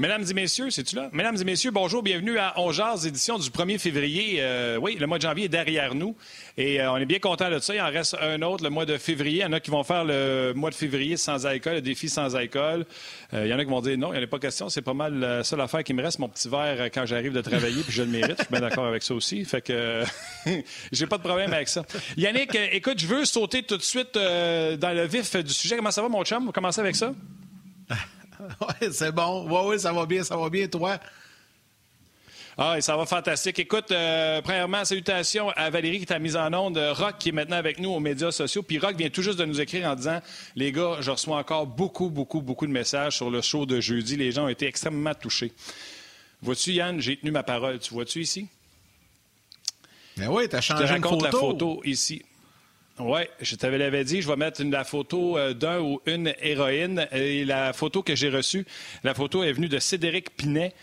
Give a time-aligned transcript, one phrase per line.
[0.00, 1.10] Mesdames et messieurs, c'est-tu là?
[1.12, 4.36] Mesdames et messieurs, bonjour, bienvenue à Ongears, édition du 1er février.
[4.38, 6.14] Euh, oui, le mois de janvier est derrière nous
[6.56, 7.74] et euh, on est bien content de ça.
[7.74, 9.38] Il en reste un autre, le mois de février.
[9.38, 12.08] Il y en a qui vont faire le mois de février sans alcool, le défi
[12.08, 12.86] sans alcool.
[13.34, 14.68] Euh, il y en a qui vont dire non, il n'y en a pas question.
[14.68, 17.40] C'est pas mal la seule affaire qui me reste, mon petit verre quand j'arrive de
[17.40, 18.36] travailler, puis je le mérite.
[18.38, 19.44] Je suis bien d'accord avec ça aussi.
[19.44, 20.04] Fait que
[20.92, 21.84] j'ai pas de problème avec ça.
[22.16, 25.74] Yannick, écoute, je veux sauter tout de suite dans le vif du sujet.
[25.74, 26.44] Comment ça va, mon chum?
[26.44, 27.12] On va commencer avec ça?
[28.60, 29.46] Oui, c'est bon.
[29.48, 30.98] Oui, oui, ça va bien, ça va bien, toi?
[32.60, 33.60] Ah, ça va fantastique.
[33.60, 37.56] Écoute, euh, premièrement, salutations à Valérie qui t'a mise en onde, Rock qui est maintenant
[37.56, 38.64] avec nous aux médias sociaux.
[38.64, 40.20] Puis Rock vient tout juste de nous écrire en disant
[40.56, 44.16] Les gars, je reçois encore beaucoup, beaucoup, beaucoup de messages sur le show de jeudi.
[44.16, 45.52] Les gens ont été extrêmement touchés.
[46.42, 47.78] Vois-tu, Yann, j'ai tenu ma parole.
[47.78, 48.48] Tu vois-tu ici?
[50.16, 52.24] Mais ben oui, t'as changé je te raconte la photo ici.
[53.00, 57.06] Oui, je t'avais dit, je vais mettre la photo euh, d'un ou une héroïne.
[57.12, 58.66] Et la photo que j'ai reçue,
[59.04, 60.74] la photo est venue de Cédric Pinet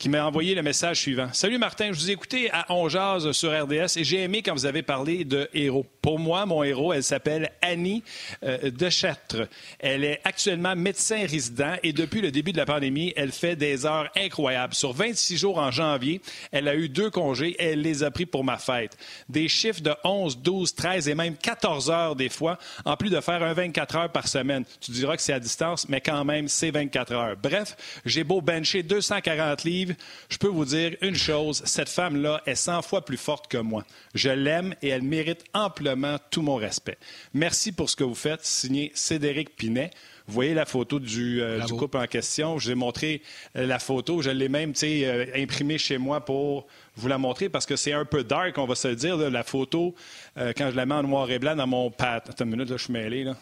[0.00, 1.28] qui m'a envoyé le message suivant.
[1.34, 4.64] Salut Martin, je vous ai écouté à On sur RDS et j'ai aimé quand vous
[4.64, 5.84] avez parlé de héros.
[6.00, 8.02] Pour moi, mon héros, elle s'appelle Annie
[8.42, 9.46] euh, Deschâtres.
[9.78, 13.84] Elle est actuellement médecin résident et depuis le début de la pandémie, elle fait des
[13.84, 14.72] heures incroyables.
[14.72, 18.24] Sur 26 jours en janvier, elle a eu deux congés et elle les a pris
[18.24, 18.96] pour ma fête.
[19.28, 22.56] Des chiffres de 11, 12, 13 et même 14 heures des fois,
[22.86, 24.64] en plus de faire un 24 heures par semaine.
[24.80, 27.36] Tu diras que c'est à distance, mais quand même, c'est 24 heures.
[27.36, 29.89] Bref, j'ai beau bencher 240 livres,
[30.28, 33.84] je peux vous dire une chose, cette femme-là est 100 fois plus forte que moi.
[34.14, 36.98] Je l'aime et elle mérite amplement tout mon respect.
[37.34, 38.44] Merci pour ce que vous faites.
[38.44, 39.90] Signé Cédric Pinet.
[40.26, 42.58] Vous voyez la photo du, euh, couple en question?
[42.58, 43.22] Je vous ai montré
[43.56, 44.22] euh, la photo.
[44.22, 48.04] Je l'ai même euh, imprimée chez moi pour vous la montrer parce que c'est un
[48.04, 49.16] peu dark, on va se le dire.
[49.16, 49.94] la photo,
[50.36, 52.22] quand je la mets en noir et blanc dans mon pad.
[52.28, 53.24] Attends une minute, je suis mêlé.
[53.24, 53.36] Là.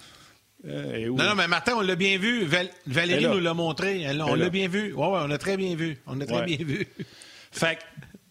[0.67, 2.49] Euh, non, non, mais Martin, on l'a bien vu.
[2.87, 4.07] Valérie nous l'a montré.
[4.21, 4.93] on l'a bien vu.
[4.95, 5.99] Oui, ouais, on l'a très bien vu.
[6.07, 6.87] On l'a très bien vu.
[7.53, 7.79] fait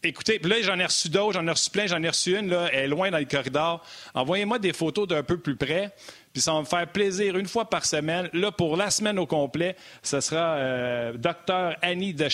[0.03, 2.69] écoutez, là, j'en ai reçu d'autres, j'en ai reçu plein, j'en ai reçu une, là,
[2.71, 3.83] elle est loin dans le corridor.
[4.13, 5.93] Envoyez-moi des photos d'un peu plus près.
[6.37, 8.29] Puis ça va me faire plaisir une fois par semaine.
[8.31, 12.27] Là, pour la semaine au complet, ce sera euh, docteur Annie de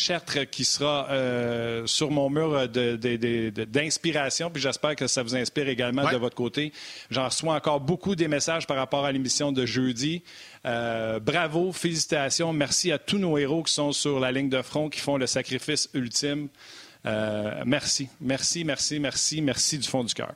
[0.44, 4.50] qui sera euh, sur mon mur d'inspiration.
[4.50, 6.74] Puis j'espère que ça vous inspire également de votre côté.
[7.12, 10.22] J'en reçois encore beaucoup des messages par rapport à l'émission de jeudi.
[10.66, 12.52] Euh, bravo, félicitations.
[12.52, 15.28] Merci à tous nos héros qui sont sur la ligne de front, qui font le
[15.28, 16.50] sacrifice ultime.
[17.66, 20.34] merci, merci, merci, merci, merci du fond du cœur.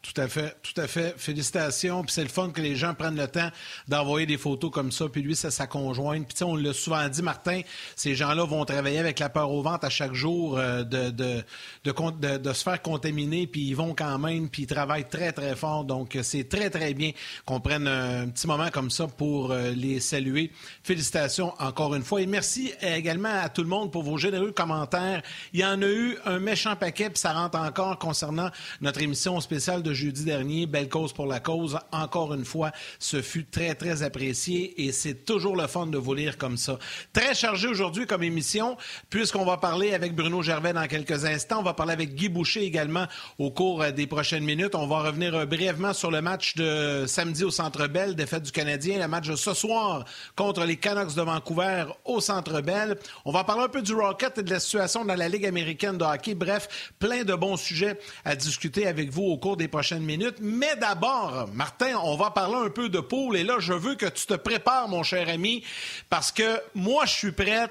[0.00, 1.14] Tout à fait, tout à fait.
[1.18, 2.04] Félicitations.
[2.04, 3.50] Puis c'est le fun que les gens prennent le temps
[3.88, 5.08] d'envoyer des photos comme ça.
[5.08, 6.32] Puis lui, c'est sa conjointe.
[6.32, 7.62] Puis on l'a souvent dit, Martin,
[7.96, 12.36] ces gens-là vont travailler avec la peur au ventre à chaque jour euh, de, de,
[12.38, 13.48] de, se faire contaminer.
[13.48, 14.48] Puis ils vont quand même.
[14.48, 15.84] Puis ils travaillent très, très fort.
[15.84, 17.10] Donc c'est très, très bien
[17.44, 20.52] qu'on prenne un petit moment comme ça pour euh, les saluer.
[20.84, 22.22] Félicitations encore une fois.
[22.22, 25.22] Et merci également à tout le monde pour vos généreux commentaires.
[25.52, 27.10] Il y en a eu un méchant paquet.
[27.10, 28.50] Puis ça rentre encore concernant
[28.80, 30.66] notre émission spéciale de jeudi dernier.
[30.66, 31.78] Belle cause pour la cause.
[31.92, 36.14] Encore une fois, ce fut très, très apprécié et c'est toujours le fun de vous
[36.14, 36.78] lire comme ça.
[37.12, 38.76] Très chargé aujourd'hui comme émission,
[39.10, 41.60] puisqu'on va parler avec Bruno Gervais dans quelques instants.
[41.60, 43.06] On va parler avec Guy Boucher également
[43.38, 44.74] au cours euh, des prochaines minutes.
[44.74, 48.52] On va revenir euh, brièvement sur le match de samedi au Centre Bell, défaite du
[48.52, 50.04] Canadien, le match de ce soir
[50.36, 52.96] contre les Canucks de Vancouver au Centre Bell.
[53.24, 55.98] On va parler un peu du Rocket et de la situation dans la Ligue américaine
[55.98, 56.34] de hockey.
[56.34, 60.38] Bref, plein de bons sujets à discuter avec vous au cours des prochaines prochaines minutes.
[60.40, 63.36] Mais d'abord, Martin, on va parler un peu de poule.
[63.36, 65.62] Et là, je veux que tu te prépares, mon cher ami,
[66.10, 67.70] parce que moi, je suis prête.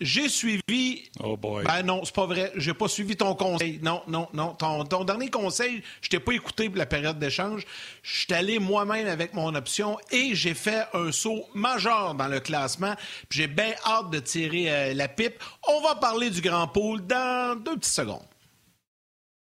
[0.00, 1.10] J'ai suivi.
[1.18, 1.64] Oh boy.
[1.64, 2.52] Ben non, c'est pas vrai.
[2.54, 3.80] J'ai pas suivi ton conseil.
[3.82, 4.54] Non, non, non.
[4.54, 7.66] Ton, ton dernier conseil, je t'ai pas écouté pour la période d'échange.
[8.04, 12.38] Je suis allé moi-même avec mon option et j'ai fait un saut majeur dans le
[12.38, 12.94] classement.
[13.30, 15.42] J'ai bien hâte de tirer euh, la pipe.
[15.66, 18.28] On va parler du Grand Pool dans deux petites secondes.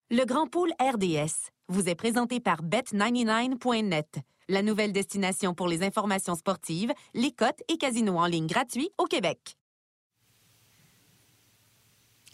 [0.09, 4.19] Le Grand Pool RDS vous est présenté par Bet99.net,
[4.49, 9.05] la nouvelle destination pour les informations sportives, les cotes et casinos en ligne gratuits au
[9.05, 9.57] Québec.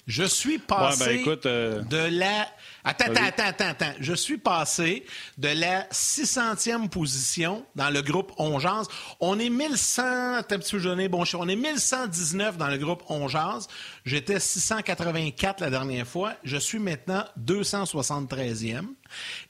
[0.06, 2.46] Je suis passé ben, euh, de la.
[2.88, 5.04] Attends, attends, attends, attends, Je suis passé
[5.38, 8.86] de la 600e position dans le groupe Ongeance.
[9.18, 10.02] On est 1100.
[10.46, 13.66] T'as un petit peu bon, on est 1119 dans le groupe Ongeance.
[14.04, 16.34] J'étais 684 la dernière fois.
[16.44, 18.84] Je suis maintenant 273e.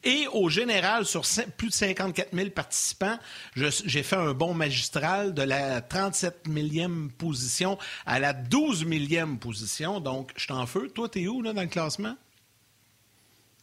[0.02, 1.20] Et au général, sur
[1.58, 3.18] plus de 54 000 participants,
[3.54, 10.00] j'ai fait un bon magistral de la 37 millième position à la 12 millième position.
[10.00, 10.90] Donc, je suis en feu.
[10.94, 12.16] Toi, t'es où là, dans le classement?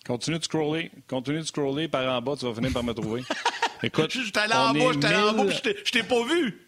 [0.05, 0.91] Continue de scroller.
[1.07, 3.23] Continue de scroller par en bas, tu vas finir par me trouver.
[3.83, 6.59] Écoute, je suis allé en bas, je allé en bas, je t'ai pas vu.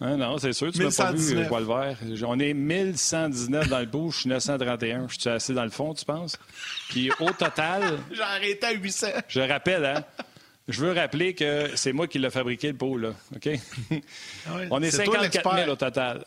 [0.00, 1.96] Hein, non, c'est sûr, tu m'as pas vu le vert.
[2.26, 5.08] On est 1119 dans le pool, je suis 931.
[5.08, 6.38] Je suis assez dans le fond, tu penses?
[6.90, 7.98] Puis au total.
[8.12, 9.06] J'ai arrêté à 800.
[9.28, 10.04] Je rappelle, hein?
[10.68, 13.10] Je veux rappeler que c'est moi qui l'ai fabriqué, le pot, là.
[13.34, 13.48] OK?
[14.46, 16.24] Ah On est, 54 000 au total.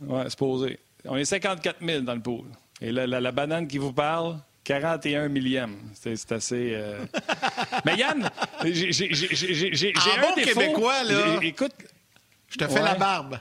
[0.00, 0.78] Oui, c'est posé.
[1.04, 2.46] On est 54 000 dans le pool.
[2.80, 4.38] Et la, banane qui vous parle,
[4.68, 5.78] 41 millième.
[5.94, 6.72] C'est assez.
[6.74, 6.98] Euh,
[7.86, 8.28] Mais Yann,
[8.62, 11.38] j'ai un bon Québécois, là.
[11.40, 11.72] Écoute.
[12.50, 13.38] Je te fais la barbe.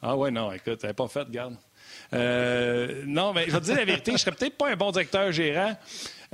[0.00, 1.56] Ah ouais, non, écoute, elle n'est pas faite, garde.
[2.12, 4.92] Euh, non, mais je vais te dire la vérité, je serais peut-être pas un bon
[4.92, 5.76] directeur gérant.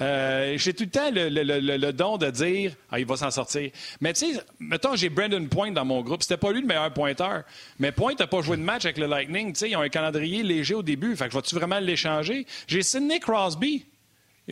[0.00, 3.70] Euh, j'ai tout le temps le, don de dire ah, il va s'en sortir.
[4.00, 6.22] Mais tu sais, mettons, j'ai Brandon Point dans mon groupe.
[6.22, 7.42] C'était pas lui le meilleur pointeur.
[7.78, 9.52] Mais Point n'a pas joué de match avec le Lightning.
[9.52, 11.14] Tu sais, ils ont un calendrier léger au début.
[11.16, 12.46] Fait que je vais-tu vraiment l'échanger?
[12.66, 13.84] J'ai Sidney Crosby.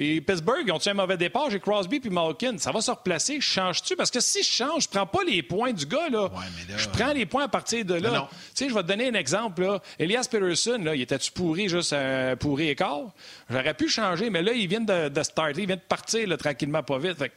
[0.01, 1.51] Et Pittsburgh, ils ont eu un mauvais départ?
[1.51, 2.57] J'ai Crosby puis Malkin.
[2.59, 3.41] Ça va se replacer.
[3.41, 3.97] Je change-tu?
[3.97, 6.09] Parce que si je change, je prends pas les points du gars.
[6.09, 6.31] Là.
[6.77, 8.29] je prends les points à partir de là.
[8.31, 9.63] Tu sais, je vais te donner un exemple.
[9.63, 9.83] Là.
[9.99, 13.11] Elias Peterson, là, il était-tu pourri juste un pourri écart?
[13.51, 15.63] J'aurais pu changer, mais là, il vient de, de starter.
[15.63, 17.19] Il vient de partir là, tranquillement, pas vite.
[17.19, 17.33] Fait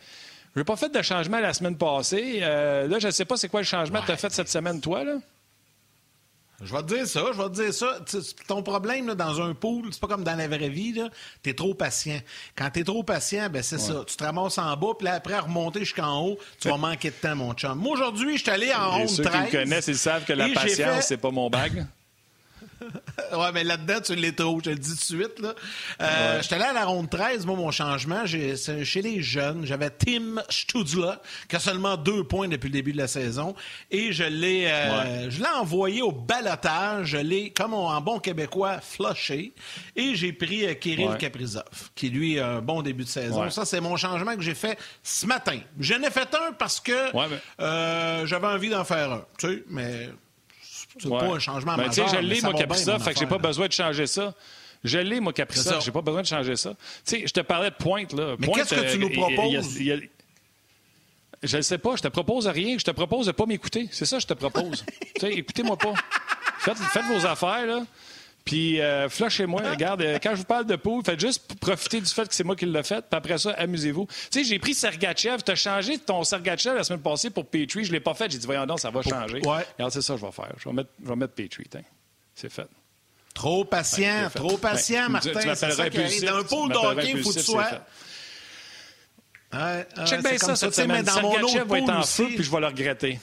[0.54, 2.42] je n'ai pas fait de changement la semaine passée.
[2.44, 4.50] Euh, là, je ne sais pas c'est quoi le changement que tu as fait cette
[4.50, 5.04] semaine, toi.
[5.04, 5.13] Là.
[6.63, 8.00] Je vais te dire ça, je vais te dire ça.
[8.48, 10.94] ton problème dans un pool, c'est pas comme dans la vraie vie,
[11.44, 12.19] tu es trop patient.
[12.56, 14.04] Quand tu es trop patient, ben c'est ça.
[14.08, 17.16] Tu te ramasses en bas, puis après, à remonter jusqu'en haut, tu vas manquer de
[17.16, 17.78] temps, mon chum.
[17.78, 19.16] Moi, aujourd'hui, je suis allé en ronde 13.
[19.16, 21.86] Ceux qui me connaissent, ils savent que la patience, c'est pas mon bague.
[23.33, 25.39] ouais, mais là-dedans, tu l'es trop, je te le dis tout de suite.
[25.39, 25.54] Là.
[26.01, 29.66] Euh, J'étais allé à la ronde 13, moi, mon changement, c'est chez les jeunes.
[29.66, 33.56] J'avais Tim Studla, qui a seulement deux points depuis le début de la saison.
[33.89, 37.07] Et je l'ai euh, je l'ai envoyé au balotage.
[37.07, 39.54] Je l'ai, comme en bon québécois, flushé.
[39.95, 41.63] Et j'ai pris euh, Kirill Kaprizov,
[41.95, 43.50] qui, lui, a un bon début de saison.
[43.50, 45.60] Ça, c'est mon changement que j'ai fait ce matin.
[45.80, 46.92] J'en ai fait un parce que
[47.60, 49.25] euh, j'avais envie d'en faire un.
[49.38, 50.10] Tu sais, mais
[50.99, 52.07] c'est pas un changement ben, majeur.
[52.07, 54.33] Je l'ai, moi, Caprissa, fait que j'ai pas besoin de changer ça.
[54.83, 56.71] Je l'ai, moi, Caprissa, j'ai pas besoin de changer ça.
[56.71, 58.35] Tu sais, je te parlais de pointe, là.
[58.39, 59.79] Mais qu'est-ce que tu nous euh, proposes?
[61.43, 62.77] je ne sais pas, je te propose rien.
[62.77, 63.88] Je te propose de pas m'écouter.
[63.91, 64.85] C'est ça que je te propose.
[65.23, 65.93] écoutez-moi pas.
[66.59, 67.83] Faites, faites, vos affaires, là.
[68.45, 69.61] Puis, euh, flashez-moi.
[69.61, 72.43] Regarde, euh, quand je vous parle de poule, faites juste profiter du fait que c'est
[72.43, 73.01] moi qui l'ai fait.
[73.01, 74.07] Puis après ça, amusez-vous.
[74.31, 75.43] Tu sais, j'ai pris Sergachev.
[75.45, 77.83] Tu as changé ton Sergachev la semaine passée pour Petrie.
[77.83, 78.31] Je ne l'ai pas fait.
[78.31, 79.41] J'ai dit, voyons donc, ça va changer.
[79.45, 79.65] Ouais.
[79.77, 80.51] Regarde, c'est ça que je vais faire.
[80.57, 81.67] Je vais mettre, je vais mettre Petrie.
[82.33, 82.67] C'est fait.
[83.33, 85.31] Trop patient, trop patient, Martin.
[85.39, 86.25] Tu, m'appellerais impulsif.
[86.25, 87.67] Dans un pool d'hockey, il faut que tu sois.
[89.53, 91.05] Ouais, Check bien ça, cette semaine.
[91.05, 93.19] Sergachev va être en feu, puis je vais le regretter.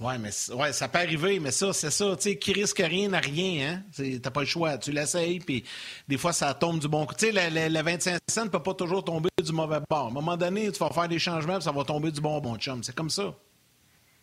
[0.00, 2.14] Oui, mais ouais, ça peut arriver, mais ça, c'est ça.
[2.16, 4.18] Tu sais, qui risque rien n'a rien, hein?
[4.22, 4.78] T'as pas le choix.
[4.78, 5.64] Tu l'essayes, puis
[6.06, 7.14] des fois, ça tombe du bon coup.
[7.18, 10.06] Tu sais, le, 25 cents ne peut pas toujours tomber du mauvais bord.
[10.06, 12.38] À un moment donné, tu vas faire des changements, puis ça va tomber du bon
[12.40, 12.84] bon chum.
[12.84, 13.34] C'est comme ça.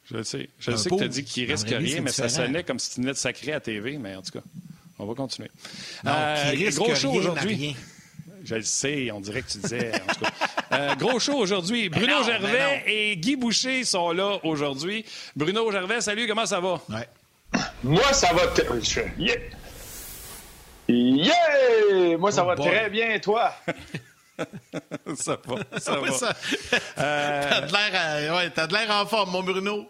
[0.06, 0.50] Je sais.
[0.60, 3.01] Je sais que tu as dit qu'il risque rien, mais ça sonnait comme si tu
[3.01, 4.45] venais de sacrer à TV, mais en tout cas,
[4.98, 5.51] on va continuer.
[6.06, 7.75] Non, euh, qui risque gros show aujourd'hui.
[8.45, 9.92] Je le sais, on dirait que tu disais.
[9.95, 10.31] En tout cas.
[10.71, 11.89] Euh, gros show aujourd'hui.
[11.89, 15.03] Bruno Gervais et Guy Boucher sont là aujourd'hui.
[15.36, 16.80] Bruno Gervais, salut, comment ça va?
[16.89, 17.09] Ouais.
[17.83, 18.44] Moi, ça va.
[19.18, 19.36] Yeah!
[20.88, 22.17] Yeah!
[22.17, 23.51] Moi, ça oh va très bien, toi?
[25.15, 26.12] ça va, ça va.
[26.12, 26.36] Ça...
[27.00, 27.50] Euh...
[27.50, 29.89] T'as de l'air ouais, en forme, mon Bruno.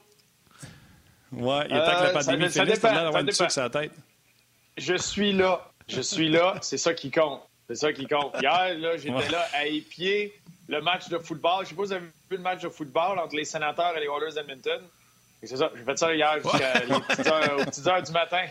[1.34, 3.52] Ouais, il est temps que la euh, pandémie ça, finisse, t'as l'air d'avoir une sur
[3.52, 3.92] sa tête.
[4.78, 5.70] Je suis là.
[5.90, 6.56] Je suis là.
[6.62, 7.42] C'est ça qui compte.
[7.68, 8.36] C'est ça qui compte.
[8.42, 11.64] Hier, là, j'étais là à épier le match de football.
[11.64, 14.00] Je sais pas si vous avez vu le match de football entre les sénateurs et
[14.00, 14.82] les Oilers d'Edmonton.
[15.44, 18.46] C'est ça, j'ai fait ça hier jusqu'à les petites heures, aux petites heures du matin.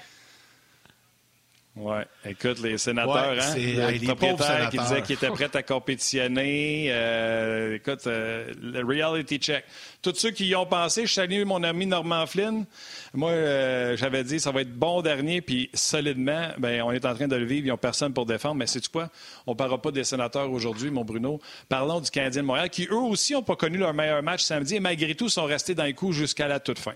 [1.77, 1.97] Oui.
[2.25, 6.87] Écoute, les sénateurs, hein, le propriétaire qui disait qu'il était prêt à compétitionner.
[6.91, 9.65] Euh, écoute, euh, le reality check.
[10.01, 12.65] Tous ceux qui y ont pensé, je salue mon ami Norman Flynn.
[13.13, 17.15] Moi, euh, j'avais dit, ça va être bon dernier, puis solidement, ben, on est en
[17.15, 17.67] train de le vivre.
[17.67, 18.55] Ils n'ont personne pour défendre.
[18.55, 19.11] Mais c'est quoi?
[19.49, 21.41] On ne parlera pas des sénateurs aujourd'hui, mon Bruno.
[21.69, 24.77] Parlons du Canadien de Montréal, qui eux aussi n'ont pas connu leur meilleur match samedi
[24.77, 26.95] et malgré tout sont restés dans les coups jusqu'à la toute fin.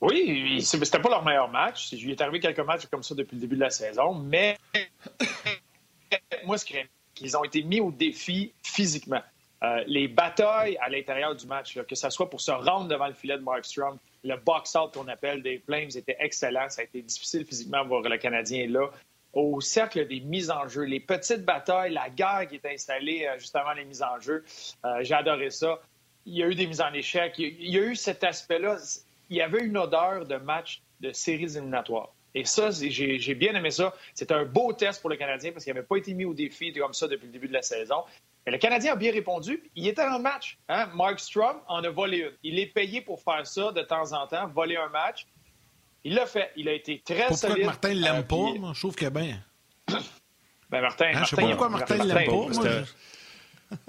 [0.00, 1.92] Oui, c'était pas leur meilleur match.
[1.92, 4.58] Il est arrivé quelques matchs comme ça depuis le début de la saison, mais
[6.44, 6.64] moi, ce
[7.14, 9.22] qu'ils ont été mis au défi physiquement.
[9.62, 13.14] Euh, les batailles à l'intérieur du match, que ce soit pour se rendre devant le
[13.14, 16.68] filet de Markstrom, le box-out qu'on appelle des Flames était excellent.
[16.68, 18.90] Ça a été difficile physiquement voir le Canadien là.
[19.32, 23.38] Au cercle des mises en jeu, les petites batailles, la guerre qui est installée euh,
[23.38, 24.44] juste les mises en jeu,
[24.84, 25.80] euh, j'ai adoré ça.
[26.26, 27.34] Il y a eu des mises en échec.
[27.38, 28.76] Il y a eu cet aspect-là
[29.28, 32.12] il y avait une odeur de match de séries éliminatoires.
[32.34, 33.94] Et ça, j'ai bien aimé ça.
[34.14, 36.70] C'était un beau test pour le Canadien parce qu'il n'avait pas été mis au défi
[36.74, 38.04] comme ça depuis le début de la saison.
[38.44, 39.62] Mais le Canadien a bien répondu.
[39.74, 40.58] Il était dans le match.
[40.68, 40.90] Hein?
[40.94, 42.32] Mark Strom en a volé une.
[42.42, 45.26] Il est payé pour faire ça de temps en temps, voler un match.
[46.04, 46.52] Il l'a fait.
[46.56, 47.56] Il a été très pourquoi solide.
[47.56, 48.58] Pourquoi Martin ne l'aime euh, pas?
[48.58, 49.42] Moi, je trouve que bien.
[50.68, 52.32] Ben Martin, hein, Martin, je sais pas pourquoi Martin ne l'aime pas.
[52.32, 53.86] Moi,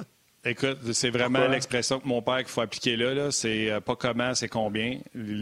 [0.48, 3.14] Écoute, c'est vraiment l'expression que mon père qu'il faut appliquer là.
[3.14, 3.32] là.
[3.32, 5.00] C'est euh, pas comment, c'est combien.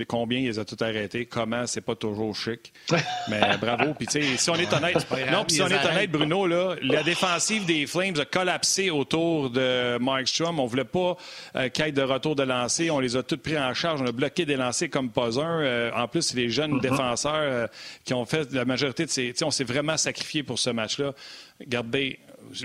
[0.08, 1.26] Combien, il les a tout arrêtés.
[1.26, 2.74] Comment, c'est pas toujours chic.
[3.30, 3.94] Mais bravo.
[3.94, 4.96] Puis, tu sais, si on est honnête,
[5.32, 9.50] non, puis si on est honnête, Bruno, là, la défensive des Flames a collapsé autour
[9.50, 10.60] de Mark Strom.
[10.60, 11.18] On voulait pas
[11.56, 12.90] euh, qu'il y ait de retour de lancer.
[12.90, 14.02] On les a tous pris en charge.
[14.02, 15.62] On a bloqué des lancers comme pas un.
[15.62, 17.68] Euh, en plus, c'est les jeunes défenseurs euh,
[18.04, 19.28] qui ont fait la majorité de ces.
[19.30, 21.14] Tu sais, on s'est vraiment sacrifié pour ce match-là.
[21.60, 22.20] Regardez,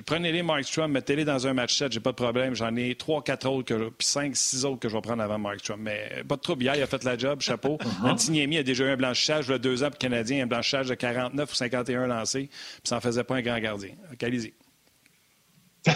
[0.07, 2.55] prenez-les Mark Strom, mettez-les dans un match set, j'ai pas de problème.
[2.55, 5.39] J'en ai trois, quatre autres, que, puis cinq, six autres que je vais prendre avant
[5.39, 5.81] Mark Strom.
[5.81, 6.63] Mais pas de trouble.
[6.63, 7.79] Hier, il a fait la job, chapeau.
[8.05, 10.47] Antiniemi a déjà eu un blanchissage, il y a deux ans, pour le Canadien, un
[10.47, 13.91] blanchissage de 49 ou 51 lancés, puis ça n'en faisait pas un grand gardien.
[14.23, 14.55] Allez-y.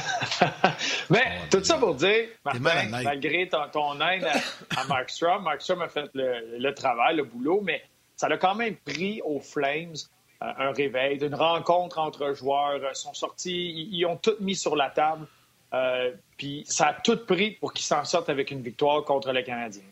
[1.11, 5.61] Mais tout ça pour dire, Martin, malgré ton, ton aide à, à, Mark Strom, Mark
[5.61, 7.83] Strom a fait le, le travail, le boulot, mais
[8.17, 9.95] ça l'a quand même pris aux Flames
[10.41, 12.81] un réveil, d'une rencontre entre joueurs.
[12.91, 15.27] Ils sont sortis, ils ont tout mis sur la table.
[15.73, 19.43] Euh, puis ça a tout pris pour qu'ils s'en sortent avec une victoire contre le
[19.43, 19.83] Canadien.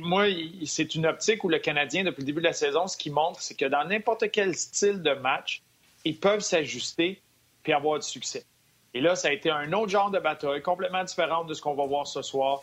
[0.00, 0.24] moi,
[0.64, 3.40] c'est une optique où le Canadien, depuis le début de la saison, ce qu'il montre,
[3.42, 5.62] c'est que dans n'importe quel style de match,
[6.04, 7.20] ils peuvent s'ajuster
[7.62, 8.44] puis avoir du succès.
[8.94, 11.74] Et là, ça a été un autre genre de bataille, complètement différent de ce qu'on
[11.74, 12.62] va voir ce soir.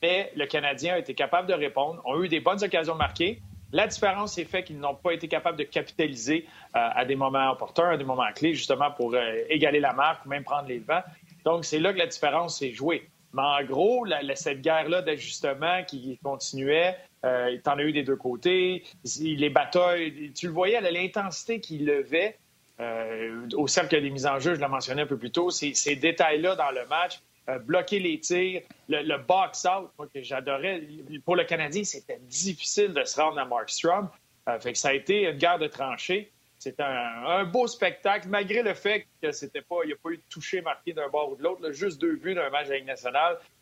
[0.00, 3.42] Mais le Canadien a été capable de répondre, ont eu des bonnes occasions de marquer.
[3.72, 6.46] La différence est faite qu'ils n'ont pas été capables de capitaliser
[6.76, 10.26] euh, à des moments opportuns, à des moments clés, justement pour euh, égaler la marque
[10.26, 11.02] ou même prendre les devants.
[11.44, 13.08] Donc, c'est là que la différence s'est jouée.
[13.32, 18.82] Mais en gros, cette guerre-là d'ajustement qui continuait, euh, t'en as eu des deux côtés.
[19.20, 22.36] Les batailles, tu le voyais, l'intensité qu'il levait
[22.80, 25.96] euh, au cercle des mises en jeu, je l'ai mentionné un peu plus tôt, ces
[25.96, 30.82] détails-là dans le match, euh, bloquer les tirs, le, box-out, que j'adorais.
[31.24, 34.08] Pour le Canadien, c'était difficile de se rendre à Markstrom.
[34.48, 36.30] Euh, fait que ça a été une guerre de tranchées.
[36.58, 40.22] C'était un, beau spectacle, malgré le fait que c'était pas, n'y a pas eu de
[40.28, 41.72] toucher marqué d'un bord ou de l'autre.
[41.72, 42.92] Juste deux buts d'un match de Ligue.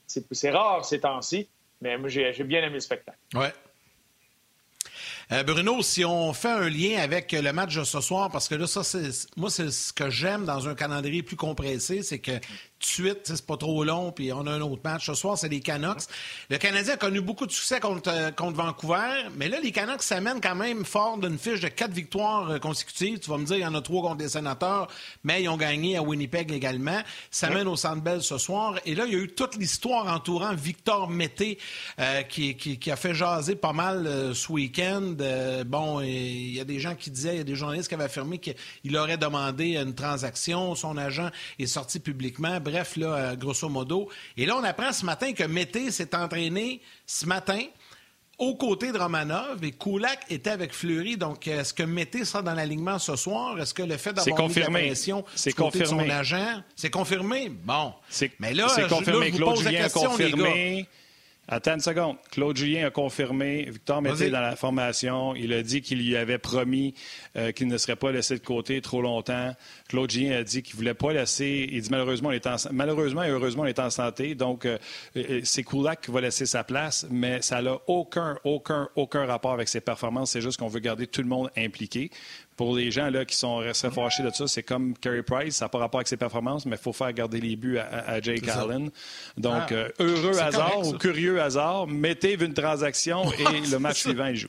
[0.07, 1.49] C'est rare ces temps-ci,
[1.81, 3.19] mais moi, j'ai bien aimé le spectacle.
[3.35, 3.53] Ouais.
[5.31, 8.55] Euh, Bruno, si on fait un lien avec le match de ce soir, parce que
[8.55, 8.81] là, ça,
[9.37, 12.33] moi, c'est ce que j'aime dans un calendrier plus compressé, c'est que
[12.81, 15.07] de suite, c'est pas trop long, puis on a un autre match.
[15.07, 16.03] Ce soir, c'est les Canucks.
[16.51, 20.03] Le Canadien a connu beaucoup de succès contre, euh, contre Vancouver, mais là, les Canucks
[20.03, 23.19] s'amènent quand même fort d'une fiche de quatre victoires euh, consécutives.
[23.19, 24.89] Tu vas me dire, il y en a trois contre les sénateurs,
[25.25, 27.01] mais ils ont gagné à Winnipeg également.
[27.31, 28.79] Ça mène au Centre Bell ce soir.
[28.85, 31.59] Et là, il y a eu toute l'histoire entourant Victor Mété,
[31.99, 35.17] euh, qui, qui, qui, a fait jaser pas mal euh, ce week-end.
[35.21, 37.95] Euh, bon, il y a des gens qui disaient, il y a des journalistes qui
[37.95, 40.75] avaient affirmé qu'il aurait demandé une transaction.
[40.75, 42.61] Son agent est sorti publiquement.
[42.69, 44.09] Bref, là, euh, grosso modo.
[44.37, 47.61] Et là, on apprend ce matin que Mété s'est entraîné ce matin
[48.39, 51.17] aux côtés de Romanov et Kulak était avec Fleury.
[51.17, 53.61] Donc, est-ce que Mété sera dans l'alignement ce soir?
[53.61, 56.05] Est-ce que le fait d'avoir mis la pression côté confirmé.
[56.05, 57.49] de son agent, c'est confirmé?
[57.49, 57.93] Bon.
[58.39, 59.33] Mais là, confirmé.
[59.33, 60.89] Claude Julien a confirmé.
[61.51, 62.17] Attends une seconde.
[62.31, 63.71] Claude Julien a confirmé.
[63.71, 65.35] Victor Mété dans la formation.
[65.35, 66.93] Il a dit qu'il lui avait promis
[67.37, 69.57] euh, qu'il ne serait pas laissé de côté trop longtemps.
[69.89, 71.67] Claude Julien a dit qu'il ne voulait pas laisser.
[71.73, 72.57] Il dit malheureusement, on est en...
[72.71, 74.35] malheureusement et heureusement, on est en santé.
[74.35, 74.77] Donc, euh,
[75.43, 79.69] c'est Kulak qui va laisser sa place, mais ça n'a aucun, aucun, aucun rapport avec
[79.69, 80.33] ses performances.
[80.33, 82.11] C'est juste qu'on veut garder tout le monde impliqué
[82.59, 85.65] pour les gens là, qui sont restés fâchés de ça, c'est comme Carey Price, ça
[85.65, 88.21] n'a pas rapport avec ses performances, mais il faut faire garder les buts à, à
[88.21, 88.91] Jake Allen.
[89.37, 94.01] Donc, ah, euh, heureux hasard correct, ou curieux hasard, mettez une transaction et le match
[94.01, 94.49] suivant, il joue.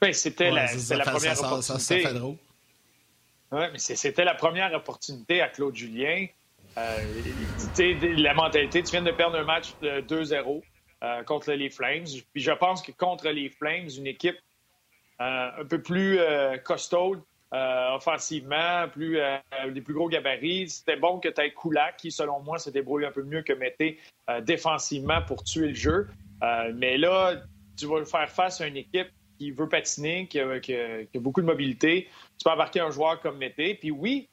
[0.00, 1.62] Oui, c'était ouais, la, première ça, opportunité.
[1.62, 2.36] Ça, ça, fait drôle.
[3.52, 6.26] Oui, mais c'était la première opportunité à Claude Julien.
[6.78, 6.98] Euh,
[8.16, 10.62] la mentalité, tu viens de perdre un match de 2-0
[11.02, 12.06] euh, contre les Flames.
[12.32, 14.36] Puis je pense que contre les Flames, une équipe
[15.18, 17.16] un peu plus euh, costaud
[17.54, 19.18] euh, offensivement, plus,
[19.72, 20.68] des plus gros gabarits.
[20.68, 23.54] C'était bon que tu aies Kulak, qui, selon moi, se débrouille un peu mieux que
[23.54, 23.98] Mété
[24.42, 26.08] défensivement pour tuer le jeu.
[26.74, 27.36] mais là,
[27.78, 29.08] tu vas faire face à une équipe
[29.38, 30.60] qui veut patiner, qui a,
[31.14, 32.08] beaucoup de mobilité.
[32.38, 33.74] Tu peux embarquer un joueur comme Mété.
[33.74, 34.28] Puis oui,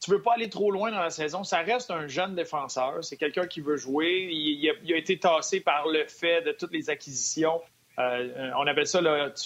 [0.00, 1.44] tu veux pas aller trop loin dans la saison.
[1.44, 3.02] Ça reste un jeune défenseur.
[3.02, 4.28] C'est quelqu'un qui veut jouer.
[4.30, 7.60] Il, a, été tassé par le fait de toutes les acquisitions.
[7.98, 9.04] Euh, on appelle ça, tu,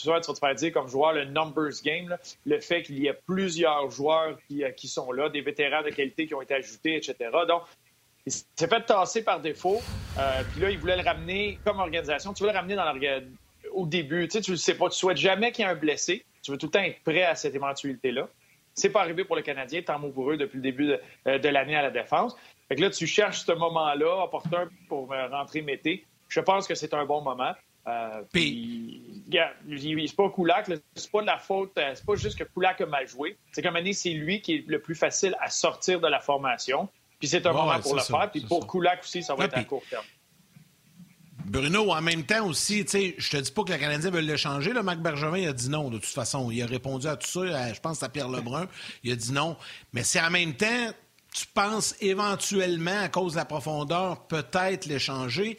[0.08, 3.08] vois, tu vas te faire dire comme joueur le numbers game, le fait qu'il y
[3.08, 6.54] a plusieurs joueurs qui, euh, qui, sont là, des vétérans de qualité qui ont été
[6.54, 7.30] ajoutés, etc.
[7.46, 7.62] Donc,
[8.26, 9.80] il s'est fait tasser par défaut.
[10.18, 12.32] Euh, puis là, il voulait le ramener comme organisation.
[12.32, 12.92] Tu veux le ramener dans
[13.72, 14.26] au début.
[14.28, 14.88] Tu sais, tu le sais pas.
[14.88, 16.24] Tu souhaites jamais qu'il y ait un blessé.
[16.42, 18.28] Tu veux tout le temps être prêt à cette éventualité-là.
[18.74, 21.38] C'est pas arrivé pour le Canadien, tant mieux pour eux depuis le début de, euh,
[21.50, 22.36] l'année à la défense.
[22.68, 26.04] Fait que là, tu cherches ce moment-là, opportun pour rentrer Mété.
[26.28, 27.54] Je pense que c'est un bon moment.
[27.88, 32.44] Euh, puis, c'est pas Kulak, c'est pas de la faute, euh, c'est pas juste que
[32.44, 33.38] Kulak a mal joué.
[33.52, 36.88] C'est comme c'est lui qui est le plus facile à sortir de la formation.
[37.18, 38.30] Puis c'est un moment pour le faire.
[38.30, 40.04] Puis pour Kulak aussi, ça va être à court terme.
[41.46, 44.20] Bruno, en même temps aussi, tu sais, je te dis pas que le Canadien veut
[44.20, 44.74] le changer.
[44.74, 46.50] Là, Marc Bergevin il a dit non, de toute façon.
[46.50, 47.72] Il a répondu à tout ça.
[47.72, 48.68] je pense à Pierre Lebrun.
[49.02, 49.56] Il a dit non.
[49.94, 50.90] Mais c'est en même temps,
[51.32, 55.56] tu penses éventuellement, à cause de la profondeur, peut-être l'échanger.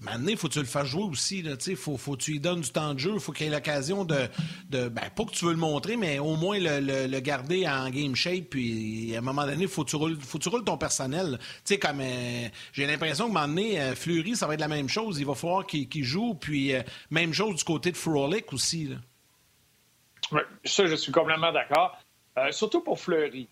[0.00, 1.38] Maintenant, il faut que tu le fasses jouer aussi.
[1.38, 3.12] Il faut, faut que tu lui donnes du temps de jeu.
[3.14, 4.28] Il faut qu'il ait l'occasion de.
[4.70, 8.50] ben, pas que tu veux le montrer, mais au moins le, garder en game shape.
[8.50, 11.38] Puis à un moment donné, il faut que tu roules, faut ton personnel.
[12.00, 15.18] euh, j'ai l'impression que donné, euh, Fleury, ça va être la même chose.
[15.18, 16.34] Il va falloir qu'il joue.
[16.34, 18.88] Puis euh, même chose du côté de Frolic aussi.
[20.32, 20.40] Là.
[20.64, 21.98] ça, je suis complètement d'accord.
[22.50, 23.48] surtout pour Fleury.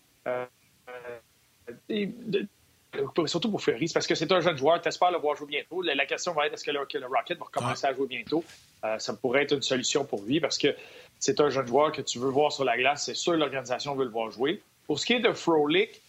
[3.25, 5.81] Surtout pour Fleury, parce que c'est un jeune joueur, tu espères le voir jouer bientôt.
[5.81, 8.43] La, question va être est-ce que le, Rocket va recommencer à jouer bientôt?
[8.83, 10.75] Euh, ça pourrait être une solution pour lui parce que
[11.19, 13.05] c'est un jeune joueur que tu veux voir sur la glace.
[13.05, 14.61] C'est sûr l'organisation veut le voir jouer.
[14.87, 16.01] Pour ce qui est de Frolic,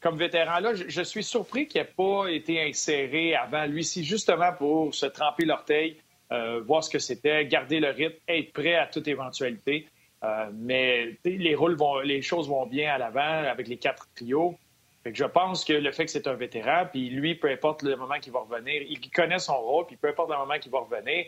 [0.00, 4.52] comme vétéran, là, je, suis surpris qu'il n'ait pas été inséré avant lui, si justement
[4.52, 5.96] pour se tremper l'orteil,
[6.32, 9.86] euh, voir ce que c'était, garder le rythme, être prêt à toute éventualité.
[10.54, 14.56] mais les, rôles vont, les choses vont bien à l'avant avec les quatre trios
[15.12, 18.18] je pense que le fait que c'est un vétéran, puis lui, peu importe le moment
[18.18, 21.26] qu'il va revenir, il connaît son rôle, puis peu importe le moment qu'il va revenir,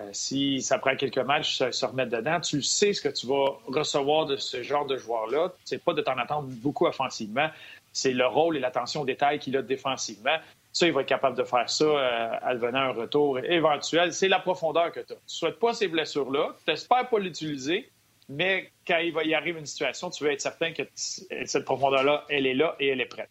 [0.00, 3.26] euh, si ça prend quelques matchs se, se remettre dedans, tu sais ce que tu
[3.26, 5.52] vas recevoir de ce genre de joueur-là.
[5.64, 7.48] C'est pas de t'en attendre beaucoup offensivement,
[7.92, 10.36] c'est le rôle et l'attention aux détails qu'il a défensivement.
[10.72, 14.12] Ça, il va être capable de faire ça euh, à un retour éventuel.
[14.12, 15.16] C'est la profondeur que tu as.
[15.16, 17.90] Tu souhaites pas ces blessures-là, tu n'espères pas l'utiliser,
[18.28, 22.24] mais quand il va y arriver une situation, tu veux être certain que cette profondeur-là,
[22.28, 23.30] elle est là et elle est prête.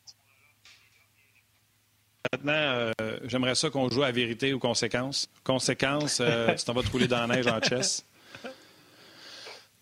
[2.33, 2.91] Maintenant, euh,
[3.23, 5.29] j'aimerais ça qu'on joue à vérité ou conséquence.
[5.43, 8.05] Conséquence, euh, tu t'en vas te rouler dans la neige en chess.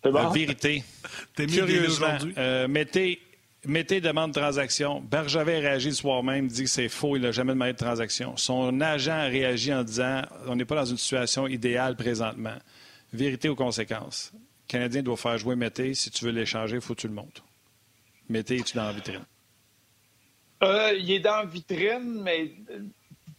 [0.04, 0.28] C'est bon?
[0.30, 0.84] vérité.
[1.34, 3.20] T'es Curieusement, euh, mettez,
[3.64, 5.00] mettez demande de transaction.
[5.00, 8.36] Bergevin réagit le soir même, dit que c'est faux, il n'a jamais demandé de transaction.
[8.36, 12.56] Son agent a réagi en disant on n'est pas dans une situation idéale présentement.
[13.12, 14.32] Vérité ou conséquence?
[14.66, 15.94] Le Canadien doit faire jouer Mété.
[15.94, 17.44] Si tu veux l'échanger, il faut que tu le montres.
[18.28, 19.24] Mété, es-tu dans la vitrine?
[20.64, 22.50] Euh, il est dans la vitrine, mais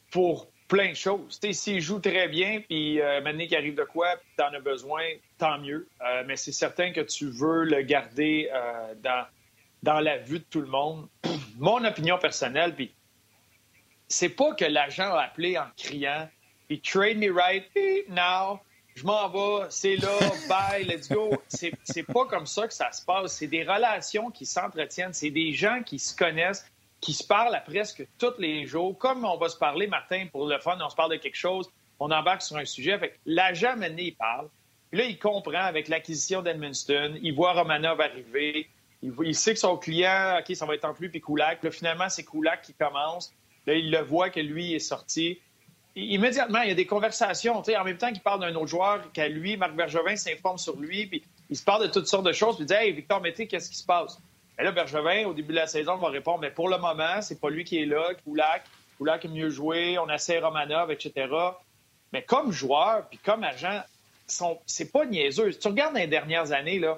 [0.09, 1.39] pour plein de choses.
[1.51, 5.03] S'il joue très bien, puis euh, maintenant qu'il arrive de quoi, tu en as besoin,
[5.37, 5.87] tant mieux.
[6.01, 9.25] Euh, mais c'est certain que tu veux le garder euh, dans,
[9.83, 11.07] dans la vue de tout le monde.
[11.57, 12.93] Mon opinion personnelle, puis
[14.07, 16.29] c'est pas que l'agent a appelé en criant
[16.83, 17.69] «trade me right
[18.09, 18.59] now»
[18.97, 20.09] je m'en vais, c'est là,
[20.49, 21.29] bye, let's go.
[21.47, 23.33] C'est pas comme ça que ça se passe.
[23.33, 25.13] C'est des relations qui s'entretiennent.
[25.13, 26.65] C'est des gens qui se connaissent,
[26.99, 28.97] qui se parlent à presque tous les jours.
[28.97, 31.69] Comme on va se parler, Martin, pour le fun, on se parle de quelque chose,
[31.99, 32.97] on embarque sur un sujet.
[32.97, 34.49] Fait l'agent il parle.
[34.89, 37.19] Puis là, il comprend avec l'acquisition d'Edmundston.
[37.21, 38.67] Il voit Romanov arriver.
[39.03, 41.19] Il, sait que son client, OK, ça va être en plus, puis.
[41.19, 43.31] Puis là, finalement, c'est Kulak qui commence.
[43.67, 45.39] Là, il le voit que lui est sorti
[46.01, 47.57] immédiatement, il y a des conversations.
[47.57, 51.07] En même temps qu'il parle d'un autre joueur, qu'à lui, Marc Bergevin s'informe sur lui,
[51.07, 53.47] puis il se parle de toutes sortes de choses, puis il dit Hey, Victor Mété,
[53.47, 54.19] qu'est-ce qui se passe?
[54.59, 57.39] Et là, Bergevin, au début de la saison, va répondre Mais pour le moment, c'est
[57.39, 58.63] pas lui qui est là, Koulak.
[58.97, 61.27] Koulak est mieux joué, on essaie Romanov, etc.
[62.13, 63.81] Mais comme joueur, puis comme agent,
[64.65, 65.51] c'est pas niaiseux.
[65.51, 66.97] Si tu regardes les dernières années, là,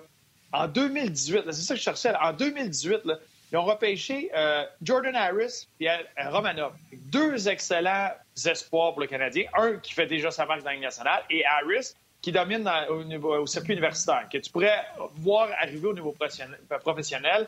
[0.51, 3.19] en 2018, c'est ça que je cherchais, en 2018, là,
[3.51, 5.95] ils ont repêché euh, Jordan Harris et euh,
[6.29, 6.73] Romanov.
[6.93, 8.11] Deux excellents
[8.45, 9.45] espoirs pour le Canadien.
[9.55, 13.73] Un qui fait déjà sa marque dans la nationale et Harris qui domine au, circuit
[13.73, 14.85] universitaire, que tu pourrais
[15.15, 16.13] voir arriver au niveau
[16.81, 17.47] professionnel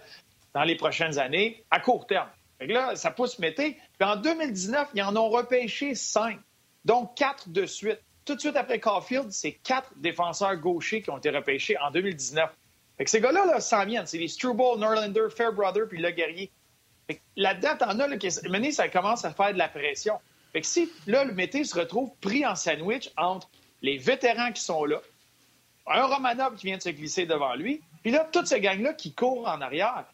[0.53, 2.29] dans les prochaines années à court terme.
[2.61, 3.77] là, ça pousse Mété.
[3.99, 6.39] Puis en 2019, ils en ont repêché cinq,
[6.85, 7.99] donc quatre de suite.
[8.23, 12.49] Tout de suite après Caulfield, c'est quatre défenseurs gauchers qui ont été repêchés en 2019.
[13.01, 14.05] Fait que ces gars-là là, s'en viennent.
[14.05, 16.51] C'est les Struble, Norlander, Fairbrother puis Le Guerrier.
[17.35, 20.19] Là-dedans, t'en as, là, ça commence à faire de la pression.
[20.53, 23.49] Fait que si, là, le Mété se retrouve pris en sandwich entre
[23.81, 25.01] les vétérans qui sont là,
[25.87, 29.15] un Romanov qui vient de se glisser devant lui, puis là, toute cette gang-là qui
[29.15, 30.05] court en arrière.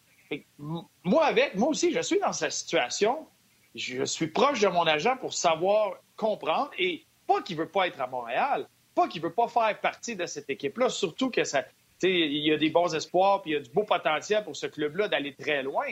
[0.57, 3.27] moi, avec, moi aussi, je suis dans cette situation.
[3.75, 7.99] Je suis proche de mon agent pour savoir comprendre et pas qu'il veut pas être
[7.99, 11.65] à Montréal, pas qu'il veut pas faire partie de cette équipe-là, surtout que ça,
[12.03, 14.67] il y a des bons espoirs, puis il y a du beau potentiel pour ce
[14.67, 15.87] club-là d'aller très loin.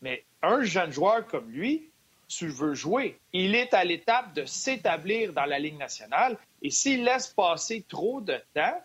[0.00, 1.90] Mais un jeune joueur comme lui,
[2.28, 3.18] tu veux jouer.
[3.32, 6.36] Il est à l'étape de s'établir dans la Ligue nationale.
[6.62, 8.80] Et s'il laisse passer trop de temps,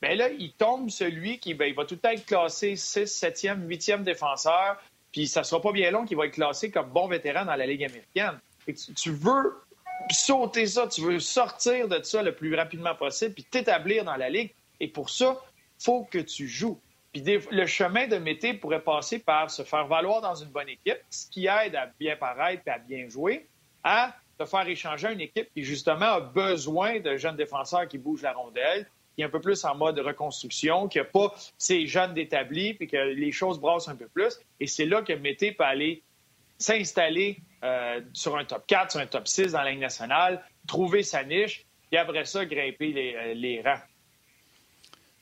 [0.00, 3.66] Bien là, il tombe celui qui ben, va tout le temps être classé 6, 7e,
[3.66, 7.08] 8e défenseur, puis ça ne sera pas bien long qu'il va être classé comme bon
[7.08, 8.38] vétéran dans la Ligue américaine.
[8.66, 9.60] Tu, veux
[10.10, 14.30] sauter ça, tu veux sortir de ça le plus rapidement possible, puis t'établir dans la
[14.30, 14.54] Ligue.
[14.78, 15.40] Et pour ça,
[15.78, 16.80] faut que tu joues.
[17.12, 20.98] Puis le chemin de Mété pourrait passer par se faire valoir dans une bonne équipe,
[21.10, 23.46] ce qui aide à bien paraître et à bien jouer,
[23.82, 28.22] à te faire échanger une équipe qui, justement, a besoin de jeunes défenseurs qui bougent
[28.22, 32.14] la rondelle, qui est un peu plus en mode reconstruction, qui n'a pas ces jeunes
[32.14, 34.38] d'établis, puis que les choses brassent un peu plus.
[34.60, 36.02] Et c'est là que Mété peut aller
[36.58, 41.24] s'installer euh, sur un top 4, sur un top 6 dans la nationale, trouver sa
[41.24, 43.80] niche, et après ça, grimper les, euh, les rangs.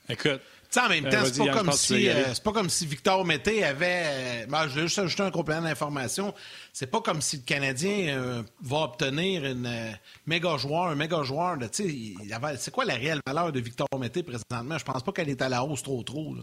[0.09, 0.41] Écoute,
[0.79, 4.03] en même euh, temps, c'est pas, comme si, euh, pas comme si Victor Mété avait.
[4.05, 6.35] Euh, ben, je vais juste ajouter un complément d'information.
[6.73, 11.57] C'est pas comme si le Canadien va obtenir une méga joueur, un méga joueur.
[11.73, 14.79] C'est quoi la réelle valeur de Victor Mété présentement?
[14.79, 16.35] Je pense pas qu'elle est à la hausse trop trop.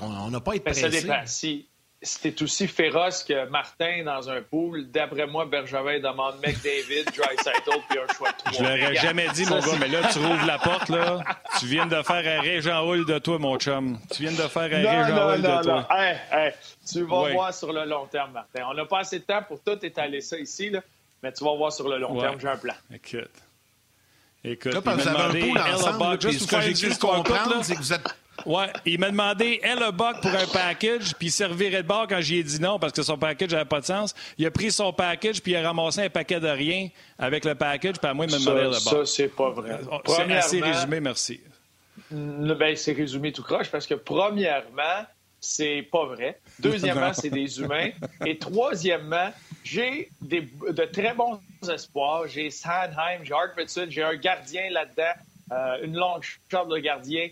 [0.00, 0.82] On n'a pas été pressé.
[0.82, 1.22] Ça dépend.
[1.26, 1.66] Si,
[2.02, 4.90] c'était aussi féroce que Martin dans un pool.
[4.90, 7.36] D'après moi, Bergevin demande McDavid, Dry
[7.88, 8.52] puis un choix de trois.
[8.52, 11.22] Je l'aurais jamais dit, mon gars, mais là, tu rouvres la porte, là.
[11.58, 13.98] Tu viens de faire un Régent Hull de toi, mon chum.
[14.10, 15.88] Tu viens de faire un Régent Hull de toi.
[15.90, 16.52] Hey, hey,
[16.90, 18.64] tu vas voir sur le long terme, Martin.
[18.70, 20.80] On n'a pas assez de temps pour tout étaler ça ici, là,
[21.22, 22.74] mais tu vas voir sur le long terme, j'ai un plan.
[22.92, 23.30] Écoute.
[24.42, 27.92] Écoute, là, il m'a demandé ensemble, juste ce que j'ai cru comprendre, c'est que vous
[27.92, 28.06] êtes
[28.46, 32.20] Ouais, il m'a demandé Ella Buck pour un package, puis il servirait de bord quand
[32.20, 34.14] j'ai dit non parce que son package n'avait pas de sens.
[34.38, 37.54] Il a pris son package, puis il a ramassé un paquet de rien avec le
[37.54, 38.80] package, puis à moi, il m'a demandé Ella Buck.
[38.80, 39.72] Ça, c'est pas vrai.
[39.72, 41.40] Euh, c'est assez résumé, merci.
[42.10, 45.04] Ben, c'est résumé tout croche parce que, premièrement,
[45.40, 46.38] c'est pas vrai.
[46.58, 47.90] Deuxièmement, c'est des humains.
[48.26, 49.30] Et troisièmement,
[49.64, 52.26] j'ai de très bons espoirs.
[52.28, 55.12] J'ai Sandheim, j'ai Hartfordson, j'ai un gardien là-dedans,
[55.52, 57.28] euh, une longue chambre de gardien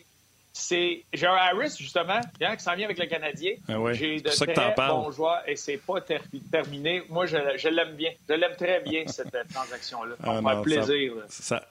[0.59, 3.53] c'est j'ai un Harris justement qui s'en vient avec le Canadien.
[3.69, 6.01] Ah j'ai de très bons joueurs et c'est pas
[6.51, 7.03] terminé.
[7.09, 8.11] Moi, je, l'aime bien.
[8.29, 10.17] Je l'aime très bien cette transaction-là.
[10.23, 11.13] Ça ah plaisir.
[11.29, 11.69] Ça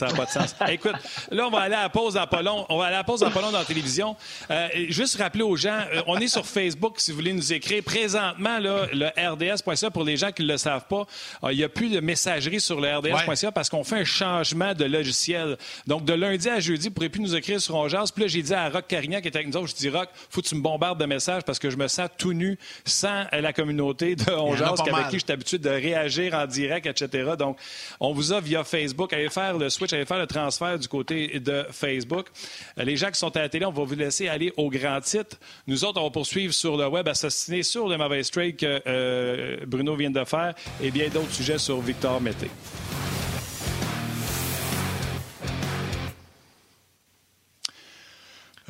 [0.00, 0.54] n'a pas de sens.
[0.68, 0.94] Écoute,
[1.30, 2.66] là, on va aller à la pause d'Apollon.
[2.68, 4.16] On va aller à la pause d'Apollon dans la télévision.
[4.50, 7.82] Euh, juste rappeler aux gens, euh, on est sur Facebook si vous voulez nous écrire.
[7.82, 11.06] Présentement, là, le RDS.ca, pour les gens qui ne le savent pas,
[11.44, 14.74] euh, il n'y a plus de messagerie sur le RDS.ca parce qu'on fait un changement
[14.74, 15.56] de logiciel.
[15.86, 18.10] Donc, de lundi à jeudi, vous ne pourrez plus nous écrire sur Ongeas.
[18.14, 20.08] Puis là, j'ai dit à Rock Carignan qui était avec nous autres, je dis, Rock,
[20.30, 23.24] faut que tu me bombardes de messages parce que je me sens tout nu sans
[23.32, 27.32] la communauté de Ongeas avec qui je suis habitué de réagir en direct, etc.
[27.38, 27.58] Donc,
[28.00, 29.12] on vous a via Facebook.
[29.12, 32.26] Allez faire le Switch, allez faire le transfert du côté de Facebook.
[32.78, 35.00] Euh, les gens qui sont à la télé, on va vous laisser aller au grand
[35.00, 35.36] titre.
[35.66, 39.56] Nous autres, on va poursuivre sur le web, assassiné sur le mauvais trade que euh,
[39.66, 42.48] Bruno vient de faire et bien d'autres sujets sur Victor Mété.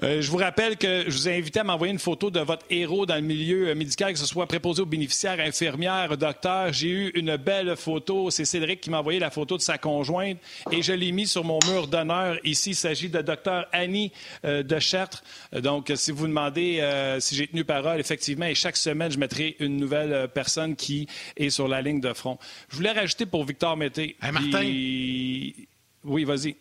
[0.03, 2.67] Euh, je vous rappelle que je vous ai invité à m'envoyer une photo de votre
[2.71, 6.73] héros dans le milieu euh, médical, que ce soit préposé aux bénéficiaires, infirmière, docteur.
[6.73, 8.31] J'ai eu une belle photo.
[8.31, 10.39] C'est Cédric qui m'a envoyé la photo de sa conjointe
[10.73, 12.37] et je l'ai mis sur mon mur d'honneur.
[12.43, 14.11] Ici, il s'agit de docteur Annie
[14.45, 15.23] euh, de Chartres.
[15.53, 16.83] Donc, si vous demandez
[17.21, 21.51] si j'ai tenu parole, effectivement, et chaque semaine, je mettrai une nouvelle personne qui est
[21.51, 22.39] sur la ligne de front.
[22.71, 24.17] Je voulais rajouter pour Victor Mété.
[24.21, 24.63] Martin.
[26.05, 26.57] Oui, vas-y.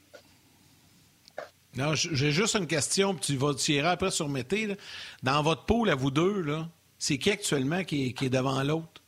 [1.75, 4.75] Non, j'ai juste une question, puis tu vas tirer après sur Mété.
[5.23, 6.67] Dans votre pôle, à vous deux, là,
[6.99, 9.01] c'est qui actuellement qui est, devant l'autre?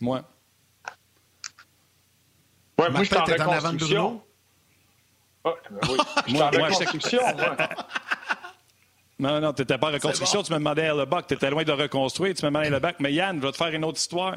[0.00, 0.24] Moi.
[2.78, 3.22] Ouais, moi, je suis en.
[3.22, 4.26] En avant de Bruno?
[5.44, 5.52] oui.
[6.26, 7.56] Je suis en reconstruction, moi.
[9.18, 10.42] Non, non, tu n'étais pas en reconstruction.
[10.42, 11.26] Tu me demandais à le bac.
[11.28, 12.34] Tu étais loin de reconstruire.
[12.34, 12.96] Tu me demandais le bac.
[12.98, 14.36] Mais Yann, je vais te faire une autre histoire.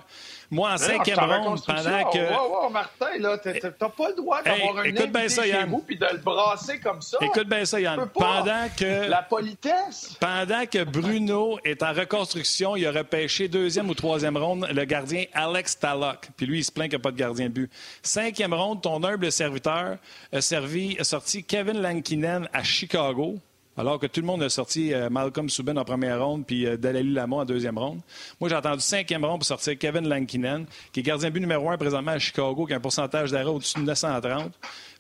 [0.51, 2.33] Moi, en cinquième ronde, pendant que.
[2.33, 5.69] Wow, wow, Martin, là, t'as pas le droit d'avoir un écoute bien ça, Yann.
[5.69, 7.17] Vous, puis de le brasser comme ça.
[7.21, 8.07] Écoute bien ça, Yann.
[8.13, 9.09] Pendant que.
[9.09, 10.15] La politesse.
[10.19, 15.25] Pendant que Bruno est en reconstruction, il a repêché deuxième ou troisième ronde le gardien
[15.33, 16.29] Alex Tallock.
[16.37, 17.71] Puis lui, il se plaint qu'il n'y a pas de gardien de but.
[18.03, 19.97] Cinquième ronde, ton humble serviteur
[20.31, 23.39] a, servi, a sorti Kevin Lankinen à Chicago.
[23.77, 26.77] Alors que tout le monde a sorti euh, Malcolm Subban en première ronde puis euh,
[26.77, 27.99] Dalali Lama en deuxième ronde.
[28.39, 31.77] Moi, j'ai entendu cinquième ronde pour sortir Kevin Lankinen, qui est gardien but numéro un
[31.77, 34.51] présentement à Chicago, qui a un pourcentage d'arrêt au-dessus de 930.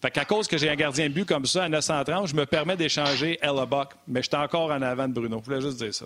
[0.01, 2.77] Fait qu'à cause que j'ai un gardien but comme ça à 930, je me permets
[2.77, 3.89] d'échanger Ella Buck.
[4.07, 5.39] Mais j'étais encore en avant de Bruno.
[5.41, 6.05] Je voulais juste dire ça.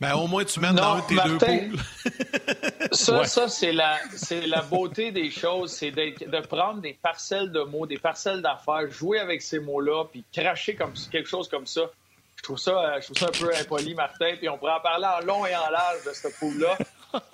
[0.00, 1.78] Ben, au moins, tu mènes dans tes deux poules.
[2.92, 3.98] ça, ça c'est la,
[4.46, 5.72] la beauté des choses.
[5.72, 10.24] C'est de, prendre des parcelles de mots, des parcelles d'affaires, jouer avec ces mots-là, puis
[10.32, 11.82] cracher comme quelque chose comme ça.
[12.36, 14.36] Je trouve ça, euh, je trouve ça un peu impoli, Martin.
[14.38, 16.78] Puis on pourrait en parler en long et en large de ce pool-là.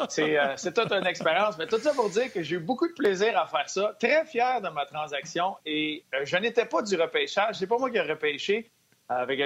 [0.09, 1.57] c'est toute une expérience.
[1.59, 3.95] Mais tout ça pour dire que j'ai eu beaucoup de plaisir à faire ça.
[4.01, 5.57] Très fier de ma transaction.
[5.65, 7.55] Et je n'étais pas du repêchage.
[7.61, 8.69] C'est pas moi qui ai repêché.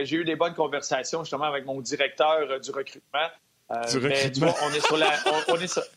[0.05, 3.29] J'ai eu des bonnes conversations justement avec mon directeur du recrutement.
[3.91, 4.55] du recrutement.
[4.63, 5.13] on est sur la.
[5.49, 5.83] On, est sur...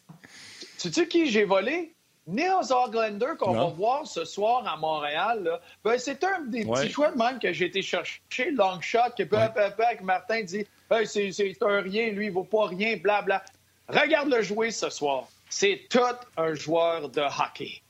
[0.80, 1.94] Tu sais qui j'ai volé?
[2.26, 7.12] Niels Oglander, qu'on va voir ce soir à Montréal, ben, c'est un des petits choix
[7.12, 10.66] de même que j'ai été chercher, long shot, que peu, peu, peu, Martin dit
[11.06, 13.44] c'est un rien, lui, il vaut pas rien, blabla.
[13.90, 15.28] Regarde-le jouer ce soir.
[15.50, 16.00] C'est tout
[16.38, 17.82] un joueur de hockey.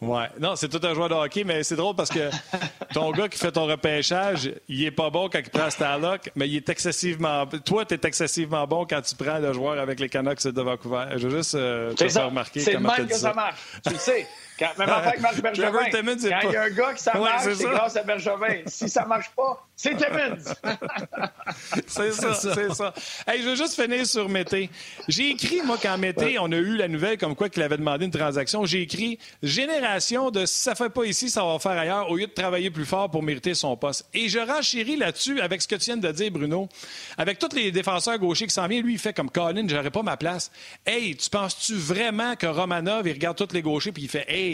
[0.00, 0.28] Ouais.
[0.38, 2.30] Non, c'est tout un joueur de hockey, mais c'est drôle parce que
[2.94, 6.48] ton gars qui fait ton repêchage, il est pas bon quand il prend Starlock, mais
[6.48, 7.46] il est excessivement.
[7.64, 11.06] Toi, tu es excessivement bon quand tu prends le joueur avec les Canucks de Vancouver.
[11.16, 13.58] Je veux juste euh, te faire remarquer comment même que ça marche.
[13.84, 14.26] Tu le sais.
[14.58, 15.70] Quand, même avec Marc Bergevin.
[15.70, 18.62] quand il y a un gars qui ça marche, c'est grâce à Bergevin.
[18.66, 20.36] Si ça marche pas, c'est Timmins.
[21.86, 22.92] c'est ça, c'est ça.
[23.26, 24.68] Hey, je veux juste finir sur Mété.
[25.06, 28.06] J'ai écrit, moi, quand Mété, on a eu la nouvelle comme quoi qu'il avait demandé
[28.06, 32.10] une transaction, j'ai écrit génération de si ça fait pas ici, ça va faire ailleurs,
[32.10, 34.08] au lieu de travailler plus fort pour mériter son poste.
[34.12, 36.68] Et je renchéris là-dessus avec ce que tu viens de dire, Bruno.
[37.16, 40.02] Avec tous les défenseurs gauchers qui s'en viennent, lui, il fait comme Colin, j'aurais pas
[40.02, 40.50] ma place.
[40.84, 44.47] Hey, tu penses-tu vraiment que Romanov, il regarde tous les gauchers puis il fait Hey,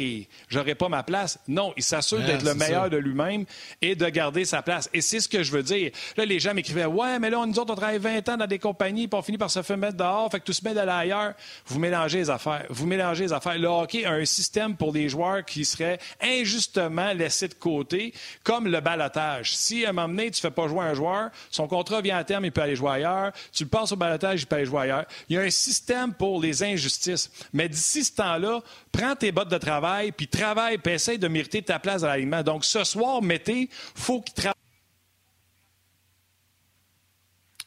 [0.49, 1.39] j'aurais pas ma place?
[1.49, 3.45] Non, il s'assure d'être le meilleur de lui-même
[3.83, 4.89] et de garder sa place.
[4.93, 5.91] Et c'est ce que je veux dire.
[6.17, 8.59] Là, les gens m'écrivaient Ouais, mais là, nous autres, on travaille 20 ans dans des
[8.59, 10.93] compagnies, puis on finit par se faire mettre dehors, fait que tout se met d'aller
[10.93, 11.35] ailleurs.
[11.67, 12.67] Vous mélangez les affaires.
[12.71, 13.59] Vous mélangez les affaires.
[13.59, 18.69] Le hockey a un système pour des joueurs qui seraient injustement laissés de côté, comme
[18.69, 19.57] le balotage.
[19.57, 22.17] Si à un moment donné, tu ne fais pas jouer un joueur, son contrat vient
[22.17, 23.33] à terme, il peut aller jouer ailleurs.
[23.53, 25.05] Tu le passes au balotage, il peut aller jouer ailleurs.
[25.29, 27.31] Il y a un système pour les injustices.
[27.53, 28.61] Mais d'ici ce temps-là,
[28.93, 29.84] prends tes bottes de travail,
[30.17, 32.43] puis travaille, puis essaye de mériter ta place dans l'alignement.
[32.43, 34.55] Donc, ce soir, mettez, faut qu'il travaille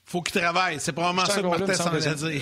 [0.08, 0.80] faut qu'il travaille.
[0.80, 2.42] C'est probablement ça que Martin semblait dire.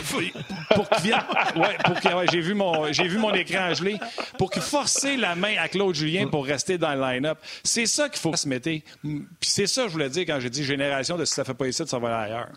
[0.76, 1.24] pour qu'il vienne.
[1.56, 3.98] Ouais, pour que, ouais, j'ai vu mon, j'ai vu mon écran gelé.
[4.38, 7.40] Pour qu'il force la main à Claude Julien pour rester dans le line-up.
[7.64, 8.70] C'est ça qu'il faut se mettre.
[8.70, 11.56] Puis c'est ça que je voulais dire quand j'ai dit génération de si ça fait
[11.56, 12.52] pas ici, ça va ailleurs.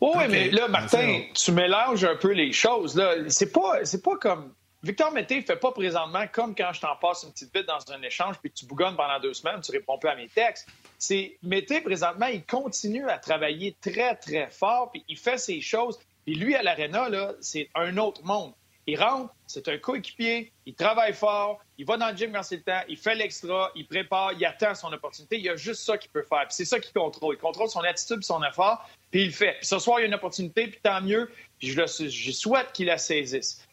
[0.00, 2.96] oui, mais là, Martin, tu mélanges un peu les choses.
[2.96, 4.52] Là, c'est pas, c'est pas comme
[4.86, 7.80] Victor Mété ne fait pas présentement comme quand je t'en passe une petite bite dans
[7.92, 10.68] un échange puis tu bougonnes pendant deux semaines, tu réponds plus à mes textes.
[10.96, 15.98] C'est Mété, présentement, il continue à travailler très, très fort puis il fait ses choses.
[16.24, 17.08] Puis lui, à l'Arena,
[17.40, 18.52] c'est un autre monde.
[18.86, 22.58] Il rentre, c'est un coéquipier, il travaille fort, il va dans le gym quand c'est
[22.58, 25.38] le temps, il fait l'extra, il prépare, il attend son opportunité.
[25.38, 26.42] Il y a juste ça qu'il peut faire.
[26.42, 27.34] Puis c'est ça qu'il contrôle.
[27.34, 29.56] Il contrôle son attitude, son effort, puis il le fait.
[29.58, 31.28] Puis ce soir, il y a une opportunité, puis tant mieux.
[31.58, 33.65] Puis je souhaite qu'il la saisisse.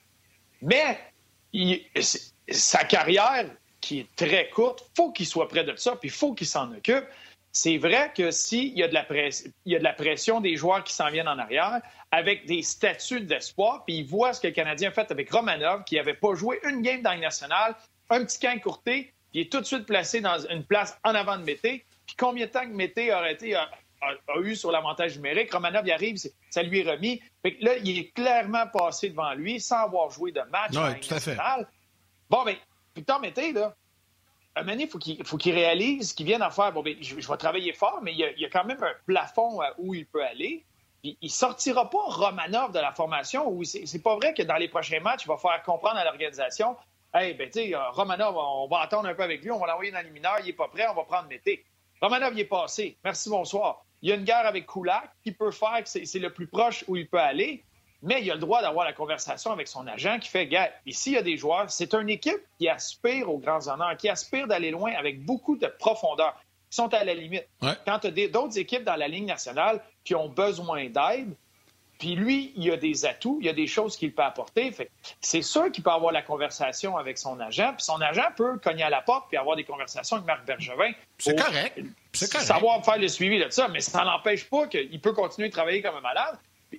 [0.64, 0.98] Mais
[2.50, 3.46] sa carrière,
[3.82, 6.72] qui est très courte, faut qu'il soit près de ça, puis il faut qu'il s'en
[6.72, 7.06] occupe.
[7.52, 9.06] C'est vrai que s'il y, a de la
[9.66, 13.22] y a de la pression des joueurs qui s'en viennent en arrière, avec des statuts
[13.22, 16.34] d'espoir, puis il voit ce que le Canadien a fait avec Romanov, qui n'avait pas
[16.34, 17.76] joué une game dans le national,
[18.10, 21.38] un petit camp courté, il est tout de suite placé dans une place en avant
[21.38, 21.86] de Mété.
[22.06, 23.56] Puis combien de temps que Mété aurait été
[24.28, 25.52] a, eu sur l'avantage numérique.
[25.52, 26.18] Romanov y arrive,
[26.50, 27.22] ça lui est remis.
[27.62, 30.72] là, il est clairement passé devant lui sans avoir joué de match.
[30.74, 31.38] Oui, tout à fait.
[32.30, 32.56] Bon, bien,
[32.96, 33.76] Victor Mété, là,
[34.56, 36.72] un moment il faut qu'il réalise qu'il vient en faire.
[36.72, 39.94] Bon, bien, je, vais travailler fort, mais il y, a, quand même un plafond où
[39.94, 40.64] il peut aller.
[41.02, 43.50] Puis il sortira pas Romanov de la formation.
[43.50, 46.76] Où c'est pas vrai que dans les prochains matchs, il va faire comprendre à l'organisation
[47.16, 49.92] Hey, ben, tu sais, Romanov, on va attendre un peu avec lui, on va l'envoyer
[49.92, 51.64] dans les mineurs, il est pas prêt, on va prendre Mété.
[52.02, 52.98] Romanov, il est passé.
[53.04, 53.86] Merci, bonsoir.
[54.04, 56.84] Il y a une guerre avec Kulak qui peut faire que c'est le plus proche
[56.90, 57.64] où il peut aller,
[58.02, 61.12] mais il a le droit d'avoir la conversation avec son agent qui fait Gars, ici,
[61.12, 61.72] il y a des joueurs.
[61.72, 65.68] C'est une équipe qui aspire aux grands honneurs, qui aspire d'aller loin avec beaucoup de
[65.68, 66.36] profondeur,
[66.70, 67.48] qui sont à la limite.
[67.86, 71.34] Quand tu as d'autres équipes dans la ligne nationale qui ont besoin d'aide,
[72.04, 74.76] puis lui, il a des atouts, il y a des choses qu'il peut apporter.
[75.22, 78.84] c'est sûr qu'il peut avoir la conversation avec son agent, puis son agent peut cogner
[78.84, 80.92] à la porte puis avoir des conversations avec Marc Bergevin.
[81.18, 81.80] C'est correct.
[82.12, 82.46] C'est correct.
[82.46, 85.82] Savoir faire le suivi de ça, mais ça n'empêche pas qu'il peut continuer de travailler
[85.82, 86.38] comme un malade.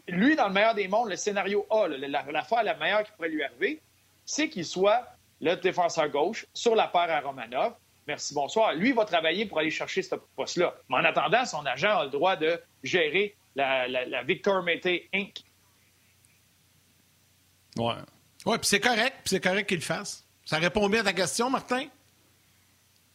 [0.08, 3.42] lui, dans le meilleur des mondes, le scénario A, l'affaire la, meilleure qui pourrait lui
[3.42, 3.80] arriver,
[4.26, 5.06] c'est qu'il soit
[5.40, 7.72] le défenseur gauche sur la paire à Romanov.
[8.06, 8.74] Merci, bonsoir.
[8.74, 10.74] Lui, il va travailler pour aller chercher ce poste-là.
[10.90, 15.42] Mais en attendant, son agent a le droit de gérer la, Victor Mété Inc.
[17.76, 17.94] Ouais.
[18.46, 20.24] Ouais, puis c'est correct, puis c'est correct qu'il le fasse.
[20.44, 21.86] Ça répond bien à ta question, Martin?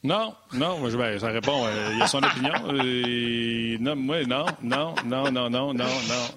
[0.01, 1.65] Non, non, je, ben, ça répond.
[1.65, 2.53] Euh, il a son opinion.
[2.69, 5.87] Euh, non, moi, non, non, non, non, non, non,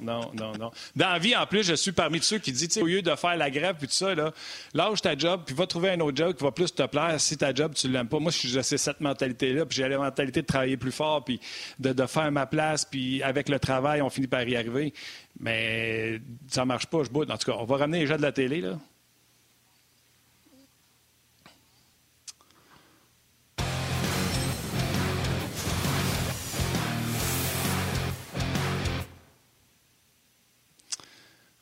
[0.01, 0.71] non, non, non.
[0.97, 3.37] Dans la vie, en plus, je suis parmi ceux qui disent, au lieu de faire
[3.37, 4.33] la grève puis tout ça, là,
[4.75, 7.21] lâche ta job, puis va trouver un autre job qui va plus te plaire.
[7.21, 8.19] Si ta job, tu l'aimes pas.
[8.19, 11.39] Moi, j'ai cette mentalité-là, puis j'ai la mentalité de travailler plus fort, puis
[11.79, 14.93] de, de, faire ma place, puis avec le travail, on finit par y arriver.
[15.39, 17.31] Mais ça marche pas, je boude.
[17.31, 18.77] En tout cas, on va ramener les gens de la télé, là.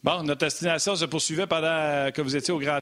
[0.02, 2.78] Bon, notre destination se poursuivait pendant que vous étiez au Grand.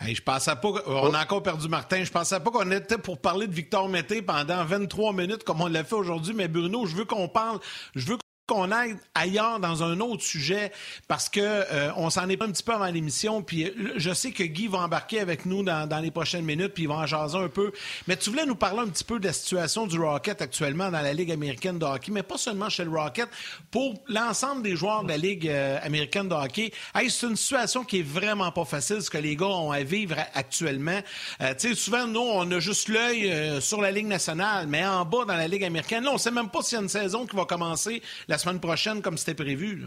[0.00, 0.68] Hey, je pensais pas.
[0.86, 2.02] On a encore perdu Martin.
[2.02, 5.68] Je pensais pas qu'on était pour parler de Victor Mété pendant 23 minutes comme on
[5.68, 6.34] l'a fait aujourd'hui.
[6.34, 7.60] Mais Bruno, je veux qu'on parle.
[7.94, 10.70] Je veux qu'on aille ailleurs dans un autre sujet
[11.08, 14.12] parce que euh, on s'en est pas un petit peu avant l'émission puis euh, je
[14.12, 16.96] sais que Guy va embarquer avec nous dans, dans, les prochaines minutes puis il va
[16.96, 17.72] en jaser un peu.
[18.06, 21.00] Mais tu voulais nous parler un petit peu de la situation du Rocket actuellement dans
[21.00, 23.28] la Ligue américaine de hockey mais pas seulement chez le Rocket
[23.70, 26.70] pour l'ensemble des joueurs de la Ligue euh, américaine de hockey.
[26.94, 29.82] Hey, c'est une situation qui est vraiment pas facile ce que les gars ont à
[29.82, 31.00] vivre actuellement.
[31.40, 35.24] Tu sais souvent nous on a juste l'œil sur la Ligue nationale mais en bas
[35.26, 37.36] dans la Ligue américaine là on sait même pas s'il y a une saison qui
[37.36, 38.02] va commencer
[38.38, 39.86] semaine prochaine comme c'était prévu.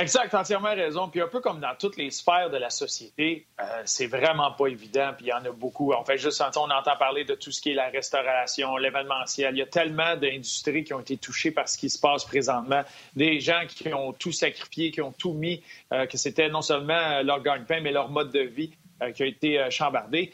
[0.00, 1.08] Exact, entièrement raison.
[1.08, 4.68] Puis un peu comme dans toutes les sphères de la société, euh, c'est vraiment pas
[4.68, 5.12] évident.
[5.16, 5.92] Puis il y en a beaucoup.
[5.92, 9.56] En fait, juste on entend parler de tout ce qui est la restauration, l'événementiel.
[9.56, 12.82] Il y a tellement d'industries qui ont été touchées par ce qui se passe présentement.
[13.16, 17.20] Des gens qui ont tout sacrifié, qui ont tout mis, euh, que c'était non seulement
[17.22, 18.70] leur gagne-pain, mais leur mode de vie
[19.02, 20.32] euh, qui a été chambardé.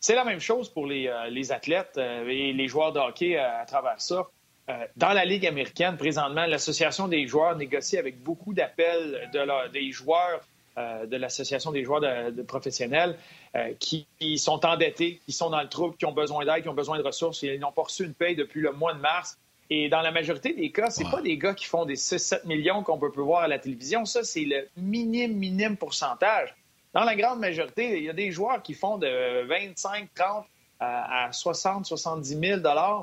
[0.00, 4.00] C'est la même chose pour les, les athlètes et les joueurs de hockey à travers
[4.02, 4.26] ça.
[4.70, 9.92] Euh, dans la Ligue américaine, présentement, l'Association des joueurs négocie avec beaucoup d'appels de des
[9.92, 10.40] joueurs
[10.76, 13.16] euh, de l'Association des joueurs de, professionnels
[13.54, 16.74] euh, qui, sont endettés, qui sont dans le trouble, qui ont besoin d'aide, qui ont
[16.74, 17.42] besoin de ressources.
[17.42, 19.38] Ils n'ont pas reçu une paye depuis le mois de mars.
[19.70, 22.82] Et dans la majorité des cas, c'est pas des gars qui font des 6-7 millions
[22.82, 24.04] qu'on peut voir à la télévision.
[24.04, 26.54] Ça, c'est le minime, minime pourcentage.
[26.92, 30.44] Dans la grande majorité, il y a des joueurs qui font de 25, 30
[30.80, 33.02] à 60, 70 000 euh,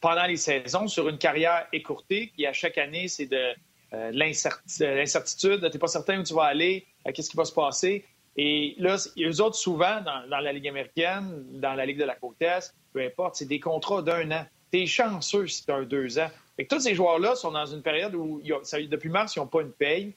[0.00, 2.30] pendant les saisons sur une carrière écourtée.
[2.34, 3.54] Puis à chaque année, c'est de,
[3.94, 5.60] euh, l'incertitude.
[5.60, 8.04] Tu n'es pas certain où tu vas aller, euh, qu'est-ce qui va se passer.
[8.36, 12.40] Et là, eux autres, souvent, dans, la Ligue américaine, dans la Ligue de la Côte
[12.40, 14.46] Est, peu importe, c'est des contrats d'un an.
[14.72, 16.30] Tu es chanceux si tu as un deux ans.
[16.58, 19.72] Et tous ces joueurs-là sont dans une période où, depuis mars, ils n'ont pas une
[19.72, 20.14] paye.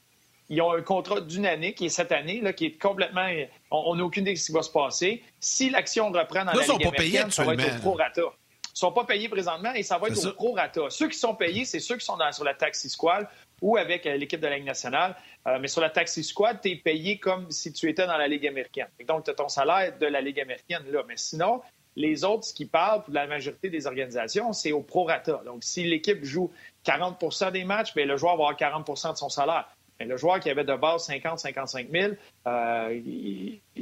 [0.50, 3.28] Ils ont un contrat d'une année, qui est cette année, là, qui est complètement.
[3.72, 5.24] On n'a aucune idée de ce qui va se passer.
[5.40, 8.22] Si l'action reprend dans la Ligue américaine, ça va être au pro-rata
[8.74, 10.82] sont pas payés présentement et ça va être au pro-rata.
[10.90, 13.28] Ceux qui sont payés, c'est ceux qui sont sur la taxi squad
[13.62, 15.16] ou avec euh, l'équipe de la Ligue nationale.
[15.48, 18.28] Euh, mais sur la taxi squad, tu es payé comme si tu étais dans la
[18.28, 18.88] Ligue américaine.
[19.08, 21.04] donc, tu as ton salaire de la Ligue américaine là.
[21.08, 21.62] Mais sinon,
[21.96, 25.42] les autres, ce qui parlent pour la majorité des organisations, c'est au pro-rata.
[25.46, 26.52] Donc, si l'équipe joue
[26.86, 29.68] 40% des matchs, bien, le joueur va avoir 40% de son salaire.
[30.00, 32.14] Mais le joueur qui avait de base 50-55 000,
[32.48, 33.00] euh,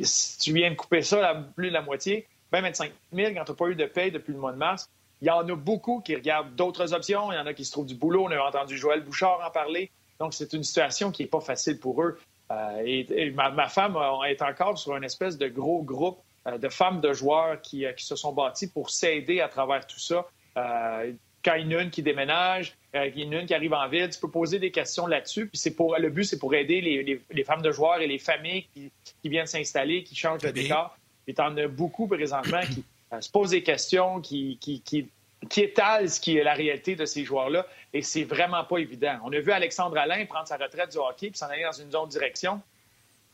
[0.03, 3.55] si tu viens de couper ça, plus de la moitié, 25 000 quand tu n'as
[3.55, 4.89] pas eu de paye depuis le mois de mars.
[5.21, 7.31] Il y en a beaucoup qui regardent d'autres options.
[7.31, 8.25] Il y en a qui se trouvent du boulot.
[8.25, 9.91] On a entendu Joël Bouchard en parler.
[10.19, 12.17] Donc, c'est une situation qui n'est pas facile pour eux.
[12.51, 16.99] Euh, et, ma, femme est encore sur une espèce de gros groupe euh, de femmes
[16.99, 20.25] de joueurs qui, euh, qui, se sont bâtis pour s'aider à travers tout ça.
[20.55, 23.73] quand il y en a une qui déménage, il y en a une qui arrive
[23.73, 25.47] en ville, tu peux poser des questions là-dessus.
[25.47, 28.17] Puis c'est pour le but, c'est pour aider les, les, femmes de joueurs et les
[28.17, 30.97] familles qui, qui viennent s'installer, qui changent de décor.
[31.27, 35.61] Et tu en as beaucoup présentement qui euh, se posent des questions, qui, qui, qui,
[35.61, 37.65] étalent ce qui est la réalité de ces joueurs-là.
[37.93, 39.19] Et c'est vraiment pas évident.
[39.23, 41.89] On a vu Alexandre Alain prendre sa retraite du hockey puis s'en aller dans une
[41.89, 42.61] de direction.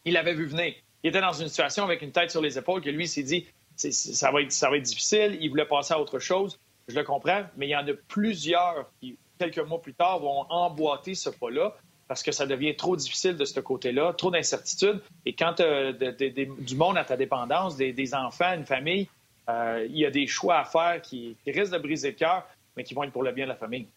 [0.04, 0.74] Il l'avait vu venir.
[1.04, 3.45] Il était dans une situation avec une tête sur les épaules que lui s'est dit
[3.76, 5.38] ça va, être, ça va être difficile.
[5.41, 6.60] Il voulait passer à autre chose.
[6.88, 10.45] Je le comprends, mais il y en a plusieurs qui, quelques mois plus tard, vont
[10.50, 11.76] emboîter ce pas-là
[12.08, 15.02] parce que ça devient trop difficile de ce côté-là, trop d'incertitudes.
[15.26, 19.08] Et quand tu as du monde à ta dépendance, des, enfants, une famille,
[19.50, 22.84] euh, il y a des choix à faire qui, risquent de briser le cœur, mais
[22.84, 23.88] qui vont être pour le bien de la famille.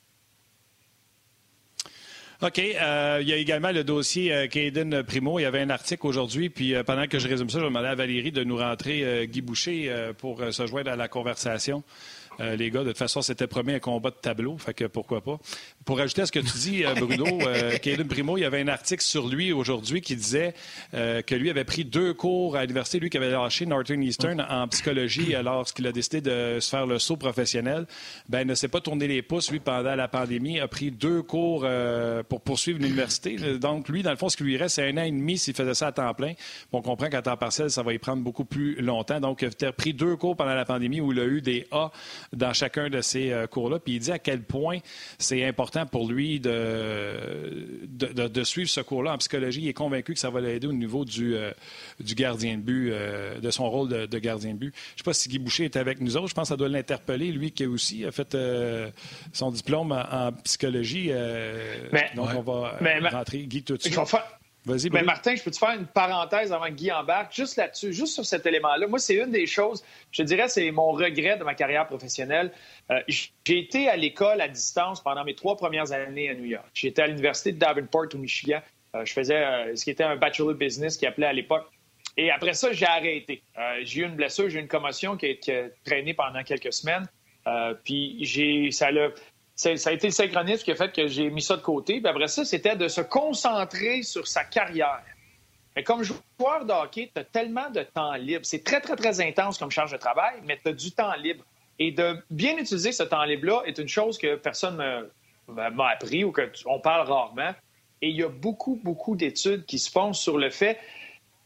[2.41, 2.61] OK.
[2.61, 5.41] Euh, il y a également le dossier euh, Primo.
[5.41, 7.69] Il y avait un article aujourd'hui, puis euh, pendant que je résume ça, je vais
[7.69, 11.83] demander à Valérie de nous rentrer Guy Boucher pour se joindre à la conversation.
[12.41, 12.81] Euh, les gars.
[12.81, 15.39] De toute façon, c'était promis un combat de tableau, fait que pourquoi pas.
[15.85, 17.27] Pour ajouter à ce que tu dis, euh, Bruno,
[17.83, 20.55] Caden Primo, il y avait un article sur lui aujourd'hui qui disait
[20.93, 25.35] que lui avait pris deux cours à l'université, lui qui avait lâché Northern-Eastern en psychologie
[25.43, 27.87] lorsqu'il a décidé de se faire le saut professionnel.
[28.29, 31.67] Ben, ne s'est pas tourné les pouces, lui, pendant la pandémie, a pris deux cours
[32.29, 33.37] pour poursuivre l'université.
[33.59, 35.55] Donc, lui, dans le fond, ce qui lui reste, c'est un an et demi s'il
[35.55, 36.35] faisait ça à temps plein.
[36.73, 39.21] On comprend qu'à temps partiel, ça va y prendre beaucoup plus longtemps.
[39.21, 41.91] Donc, il a pris deux cours pendant la pandémie où il a eu des A
[42.33, 43.79] dans chacun de ces euh, cours-là.
[43.79, 44.79] Puis il dit à quel point
[45.19, 49.63] c'est important pour lui de, de, suivre ce cours-là en psychologie.
[49.63, 51.53] Il est convaincu que ça va l'aider au niveau du, euh,
[52.01, 54.75] du gardien de but, euh, de son rôle de, gardien de but.
[54.75, 56.29] Je ne sais pas si Guy Boucher est avec nous autres.
[56.29, 58.37] Je pense que ça doit l'interpeller, lui qui aussi a fait
[59.33, 61.11] son diplôme en, psychologie.
[62.15, 62.79] donc, on va
[63.11, 63.47] rentrer.
[63.47, 63.95] Guy, tout de suite.
[64.93, 68.15] Mais Martin, je peux te faire une parenthèse avant que Guy embarque, juste là-dessus, juste
[68.15, 68.87] sur cet élément-là.
[68.87, 72.53] Moi, c'est une des choses, je dirais, c'est mon regret de ma carrière professionnelle.
[72.91, 76.67] Euh, j'ai été à l'école à distance pendant mes trois premières années à New York.
[76.75, 78.61] J'étais à l'université de Davenport au Michigan.
[78.95, 81.67] Euh, je faisais euh, ce qui était un bachelor business qui appelait à l'époque.
[82.17, 83.43] Et après ça, j'ai arrêté.
[83.83, 86.73] j'ai eu une blessure, j'ai eu une commotion qui a, qui a traîné pendant quelques
[86.73, 87.07] semaines.
[87.85, 89.11] puis j'ai, ça l'a
[89.59, 92.01] ça a été le synchronisme qui a fait que j'ai mis ça de côté.
[92.01, 95.03] Puis après ça, c'était de se concentrer sur sa carrière.
[95.75, 98.45] Mais comme joueur de hockey, tu as tellement de temps libre.
[98.45, 101.45] C'est très, très, très intense comme charge de travail, mais tu as du temps libre.
[101.81, 104.77] Et de bien utiliser ce temps libre-là est une chose que personne
[105.49, 107.53] m'a appris ou qu'on parle rarement.
[108.01, 110.79] Et il y a beaucoup, beaucoup d'études qui se font sur le fait,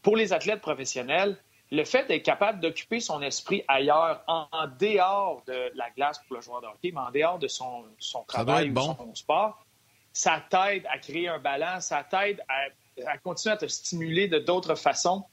[0.03, 1.37] pour les athlètes professionnels,
[1.73, 4.47] le fait d'être capable d'occuper son esprit ailleurs, en,
[4.79, 7.83] dehors de la glace pour le joueur de hockey, mais en dehors de son,
[8.27, 9.65] travail ou son sport,
[10.13, 14.75] ça t'aide à créer un balance, ça t'aide à, continuer à te stimuler de d'autres
[14.75, 15.23] façons.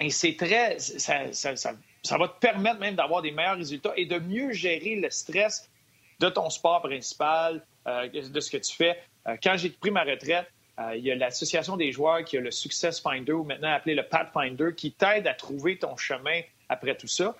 [0.00, 0.80] Et c'est très.
[0.80, 5.70] Ça, va te permettre même d'avoir des meilleurs résultats et de mieux gérer le stress
[6.18, 9.00] de ton sport principal, euh, de ce que tu fais.
[9.28, 10.50] Euh, quand j'ai pris ma retraite,
[10.80, 13.94] euh, il y a l'Association des joueurs qui a le Success Finder, ou maintenant appelé
[13.94, 17.36] le Pathfinder, qui t'aide à trouver ton chemin après tout ça.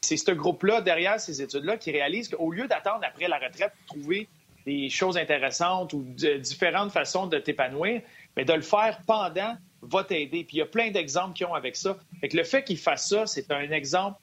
[0.00, 3.98] C'est ce groupe-là, derrière ces études-là, qui réalise qu'au lieu d'attendre après la retraite pour
[3.98, 4.28] trouver
[4.64, 6.02] des choses intéressantes ou
[6.38, 8.00] différentes façons de t'épanouir,
[8.36, 10.44] mais de le faire pendant va t'aider.
[10.44, 11.98] Puis il y a plein d'exemples qui ont avec ça.
[12.20, 14.18] Fait que le fait qu'il fasse ça, c'est un exemple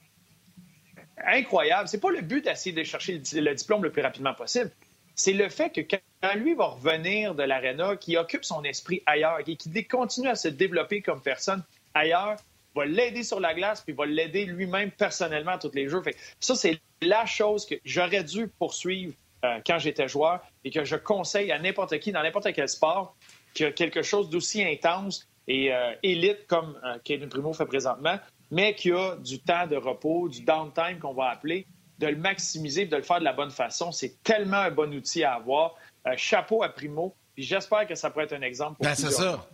[1.25, 1.87] incroyable.
[1.87, 4.71] C'est pas le but d'essayer de chercher le diplôme le plus rapidement possible
[5.15, 5.97] c'est le fait que quand
[6.33, 10.47] lui va revenir de l'aréna, qu'il occupe son esprit ailleurs et qu'il continue à se
[10.47, 11.63] développer comme personne
[11.93, 12.37] ailleurs,
[12.75, 16.03] va l'aider sur la glace, puis va l'aider lui-même personnellement tous les jours.
[16.03, 19.13] Fait ça, c'est la chose que j'aurais dû poursuivre
[19.45, 23.15] euh, quand j'étais joueur et que je conseille à n'importe qui, dans n'importe quel sport,
[23.53, 28.17] qui a quelque chose d'aussi intense et euh, élite comme euh, Primo fait présentement,
[28.51, 31.65] mais qui a du temps de repos, du downtime qu'on va appeler,
[31.99, 33.91] de le maximiser, de le faire de la bonne façon.
[33.91, 35.75] C'est tellement un bon outil à avoir.
[36.07, 37.15] Euh, chapeau à Primo.
[37.33, 39.45] Puis j'espère que ça pourrait être un exemple pour ben, c'est ça.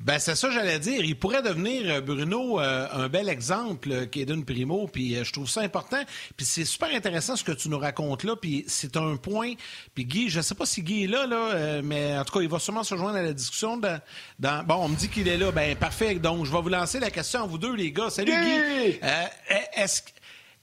[0.00, 1.02] Ben, c'est ça, j'allais dire.
[1.02, 5.62] Il pourrait devenir, euh, Bruno, euh, un bel exemple, Kaden Primo, puis je trouve ça
[5.62, 6.02] important.
[6.36, 9.54] Puis c'est super intéressant ce que tu nous racontes là, puis c'est un point.
[9.94, 12.48] Puis Guy, je sais pas si Guy est là, là mais en tout cas, il
[12.48, 13.78] va sûrement se joindre à la discussion.
[13.78, 15.52] Dans, Bon, on me dit qu'il est là.
[15.52, 16.16] Ben, parfait.
[16.16, 18.10] Donc, je vais vous lancer la question à vous deux, les gars.
[18.10, 18.98] Salut, Guy!
[19.74, 20.02] Est-ce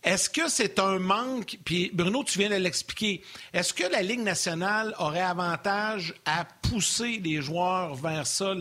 [0.03, 3.21] est-ce que c'est un manque, puis Bruno, tu viens de l'expliquer,
[3.53, 8.53] est-ce que la Ligue nationale aurait avantage à pousser les joueurs vers ça,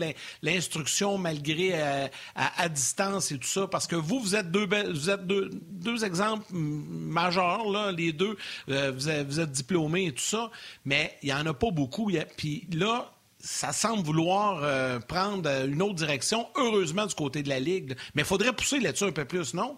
[0.43, 3.65] l'instruction malgré euh, à, distance et tout ça?
[3.65, 8.37] Parce que vous, vous êtes deux, vous êtes deux, exemples majeurs, là, les deux,
[8.69, 10.51] euh, vous, êtes, vous, êtes, diplômés et tout ça,
[10.85, 12.11] mais il n'y en a pas beaucoup.
[12.37, 17.59] Puis là, ça semble vouloir euh, prendre une autre direction, heureusement du côté de la
[17.59, 17.95] Ligue.
[18.13, 19.75] Mais il faudrait pousser là-dessus un peu plus, non?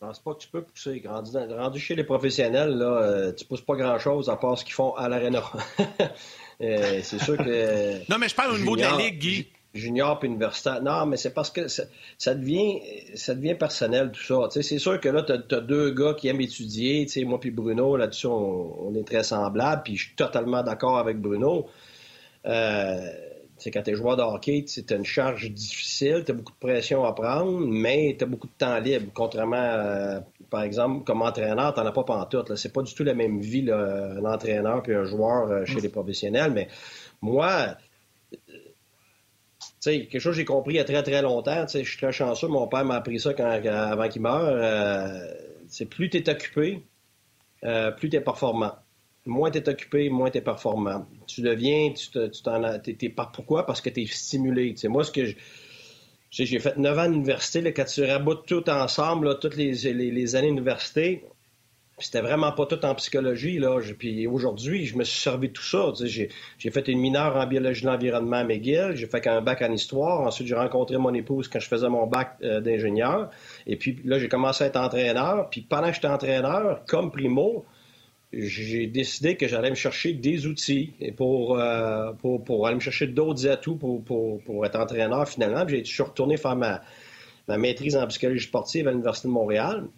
[0.00, 1.02] Je pense pas que tu peux pousser.
[1.06, 4.94] Rendu, chez les professionnels, là, euh, tu pousses pas grand-chose à part ce qu'ils font
[4.94, 5.42] à l'aréna.
[6.62, 8.06] Euh, c'est sûr que...
[8.10, 9.46] Non, mais je parle au niveau de la Ligue, Guy.
[9.72, 10.82] Junior puis universitaire.
[10.82, 12.82] Non, mais c'est parce que ça, devient,
[13.14, 14.60] ça devient personnel, tout ça.
[14.60, 17.06] c'est sûr que là, tu as, deux gars qui aiment étudier.
[17.24, 19.82] moi puis Bruno, là-dessus, on, est très semblables.
[19.82, 21.66] Puis je suis totalement d'accord avec Bruno.
[22.44, 23.10] Euh,
[23.60, 26.52] c'est quand tu es joueur de hockey, tu as une charge difficile, tu as beaucoup
[26.52, 29.10] de pression à prendre, mais tu as beaucoup de temps libre.
[29.14, 32.56] Contrairement, à, par exemple, comme entraîneur, tu n'en as pas pantoute.
[32.56, 35.80] C'est pas du tout la même vie, là, un entraîneur puis un joueur euh, chez
[35.80, 36.52] les professionnels.
[36.52, 36.68] Mais
[37.20, 37.76] moi,
[39.80, 41.66] sais, quelque chose que j'ai compris il y a très, très longtemps.
[41.66, 42.48] Je suis très chanceux.
[42.48, 44.42] Mon père m'a appris ça quand, avant qu'il meure.
[44.42, 45.34] Euh,
[45.68, 46.82] c'est plus tu es occupé,
[47.64, 48.74] euh, plus tu es performant
[49.26, 51.06] moins tu es occupé, moins tu es performant.
[51.26, 52.10] Tu deviens, tu
[52.42, 53.66] t'en tu pourquoi?
[53.66, 54.74] Parce que tu es stimulé.
[54.88, 55.34] moi, ce que
[56.30, 57.72] j'ai fait 9 ans d'université.
[57.72, 61.24] Quand tu raboutes tout ensemble, toutes les, les, années d'université,
[61.98, 63.58] c'était vraiment pas tout en psychologie.
[63.58, 63.78] Là.
[63.98, 65.92] Puis aujourd'hui, je me suis servi de tout ça.
[66.04, 68.92] J'ai, fait une mineure en biologie de l'environnement à McGill.
[68.94, 70.20] J'ai fait un bac en histoire.
[70.20, 73.30] Ensuite, j'ai rencontré mon épouse quand je faisais mon bac euh, d'ingénieur.
[73.66, 75.50] Et puis là, j'ai commencé à être entraîneur.
[75.50, 77.66] Puis pendant que j'étais entraîneur, comme primo,
[78.32, 83.08] j'ai décidé que j'allais me chercher des outils pour, euh, pour, pour, aller me chercher
[83.08, 85.66] d'autres atouts pour, pour, pour, être entraîneur finalement.
[85.66, 86.80] Puis, je suis retourné faire ma,
[87.48, 89.88] ma maîtrise en psychologie sportive à l'Université de Montréal.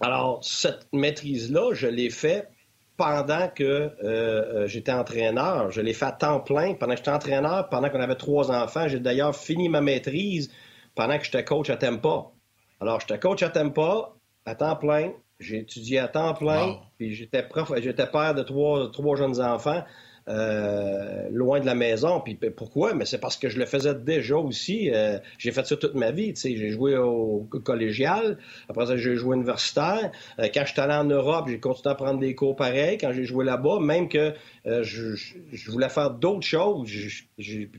[0.00, 2.48] Alors, cette maîtrise-là, je l'ai fait
[2.96, 5.70] pendant que euh, euh, j'étais entraîneur.
[5.70, 8.88] Je l'ai fait à temps plein pendant que j'étais entraîneur, pendant qu'on avait trois enfants.
[8.88, 10.50] J'ai d'ailleurs fini ma maîtrise
[10.94, 12.26] pendant que j'étais coach à Tempa.
[12.80, 14.12] Alors, j'étais coach à Tempa
[14.44, 15.12] à temps plein.
[15.38, 19.82] J'ai étudié à temps plein, puis j'étais prof, j'étais père de trois, trois jeunes enfants.
[20.28, 22.20] Euh, loin de la maison.
[22.20, 22.94] Puis pourquoi?
[22.94, 24.88] Mais c'est parce que je le faisais déjà aussi.
[24.94, 26.32] Euh, j'ai fait ça toute ma vie.
[26.36, 28.38] J'ai joué au collégial.
[28.68, 30.12] Après ça, j'ai joué universitaire.
[30.38, 32.98] Euh, quand j'étais allé en Europe, j'ai continué à prendre des cours pareils.
[32.98, 34.32] Quand j'ai joué là-bas, même que
[34.64, 36.88] je, je, voulais faire d'autres choses.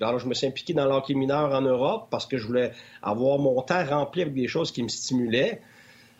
[0.01, 3.39] alors, je me suis impliqué dans l'hockey mineur en Europe parce que je voulais avoir
[3.39, 5.61] mon temps rempli avec des choses qui me stimulaient.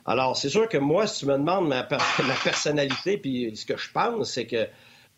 [0.06, 3.92] Alors, c'est sûr que moi, si tu me demandes ma, personnalité, puis ce que je
[3.92, 4.68] pense, c'est que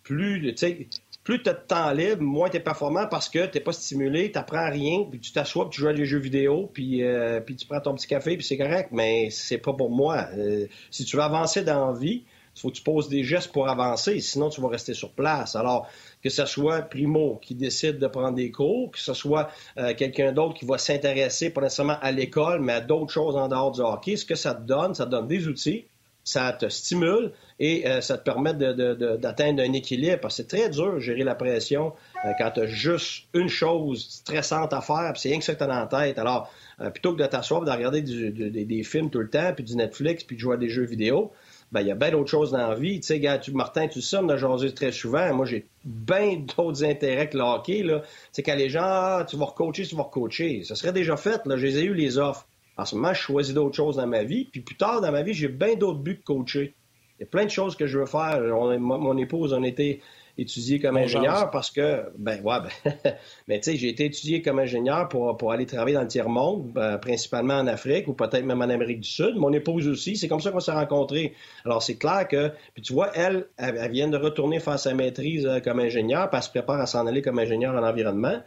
[0.03, 4.31] plus, tu as de temps libre, moins tu es performant parce que tu pas stimulé,
[4.31, 7.39] tu n'apprends rien, puis tu t'assois, puis tu joues à des jeux vidéo, puis, euh,
[7.39, 10.27] puis tu prends ton petit café, puis c'est correct, mais c'est pas pour moi.
[10.37, 12.23] Euh, si tu veux avancer dans la vie,
[12.55, 15.55] il faut que tu poses des gestes pour avancer, sinon tu vas rester sur place.
[15.55, 15.89] Alors,
[16.25, 19.47] que ce soit Primo qui décide de prendre des cours, que ce soit
[19.77, 23.47] euh, quelqu'un d'autre qui va s'intéresser pas nécessairement à l'école, mais à d'autres choses en
[23.47, 25.85] dehors du hockey, ce que ça te donne, ça te donne des outils,
[26.23, 30.19] ça te stimule et euh, ça te permet d'atteindre un équilibre.
[30.19, 31.93] Parce que c'est très dur de gérer la pression
[32.25, 35.53] euh, quand tu as juste une chose stressante à faire, puis c'est rien que ça
[35.53, 36.17] que tu as dans la tête.
[36.17, 36.51] Alors,
[36.91, 40.37] plutôt que de t'asseoir, de regarder des films tout le temps, puis du Netflix, puis
[40.37, 41.31] de jouer à des jeux vidéo,
[41.75, 43.01] ben, il y a bien d'autres choses dans la vie.
[43.01, 45.33] Tu sais, tu, Martin, tu sais, on a très souvent.
[45.33, 48.01] Moi, j'ai bien d'autres intérêts que le
[48.31, 50.63] sais, quand les gens, ah, tu vas recoacher, tu vas recoacher.
[50.63, 51.45] Ça serait déjà fait.
[51.45, 51.57] Là.
[51.57, 52.47] Je les ai eu les offres.
[52.77, 54.45] En ce moment, je choisis d'autres choses dans ma vie.
[54.45, 56.73] Puis plus tard dans ma vie, j'ai bien d'autres buts de coacher.
[57.19, 58.39] Il y a plein de choses que je veux faire.
[58.79, 59.99] mon épouse, on était
[60.37, 62.93] étudié comme ingénieur parce que, ben ouais, ben,
[63.47, 66.71] mais tu sais, j'ai été étudié comme ingénieur pour, pour aller travailler dans le tiers-monde,
[66.73, 69.35] ben, principalement en Afrique ou peut-être même en Amérique du Sud.
[69.35, 71.33] Mon épouse aussi, c'est comme ça qu'on s'est rencontrés.
[71.63, 75.45] Alors c'est clair que, puis tu vois, elle, elle, vient de retourner faire sa maîtrise
[75.45, 78.41] euh, comme ingénieur, puis elle se prépare à s'en aller comme ingénieur en environnement.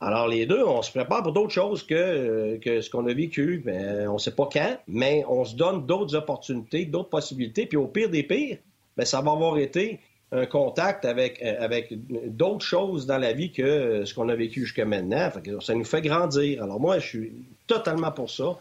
[0.00, 3.14] Alors, les deux, on se prépare pour d'autres choses que, euh, que ce qu'on a
[3.14, 3.64] vécu.
[3.66, 7.64] On ne sait pas quand, mais on se donne d'autres opportunités, d'autres possibilités.
[7.64, 8.58] Puis au pire des pires,
[8.96, 10.00] ben, ça va avoir été
[10.34, 11.92] un contact avec, euh, avec
[12.36, 15.30] d'autres choses dans la vie que euh, ce qu'on a vécu jusqu'à maintenant.
[15.60, 16.62] ça nous fait grandir.
[16.62, 17.32] Alors moi, je suis
[17.66, 18.58] totalement pour ça.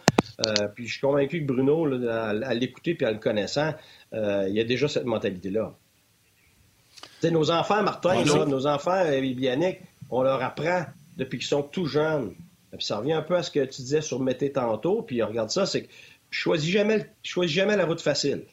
[0.76, 3.74] puis je suis convaincu que Bruno, à, l'écouter puis en le connaissant,
[4.13, 5.74] il y a déjà cette mentalité-là.
[7.30, 10.86] nos enfants, Martin, nos enfants, Yannick, on leur apprend
[11.17, 12.34] depuis qu'ils sont tout jeunes.
[12.71, 15.49] puis ça revient un peu à ce que tu disais sur Mété tantôt, puis regarde
[15.49, 15.89] ça, c'est que
[16.30, 18.43] choisis jamais, choisis jamais la route facile.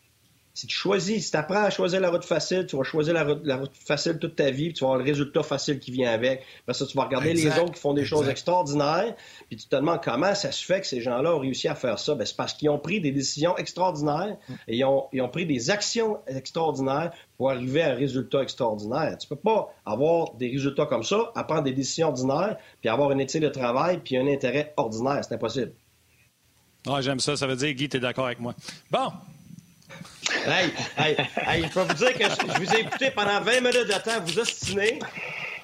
[0.61, 3.57] Si tu choisis, si tu apprends à choisir la route facile, tu vas choisir la
[3.57, 6.45] route, facile toute ta vie, puis tu vas avoir le résultat facile qui vient avec.
[6.67, 9.17] Parce que tu vas regarder les autres qui font des choses extraordinaires,
[9.49, 11.99] puis tu te demandes comment ça se fait que ces gens-là ont réussi à faire
[11.99, 12.15] ça.
[12.15, 14.37] Ben, c'est parce qu'ils ont pris des décisions extraordinaires
[14.69, 19.17] et ils ont, ils ont pris des actions extraordinaires pour arriver à un résultat extraordinaire.
[19.17, 23.21] Tu peux pas avoir des résultats comme ça, apprendre des décisions ordinaires, puis avoir une
[23.21, 25.25] éthique de travail, puis un intérêt ordinaire.
[25.27, 25.73] C'est impossible.
[26.87, 27.35] Ah, j'aime ça.
[27.35, 28.55] Ça veut dire, Guy, tu es d'accord avec moi.
[28.91, 29.11] Bon,
[30.47, 31.17] Hey, hey,
[31.47, 34.21] hey, je peux vous dire que je, vous ai écouté pendant 20 minutes de temps
[34.25, 34.99] vous ostiner.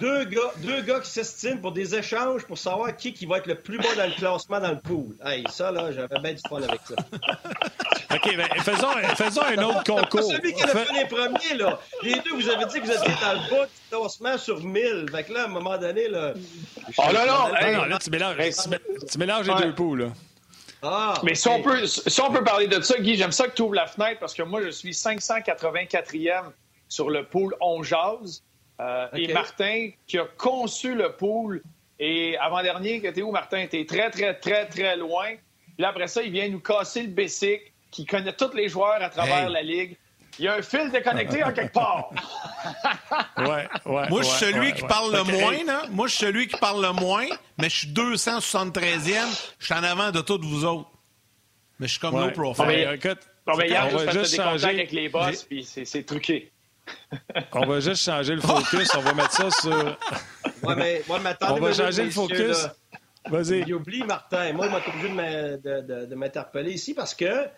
[0.01, 3.47] Deux gars, deux gars qui s'estiment pour des échanges pour savoir qui, qui va être
[3.47, 5.17] le plus bas dans le classement dans le pool.
[5.25, 6.95] Hey, ça, là, j'avais bien du fun avec ça.
[8.15, 10.33] OK, ben, faisons, faisons un autre concours.
[10.33, 11.81] Celui qui a fait les premiers, là.
[12.03, 15.07] Les deux, vous avez dit que vous étiez dans le bas du classement sur 1000.
[15.11, 16.35] Fait que là, à un moment donné, là.
[16.99, 18.37] Oh là, non, non, là, tu mélanges,
[19.11, 20.09] tu mélanges les deux poules, là.
[20.89, 23.55] Ah, Mais si, on peut, si on peut parler de ça, Guy, j'aime ça que
[23.55, 26.53] tu ouvres la fenêtre parce que moi, je suis 584e
[26.89, 28.43] sur le pool On Jazz.
[28.81, 31.63] Euh, et Martin, qui a conçu le pool,
[31.99, 33.67] et avant-dernier, t'es où, Martin?
[33.69, 35.35] T'es très, très, très, très loin.
[35.77, 39.09] Puis après ça, il vient nous casser le basic, qui connaît tous les joueurs à
[39.09, 39.97] travers la ligue.
[40.39, 42.11] Il y a un fil déconnecté en quelque part.
[43.39, 45.85] ouais, ouais, Moi, je suis celui qui parle le moins, là.
[45.91, 47.27] Moi, je suis celui qui parle le moins,
[47.59, 49.55] mais je suis 273e.
[49.59, 50.91] Je suis en avant de tous vous autres.
[51.79, 52.65] Mais je suis comme no profile.
[52.65, 56.05] Bon, mais, écoute, bon, mais hier, on va juste changer avec les boss, puis c'est
[56.05, 56.53] truqué.
[57.53, 58.95] on va juste changer le focus.
[58.95, 59.99] on va mettre ça sur.
[60.63, 61.19] Ouais, mais, moi,
[61.49, 62.69] on va changer le focus.
[63.29, 63.65] Vas-y.
[63.67, 64.53] Il oublie Martin.
[64.53, 67.49] Moi, je suis obligé de m'interpeller ici parce que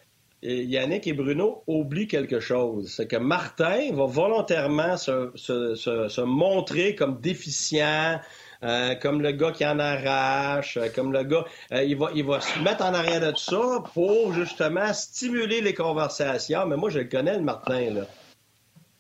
[0.43, 2.93] Yannick et Bruno oublient quelque chose.
[2.95, 8.21] C'est que Martin va volontairement se, montrer comme déficient,
[8.63, 11.45] euh, comme le gars qui en arrache, euh, comme le gars.
[11.73, 15.75] Euh, il, va, il va se mettre en arrière de ça pour justement stimuler les
[15.75, 16.67] conversations.
[16.67, 18.07] Mais moi, je le connais, le Martin, là.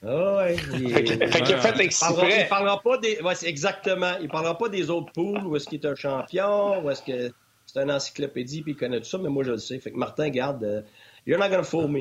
[0.06, 3.18] Ah ouais, il, fait parlera, pas des.
[3.44, 4.12] exactement.
[4.20, 7.32] Il parlera pas des autres poules, où est-ce qu'il est un champion, où est-ce que
[7.66, 9.78] c'est un encyclopédie, puis il connaît tout ça, mais moi je le sais.
[9.80, 10.84] Fait que Martin, garde,
[11.28, 12.00] You're not gonna fool me.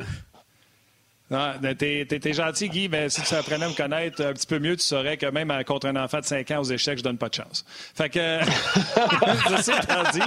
[1.30, 4.78] Non, t'es, gentil, Guy, mais si tu apprenais à me connaître un petit peu mieux,
[4.78, 7.28] tu saurais que même contre un enfant de 5 ans aux échecs, je donne pas
[7.28, 7.66] de chance.
[7.68, 8.40] Fait que,
[9.58, 10.22] ceci étant dit,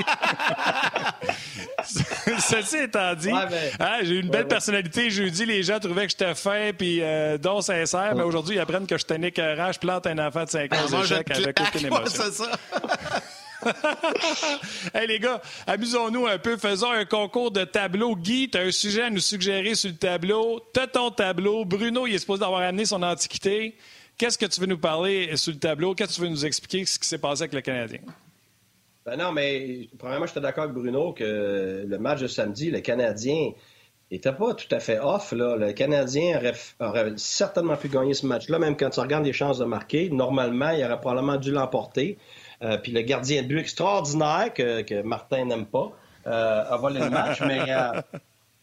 [2.40, 6.34] ceci étant dit, hein, j'ai eu une belle personnalité jeudi, les gens trouvaient que j'étais
[6.34, 10.06] fin puis euh, don sincère, mais aujourd'hui, ils apprennent que je tenais qu'un je plante
[10.06, 12.24] un enfant de 5 ans aux échecs avec aucune émotion.
[12.26, 12.58] c'est ça.
[14.94, 16.56] hey les gars, amusons-nous un peu.
[16.56, 18.16] Faisons un concours de tableau.
[18.16, 20.60] Guy, tu as un sujet à nous suggérer sur le tableau.
[20.72, 21.64] Tu ton tableau.
[21.64, 23.76] Bruno, il est supposé avoir amené son antiquité.
[24.16, 25.94] Qu'est-ce que tu veux nous parler sur le tableau?
[25.94, 28.00] Qu'est-ce que tu veux nous expliquer ce qui s'est passé avec le Canadien?
[29.04, 33.52] Ben non, mais premièrement, j'étais d'accord avec Bruno que le match de samedi, le Canadien
[34.10, 35.32] n'était pas tout à fait off.
[35.32, 35.56] Là.
[35.56, 36.38] Le Canadien
[36.80, 40.10] aurait, certainement pu gagner ce match-là, même quand tu regardes les chances de marquer.
[40.10, 42.18] Normalement, il aurait probablement dû l'emporter.
[42.62, 45.92] Euh, puis le gardien de but extraordinaire que, Martin n'aime pas
[46.26, 47.40] euh, a volé le match.
[47.46, 48.00] mais euh,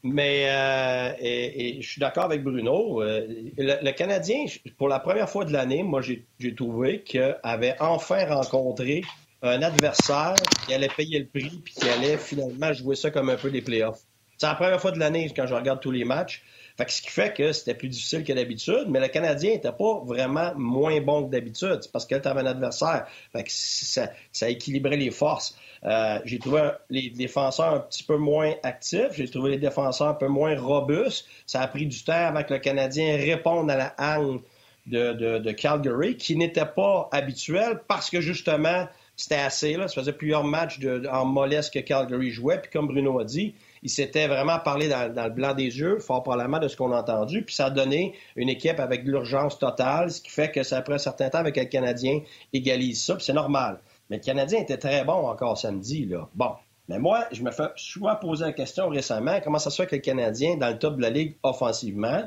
[0.04, 3.02] mais et, je suis d'accord avec Bruno.
[3.02, 4.46] Le, Canadien,
[4.78, 9.04] pour la première fois de l'année, moi, j'ai trouvé qu'il avait enfin rencontré
[9.42, 10.36] un adversaire
[10.66, 13.62] qui allait payer le prix puis qui allait finalement jouer ça comme un peu des
[13.62, 14.02] playoffs.
[14.38, 16.44] C'est la première fois de l'année quand je regarde tous les matchs.
[16.78, 20.00] Fait ce qui fait que c'était plus difficile que d'habitude, mais le Canadien n'était pas
[20.06, 21.80] vraiment moins bon que d'habitude.
[21.92, 23.08] Parce que tu un adversaire.
[23.32, 25.58] Fait que ça, ça équilibrait les forces.
[25.84, 29.14] Euh, j'ai trouvé les défenseurs un petit peu moins actifs.
[29.14, 31.26] J'ai trouvé les défenseurs un peu moins robustes.
[31.48, 34.40] Ça a pris du temps avant que le Canadien réponde à la haine
[34.86, 39.74] de, Calgary, qui n'était pas habituel parce que justement, c'était assez.
[39.74, 39.88] Là.
[39.88, 40.80] Ça faisait plusieurs matchs
[41.12, 42.62] en mollesse que Calgary jouait.
[42.62, 46.24] Puis comme Bruno a dit, il s'était vraiment parlé dans, le blanc des yeux, fort
[46.24, 49.60] probablement de ce qu'on a entendu, puis ça a donné une équipe avec de l'urgence
[49.60, 52.22] totale, ce qui fait que ça prend un certain temps avec le Canadien
[52.54, 53.80] égalise ça, puis c'est normal.
[54.10, 56.28] Mais le Canadien était très bon encore samedi, là.
[56.34, 56.52] Bon.
[56.90, 59.96] Mais moi, je me fais souvent poser la question récemment, comment ça se fait que
[59.96, 62.24] le Canadien, dans le top de la Ligue offensivement,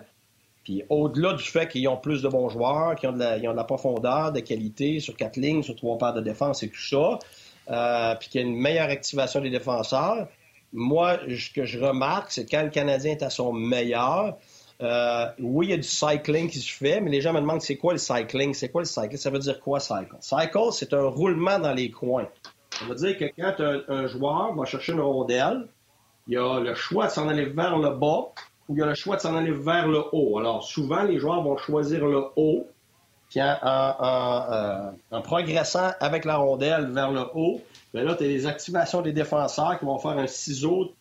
[0.64, 4.32] puis au-delà du fait qu'ils ont plus de bons joueurs, qu'ils ont, de la, profondeur,
[4.32, 7.18] de qualité sur quatre lignes, sur trois paires de défense et tout ça,
[7.70, 10.28] euh, puis qu'il y a une meilleure activation des défenseurs,
[10.72, 14.36] moi, ce que je remarque, c'est quand le Canadien est à son meilleur,
[14.82, 17.60] euh, oui, il y a du cycling qui se fait, mais les gens me demandent
[17.60, 18.54] c'est quoi le cycling?
[18.54, 19.18] C'est quoi le cycling?
[19.18, 20.16] Ça veut dire quoi, cycle?
[20.20, 22.28] Cycle, c'est un roulement dans les coins.
[22.70, 25.68] Ça veut dire que quand un, joueur va chercher une rondelle,
[26.26, 28.32] il y a le choix de s'en aller vers le bas
[28.68, 30.38] ou il y a le choix de s'en aller vers le haut.
[30.38, 32.66] Alors, souvent, les joueurs vont choisir le haut,
[33.28, 33.56] puis en,
[35.12, 37.60] euh, progressant avec la rondelle vers le haut,
[37.92, 40.94] Bien là, tu as les activations des défenseurs qui vont faire un ciseau,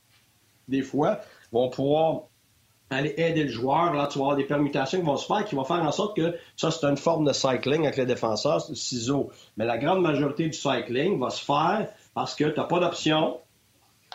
[0.68, 1.20] des fois,
[1.52, 2.24] vont pouvoir
[2.90, 3.94] aller aider le joueur.
[3.94, 6.16] Là, tu vas avoir des permutations qui vont se faire, qui vont faire en sorte
[6.16, 9.30] que ça, c'est une forme de cycling avec les défenseurs, c'est le ciseau.
[9.58, 13.38] Mais la grande majorité du cycling va se faire parce que tu n'as pas d'option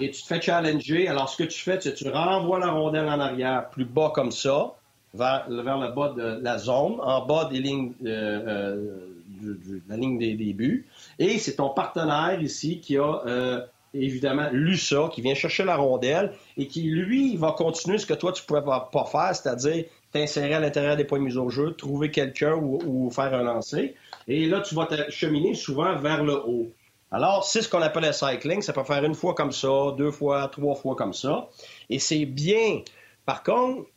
[0.01, 1.09] et tu te fais challenger.
[1.09, 4.11] Alors, ce que tu fais, c'est que tu renvoies la rondelle en arrière, plus bas
[4.13, 4.75] comme ça,
[5.15, 9.14] vers, vers le bas de la zone, en bas des lignes, euh, euh,
[9.45, 10.87] de la ligne des débuts.
[11.19, 13.61] Et c'est ton partenaire ici qui a euh,
[13.95, 18.15] évidemment lu ça, qui vient chercher la rondelle et qui, lui, va continuer ce que
[18.15, 21.49] toi, tu ne pouvais pas, faire, c'est-à-dire t'insérer à l'intérieur des points de mise au
[21.49, 23.95] jeu, trouver quelqu'un ou, faire un lancer.
[24.29, 26.71] Et là, tu vas te cheminer souvent vers le haut.
[27.11, 28.61] Alors, c'est ce qu'on appelle le cycling.
[28.61, 31.49] Ça peut faire une fois comme ça, deux fois, trois fois comme ça.
[31.89, 32.81] Et c'est bien.
[33.25, 33.89] Par contre,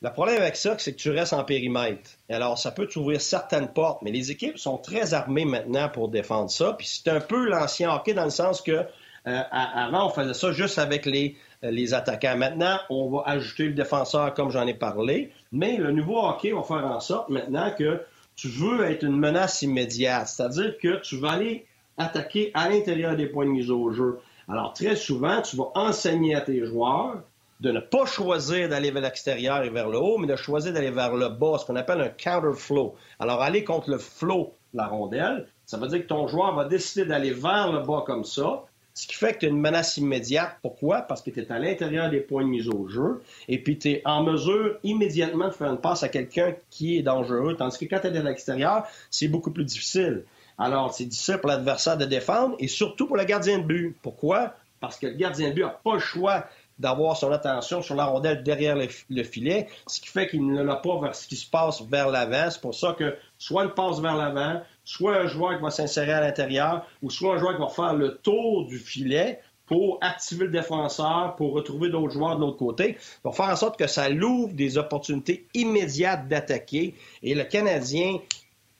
[0.00, 2.10] le problème avec ça, c'est que tu restes en périmètre.
[2.28, 6.50] Alors, ça peut t'ouvrir certaines portes, mais les équipes sont très armées maintenant pour défendre
[6.50, 6.74] ça.
[6.74, 8.84] Puis c'est un peu l'ancien hockey dans le sens que
[9.26, 12.36] euh, avant, on faisait ça juste avec les, euh, les attaquants.
[12.36, 15.32] Maintenant, on va ajouter le défenseur comme j'en ai parlé.
[15.50, 18.00] Mais le nouveau hockey va faire en sorte maintenant que
[18.36, 20.28] tu veux être une menace immédiate.
[20.28, 21.66] C'est-à-dire que tu vas aller
[21.98, 24.20] attaquer à l'intérieur des points de mise au jeu.
[24.48, 27.22] Alors, très souvent, tu vas enseigner à tes joueurs
[27.60, 30.90] de ne pas choisir d'aller vers l'extérieur et vers le haut, mais de choisir d'aller
[30.90, 32.94] vers le bas, ce qu'on appelle un counter flow.
[33.18, 37.04] Alors, aller contre le flow la rondelle, ça veut dire que ton joueur va décider
[37.04, 38.64] d'aller vers le bas comme ça,
[38.98, 40.56] ce qui fait que tu as une menace immédiate.
[40.60, 41.02] Pourquoi?
[41.02, 43.90] Parce que tu es à l'intérieur des points de mise au jeu et puis tu
[43.90, 47.54] es en mesure immédiatement de faire une passe à quelqu'un qui est dangereux.
[47.56, 50.24] Tandis que quand tu es à l'extérieur, c'est beaucoup plus difficile.
[50.58, 53.96] Alors, c'est difficile pour l'adversaire de défendre et surtout pour le gardien de but.
[54.02, 54.54] Pourquoi?
[54.80, 56.46] Parce que le gardien de but n'a pas le choix
[56.78, 60.76] d'avoir son attention sur la rondelle derrière le, filet, ce qui fait qu'il ne l'a
[60.76, 62.50] pas vers ce qui se passe vers l'avant.
[62.50, 66.12] C'est pour ça que soit une passe vers l'avant, soit un joueur qui va s'insérer
[66.12, 70.46] à l'intérieur, ou soit un joueur qui va faire le tour du filet pour activer
[70.46, 74.08] le défenseur, pour retrouver d'autres joueurs de l'autre côté, pour faire en sorte que ça
[74.08, 76.94] l'ouvre des opportunités immédiates d'attaquer.
[77.22, 78.18] Et le Canadien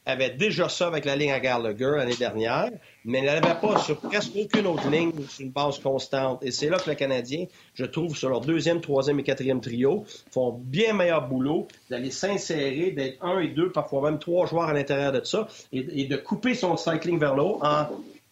[0.06, 2.70] avait déjà ça avec la ligne à Gallagher l'année dernière,
[3.08, 6.44] mais n'avait pas sur presque aucune autre ligne sur une base constante.
[6.44, 10.04] Et c'est là que les Canadiens, je trouve, sur leur deuxième, troisième et quatrième trio,
[10.30, 14.74] font bien meilleur boulot d'aller s'insérer, d'être un et deux, parfois même trois joueurs à
[14.74, 17.86] l'intérieur de ça, et, et de couper son cycling vers le haut en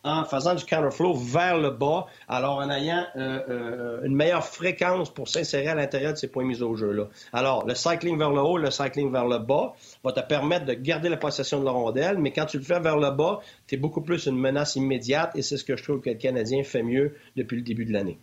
[0.07, 5.13] en faisant du counterflow vers le bas, alors en ayant euh, euh, une meilleure fréquence
[5.13, 7.09] pour s'insérer à l'intérieur de ces points mis au jeu-là.
[7.33, 10.75] Alors, le cycling vers le haut, le cycling vers le bas va te permettre de
[10.75, 13.75] garder la possession de la rondelle, mais quand tu le fais vers le bas, tu
[13.75, 16.63] es beaucoup plus une menace immédiate et c'est ce que je trouve que le Canadien
[16.63, 18.19] fait mieux depuis le début de l'année.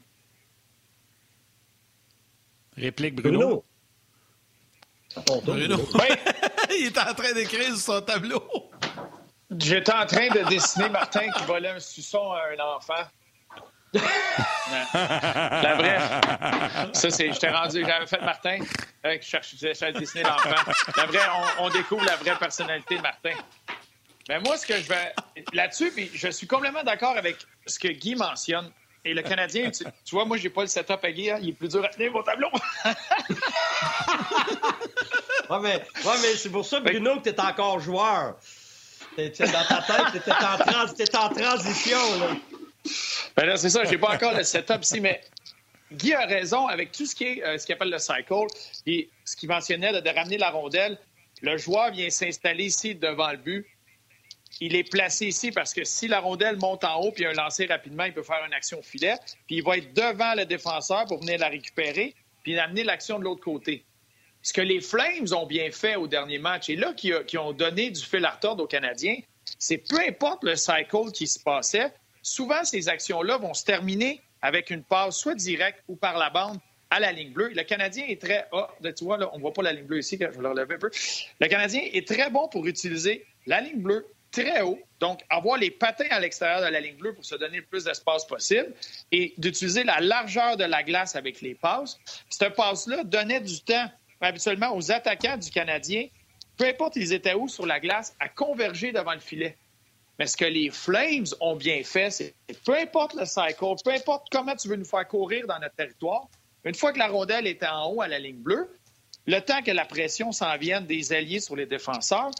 [2.78, 3.64] Réplique Bruno?
[5.16, 5.42] Bruno.
[5.46, 5.78] Bruno.
[6.80, 8.42] Il est en train d'écrire sur son tableau.
[9.60, 13.08] J'étais en train de dessiner Martin qui volait un suçon à un enfant.
[13.94, 16.00] la vraie.
[16.94, 17.32] Ça, c'est.
[17.32, 17.86] J'étais rendu.
[17.86, 18.60] J'avais fait Martin.
[19.06, 20.72] Euh, cherchais à dessiner l'enfant.
[20.98, 21.20] La vraie,
[21.60, 23.34] on, découvre la vraie personnalité de Martin.
[24.30, 25.14] Mais moi, ce que je vais.
[25.54, 27.38] Là-dessus, puis je suis complètement d'accord avec
[27.68, 28.72] ce que Guy mentionne.
[29.06, 31.30] Et le Canadien, tu, vois, moi, j'ai pas le setup à Guy.
[31.30, 31.40] Hein.
[31.42, 32.48] il est plus dur à tenir mon tableau.
[35.50, 38.38] ouais, mais, ouais, mais c'est pour ça, Bruno, que tu es encore joueur
[39.18, 42.20] dans ta tête, t'étais en, en, transition.
[42.20, 42.36] Là.
[43.36, 45.22] Ben là, c'est ça, j'ai pas encore le setup ici, mais
[45.92, 48.34] Guy a raison avec tout ce qui est euh, ce qu'il appelle le cycle,
[48.86, 50.98] et ce qu'il mentionnait de ramener la rondelle.
[51.42, 53.68] Le joueur vient s'installer ici devant le but.
[54.62, 57.66] Il est placé ici parce que si la rondelle monte en haut puis un lancé
[57.66, 59.16] rapidement, il peut faire une action au filet.
[59.48, 63.24] Puis il va être devant le défenseur pour venir la récupérer puis amener l'action de
[63.24, 63.84] l'autre côté
[64.44, 67.90] ce que les Flames ont bien fait au dernier match, et là, qui, ont donné
[67.90, 69.16] du fil à retordre aux Canadiens,
[69.58, 71.92] c'est peu importe le cycle qui se passait,
[72.22, 76.60] souvent ces actions-là vont se terminer avec une passe soit directe ou par la bande
[76.90, 77.50] à la ligne bleue.
[77.56, 78.46] Le Canadien est très...
[78.52, 80.50] Ah, tu vois, là, on ne voit pas la ligne bleue ici, je vais le
[80.50, 80.92] relever un peu.
[81.40, 85.72] Le Canadien est très bon pour utiliser la ligne bleue très haut, donc avoir les
[85.72, 88.74] patins à l'extérieur de la ligne bleue pour se donner le plus d'espace possible
[89.12, 92.00] et d'utiliser la largeur de la glace avec les passes.
[92.30, 93.90] Cette passe-là donnait du temps
[94.28, 96.08] habituellement aux attaquants du Canadien,
[96.58, 99.58] peu importe ils étaient où sur la glace, à converger devant le filet.
[100.20, 104.28] Mais ce que les Flames ont bien fait, c'est peu importe le cycle, peu importe
[104.32, 106.28] comment tu veux nous faire courir dans notre territoire,
[106.64, 108.70] une fois que la rondelle était en haut à la ligne bleue,
[109.26, 112.32] le temps que la pression s'en vienne des alliés sur les défenseurs,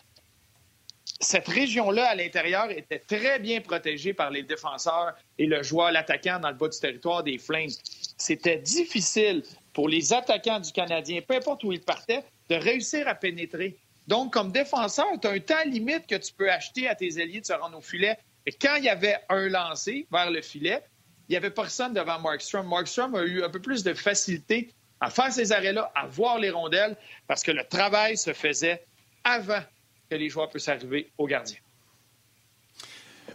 [1.20, 6.40] cette région-là à l'intérieur était très bien protégée par les défenseurs et le joueur, l'attaquant
[6.40, 7.70] dans le bas du territoire des Flames.
[8.18, 13.16] C'était difficile pour les attaquants du Canadien, peu importe où ils partaient, de réussir à
[13.16, 13.78] pénétrer.
[14.08, 17.42] Donc, comme défenseur, tu as un temps limite que tu peux acheter à tes alliés
[17.42, 18.18] de se rendre au filet.
[18.46, 20.82] Et quand il y avait un lancé vers le filet,
[21.28, 22.68] il n'y avait personne devant Markstrom.
[22.68, 26.50] Markstrom a eu un peu plus de facilité à faire ces arrêts-là, à voir les
[26.50, 26.96] rondelles,
[27.28, 28.86] parce que le travail se faisait
[29.24, 29.62] avant
[30.10, 31.58] que les joueurs puissent arriver au gardien.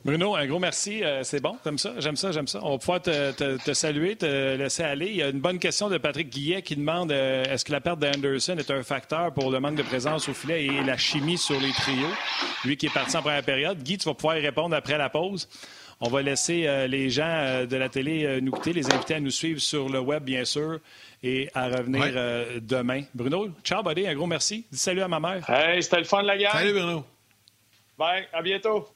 [0.09, 1.05] Bruno, un gros merci.
[1.05, 1.93] Euh, c'est bon, comme ça.
[1.99, 2.61] J'aime ça, j'aime ça.
[2.63, 5.09] On va pouvoir te, saluer, te laisser aller.
[5.09, 7.83] Il y a une bonne question de Patrick Guillet qui demande euh, est-ce que la
[7.83, 11.37] perte d'Anderson est un facteur pour le manque de présence au filet et la chimie
[11.37, 12.09] sur les trios?
[12.65, 13.83] Lui qui est parti en première période.
[13.83, 15.47] Guy, tu vas pouvoir y répondre après la pause.
[16.01, 19.31] On va laisser euh, les gens de la télé nous quitter, les inviter à nous
[19.31, 20.79] suivre sur le web, bien sûr,
[21.23, 22.07] et à revenir
[22.63, 23.03] demain.
[23.13, 24.07] Bruno, ciao, buddy.
[24.07, 24.65] Un gros merci.
[24.73, 25.51] Dis salut à ma mère.
[25.51, 26.53] Hey, c'était le fun de la guerre.
[26.53, 27.05] Salut, Bruno.
[27.99, 28.89] Bye, à bientôt.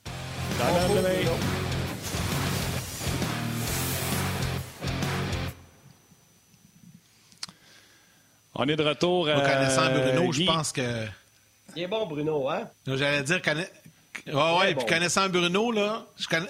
[8.54, 9.26] On est de retour.
[9.26, 11.06] Moi, connaissant Bruno, je pense que.
[11.74, 12.68] Il est bon, Bruno, hein?
[12.86, 13.62] J'allais dire, conna...
[14.26, 16.06] ouais, ouais, puis connaissant Bruno, là,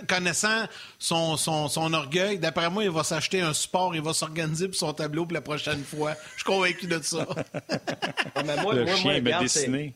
[0.09, 0.67] connaissant
[0.99, 4.77] son, son, son orgueil, d'après moi, il va s'acheter un support, il va s'organiser pour
[4.77, 6.15] son tableau pour la prochaine fois.
[6.33, 7.25] Je suis convaincu de ça.
[8.63, 9.95] moi, Le chien m'a dessiné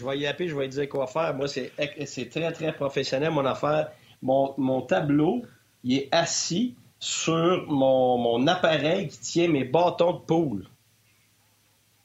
[0.00, 1.34] je vais y appeler, je vais dire quoi faire.
[1.34, 3.90] Moi, c'est très, très professionnel, mon affaire.
[4.22, 5.42] Mon, tableau,
[5.84, 10.64] il est assis sur mon, appareil qui tient mes bâtons de poule.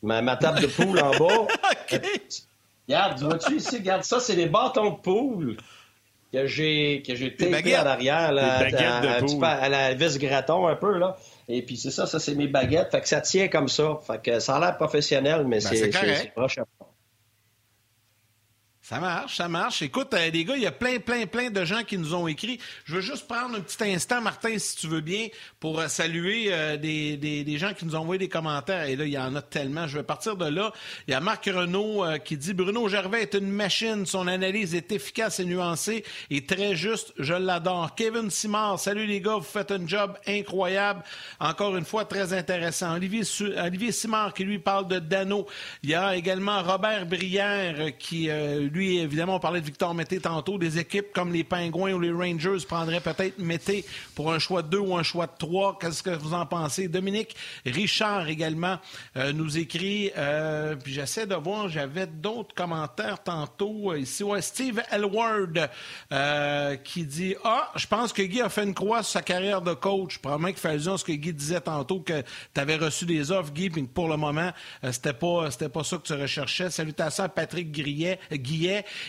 [0.04, 1.48] Ma, table de poule en bas.
[2.88, 5.58] Regarde, vois-tu ici, regarde, ça, c'est des bâtons de poule
[6.32, 11.18] que j'ai que j'ai tapé à l'arrière à, la vis graton un peu là.
[11.48, 12.92] Et puis c'est ça, ça c'est mes baguettes.
[12.92, 14.00] Fait que ça tient comme ça.
[14.06, 16.60] Fait que ça a l'air professionnel, mais ben, c'est proche
[18.88, 19.82] Ça marche, ça marche.
[19.82, 22.28] Écoute, euh, les gars, il y a plein, plein, plein de gens qui nous ont
[22.28, 22.60] écrit.
[22.84, 25.30] Je veux juste prendre un petit instant, Martin, si tu veux bien,
[25.60, 28.84] pour euh, saluer euh, des, des, gens qui nous ont envoyé des commentaires.
[28.84, 29.88] Et là, il y en a tellement.
[29.88, 30.72] Je vais partir de là.
[31.08, 34.06] Il y a Marc Renault qui dit Bruno Gervais est une machine.
[34.06, 37.12] Son analyse est efficace et nuancée et très juste.
[37.18, 37.96] Je l'adore.
[37.96, 41.02] Kevin Simard, salut les gars, vous faites un job incroyable.
[41.40, 42.94] Encore une fois, très intéressant.
[42.94, 43.24] Olivier,
[43.58, 45.48] Olivier Simard qui lui parle de Dano.
[45.82, 48.30] Il y a également Robert Brière qui
[48.76, 50.58] lui, évidemment, on parlait de Victor Mété tantôt.
[50.58, 54.68] Des équipes comme les Pingouins ou les Rangers prendraient peut-être Mété pour un choix de
[54.68, 55.80] 2 ou un choix de 3.
[55.80, 56.90] Qu'est-ce que vous en pensez?
[56.90, 58.78] Dominique Richard également
[59.16, 60.12] euh, nous écrit.
[60.18, 64.24] Euh, puis j'essaie de voir, j'avais d'autres commentaires tantôt euh, ici.
[64.24, 65.70] Ouais, Steve Elward
[66.84, 69.74] qui dit Ah, je pense que Guy a fait une croix sur sa carrière de
[69.74, 70.18] coach.
[70.18, 72.22] Probablement qu'il fait allusion à ce que Guy disait tantôt, que
[72.54, 74.52] tu avais reçu des offres, Guy, puis pour le moment,
[74.92, 76.70] c'était pas, pas ça que tu recherchais.
[76.70, 78.20] Salutations à Patrick Guillet.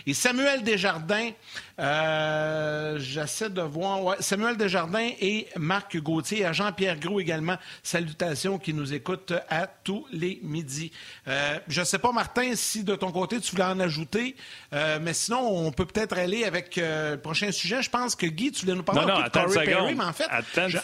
[0.07, 1.31] Et Samuel Desjardins,
[1.79, 4.17] euh, j'essaie de voir.
[4.21, 7.57] Samuel Desjardins et Marc Gauthier, à Jean-Pierre Gros également.
[7.83, 10.91] Salutations qui nous écoutent à tous les midis.
[11.29, 14.37] Euh, je ne sais pas, Martin, si de ton côté tu voulais en ajouter,
[14.73, 17.83] euh, mais sinon, on peut peut-être aller avec le prochain sujet.
[17.83, 20.05] Je pense que Guy, tu voulais nous parler non, un peu de Corey Perry, mais
[20.05, 20.27] en fait.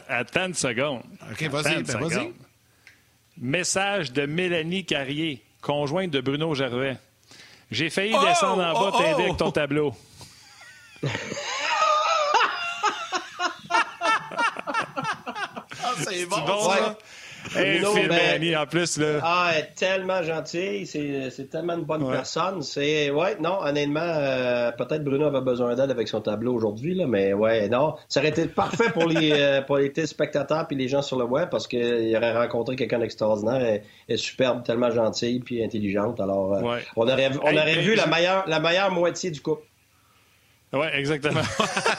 [0.09, 1.03] Attends, une seconde.
[1.31, 2.33] OK, vas-y, ben, vas-y.
[3.39, 6.99] Message de Mélanie Carrier, conjointe de Bruno Gervais.
[7.73, 9.37] J'ai failli descendre en bas oh, t'aider avec oh!
[9.37, 9.95] ton tableau.
[11.05, 11.09] ah,
[16.05, 16.37] c'est bon,
[17.51, 17.61] ça?
[18.09, 18.99] Ben, en plus.
[18.99, 19.20] Là.
[19.22, 20.86] Ah, elle est tellement gentille.
[20.86, 22.62] C'est tellement une bonne personne.
[22.62, 27.07] C'est ouais, non, honnêtement, euh, peut-être Bruno avait besoin d'aide avec son tableau aujourd'hui, là,
[27.07, 27.95] mais ouais, non.
[28.09, 31.24] Ça aurait été parfait pour les, euh, pour les téléspectateurs puis les gens sur le
[31.24, 33.80] web parce qu'il aurait rencontré quelqu'un d'extraordinaire.
[34.09, 36.20] Est superbe, tellement gentille puis intelligente.
[36.20, 39.64] Alors, euh, on aurait, on aurait vu la meilleure, la meilleure moitié du couple.
[40.73, 41.43] Oui, exactement.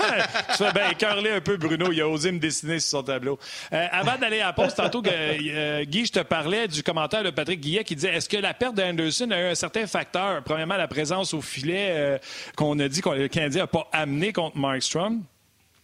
[0.74, 1.91] bien écœurler un peu Bruno.
[1.91, 3.38] Il a osé me dessiner sur son tableau.
[3.71, 7.30] Euh, avant d'aller à la pause, tantôt, euh, Guy, je te parlais du commentaire de
[7.30, 10.41] Patrick Guillet qui disait est-ce que la perte d'Anderson a eu un certain facteur?
[10.43, 12.17] Premièrement, la présence au filet euh,
[12.55, 15.21] qu'on a dit que le Canadien n'a pas amené contre Markstrom.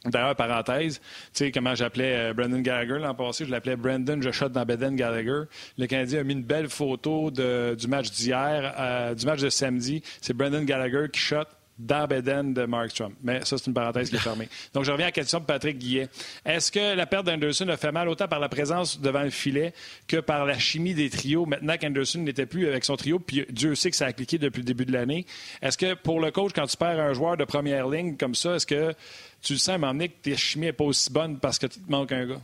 [0.05, 4.47] D'ailleurs, parenthèse, tu sais comment j'appelais Brandon Gallagher l'an passé, je l'appelais Brandon, je shot
[4.47, 5.41] dans Beden Gallagher.
[5.77, 10.01] Le Canadien a mis une belle photo du match d'hier, du match de samedi.
[10.21, 11.43] C'est Brandon Gallagher qui shot
[11.79, 13.13] dans de Markstrom.
[13.23, 14.49] Mais ça, c'est une parenthèse qui est fermée.
[14.73, 16.09] Donc, je reviens à la question de Patrick Guillet.
[16.45, 19.73] Est-ce que la perte d'Anderson a fait mal autant par la présence devant le filet
[20.07, 23.75] que par la chimie des trios, maintenant qu'Anderson n'était plus avec son trio, puis Dieu
[23.75, 25.25] sait que ça a cliqué depuis le début de l'année?
[25.61, 28.55] Est-ce que pour le coach, quand tu perds un joueur de première ligne comme ça,
[28.55, 28.93] est-ce que
[29.41, 31.57] tu le sens à un moment donné que ta chimie n'est pas aussi bonne parce
[31.57, 32.41] que tu te manques un gars?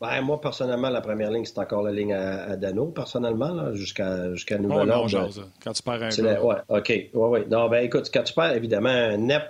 [0.00, 4.56] Ben, moi, personnellement, la première ligne, c'est encore la ligne à, Dano, personnellement, jusqu'à jusqu'à
[4.56, 5.18] nouvel oh, ordre.
[5.18, 6.42] Non, quand tu perds un gars.
[6.42, 6.88] Ouais, OK.
[6.88, 7.46] Ouais, ouais.
[7.50, 9.42] Non, ben écoute, quand tu perds, évidemment, un net,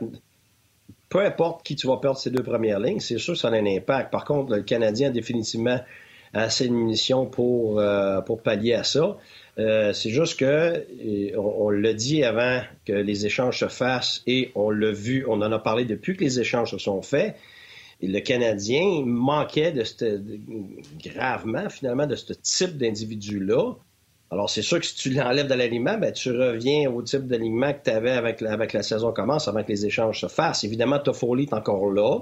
[1.09, 3.53] peu importe qui tu vas perdre ces deux premières lignes, c'est sûr que ça a
[3.53, 4.11] un impact.
[4.11, 5.79] Par contre, le Canadien, définitivement,
[6.35, 9.19] a assez de munitions pour, euh, pour pallier à ça.
[9.59, 10.85] Euh, c'est juste que,
[11.37, 15.43] on, on l'a dit avant que les échanges se fassent et on l'a vu, on
[15.43, 17.37] en a parlé depuis que les échanges se sont faits
[18.09, 19.85] le Canadien manquait de
[21.03, 23.75] gravement, finalement, de ce type d'individu-là.
[24.31, 27.73] Alors, c'est sûr que si tu l'enlèves de l'alignement, ben, tu reviens au type d'alignement
[27.73, 30.63] que tu avais avec la, avec la saison commence, avant que les échanges se fassent.
[30.63, 32.21] Évidemment, Toffoli est encore là.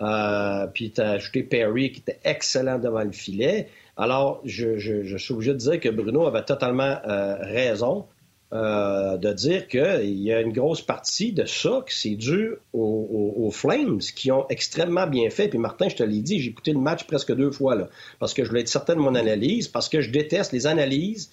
[0.00, 3.68] Euh, puis tu as ajouté Perry qui était excellent devant le filet.
[3.96, 8.06] Alors, je, je, suis obligé de dire que Bruno avait totalement euh, raison
[8.54, 13.50] euh, de dire qu'il y a une grosse partie de ça que c'est dû aux,
[13.52, 15.48] Flames qui ont extrêmement bien fait.
[15.48, 17.88] Puis Martin, je te l'ai dit, j'ai écouté le match presque deux fois là,
[18.20, 21.30] parce que je voulais être certain de mon analyse, parce que je déteste les analyses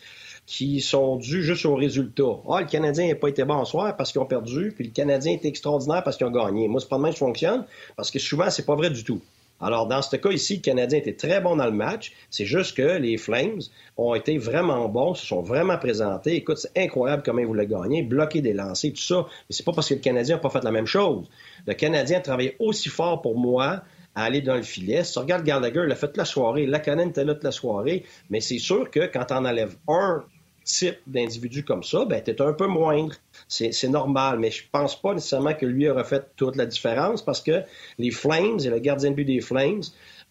[0.47, 2.41] qui sont dues juste aux résultats.
[2.49, 4.91] Ah, le Canadien n'a pas été bon ce soir parce qu'ils ont perdu, puis le
[4.91, 6.67] Canadien est extraordinaire parce qu'ils ont gagné.
[6.67, 7.65] Moi, c'est pas de que je fonctionne,
[7.95, 9.21] parce que souvent, c'est pas vrai du tout.
[9.61, 12.13] Alors, dans ce cas ici, le Canadien était très bon dans le match.
[12.29, 13.61] C'est juste que les Flames
[13.97, 16.35] ont été vraiment bons, se sont vraiment présentés.
[16.35, 19.25] Écoute, c'est incroyable comment ils voulaient gagner, bloquer des lancers, tout ça.
[19.27, 21.27] Mais c'est pas parce que le Canadien n'a pas fait la même chose.
[21.67, 23.83] Le Canadien a travaillé aussi fort pour moi
[24.15, 25.03] à aller dans le filet.
[25.03, 26.65] Si tu regardes Gallagher, il a fait toute la soirée.
[26.65, 28.03] Lacanen était là toute la soirée.
[28.29, 30.23] Mais c'est sûr que quand tu en enlèves un
[30.71, 33.15] type d'individu comme ça, ben, tu es un peu moindre.
[33.47, 37.41] C'est normal, mais je pense pas nécessairement que lui aurait fait toute la différence parce
[37.41, 37.63] que
[37.99, 39.81] les Flames et le gardien de but des Flames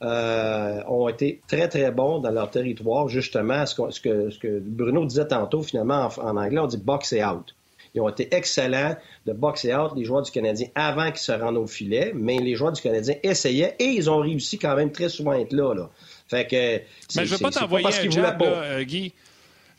[0.03, 5.05] euh, ont été très, très bons dans leur territoire, justement, ce que, ce que, Bruno
[5.05, 7.55] disait tantôt, finalement, en, anglais, on dit box et out.
[7.95, 11.33] Ils ont été excellents de box et out, les joueurs du Canadien, avant qu'ils se
[11.33, 14.93] rendent au filet, mais les joueurs du Canadien essayaient et ils ont réussi quand même
[14.93, 15.75] très souvent à être là.
[15.75, 15.91] là.
[16.29, 16.79] Fait que,
[17.17, 19.13] mais je veux pas t'envoyer un jab, là, euh, Guy.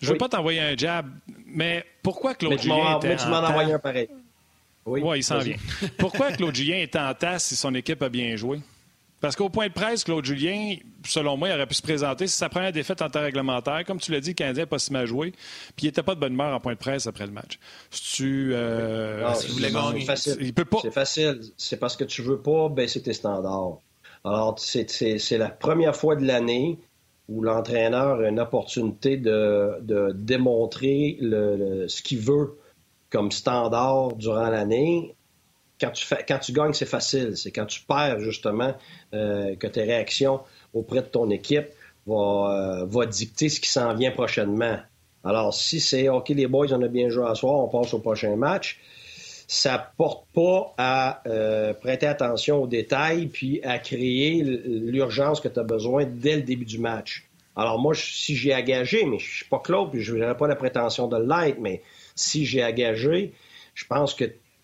[0.02, 1.08] Je veux pas t'envoyer un jab,
[1.46, 4.10] mais pourquoi Claude mais Julien était mais tu m'en un pareil.
[4.86, 5.58] Oui, ouais, il s'en vient.
[6.00, 8.60] pourquoi Claude Julien est en tasse si son équipe a bien joué?
[9.20, 12.26] Parce qu'au point de presse, Claude Julien, selon moi, il aurait pu se présenter.
[12.26, 13.86] C'est sa première défaite en temps réglementaire.
[13.86, 15.34] Comme tu l'as dit, le Canadien n'a pas si mal joué.
[15.76, 17.60] Puis il n'était pas de bonne humeur en point de presse après le match.
[17.92, 18.52] Si tu.
[18.56, 20.38] Euh, c'est facile.
[20.42, 20.80] Il peut pas.
[20.82, 21.40] C'est facile.
[21.56, 23.78] C'est parce que tu veux pas baisser tes standards.
[24.24, 26.80] Alors, c'est la première fois de l'année
[27.32, 32.58] où l'entraîneur a une opportunité de, démontrer ce qu'il veut
[33.10, 35.16] comme standard durant l'année.
[35.80, 37.36] Quand tu, gagnes, c'est facile.
[37.36, 38.76] C'est quand tu perds, justement,
[39.14, 40.42] euh, que tes réactions
[40.74, 41.70] auprès de ton équipe
[42.06, 44.78] vont, euh, va dicter ce qui s'en vient prochainement.
[45.24, 48.00] Alors, si c'est OK, les boys, on a bien joué à soir, on passe au
[48.00, 48.80] prochain match,
[49.54, 55.60] ça porte pas à euh, prêter attention aux détails puis à créer l'urgence que tu
[55.60, 57.28] as besoin dès le début du match.
[57.58, 60.56] Alors moi, si j'ai engagé, mais je suis pas Claude, puis je n'aurais pas la
[60.56, 61.82] prétention de l'être, mais
[62.16, 63.34] si j'ai engagé,
[63.74, 64.24] je pense que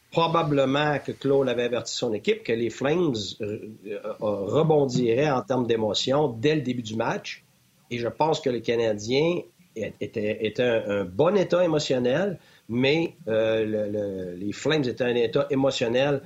[0.09, 5.67] probablement que Claude avait averti son équipe que les Flames euh, euh, rebondiraient en termes
[5.67, 7.43] d'émotion dès le début du match.
[7.91, 9.41] Et je pense que le Canadien
[9.75, 12.39] était, un, bon état émotionnel,
[12.69, 16.21] mais euh, les Flames étaient un état émotionnel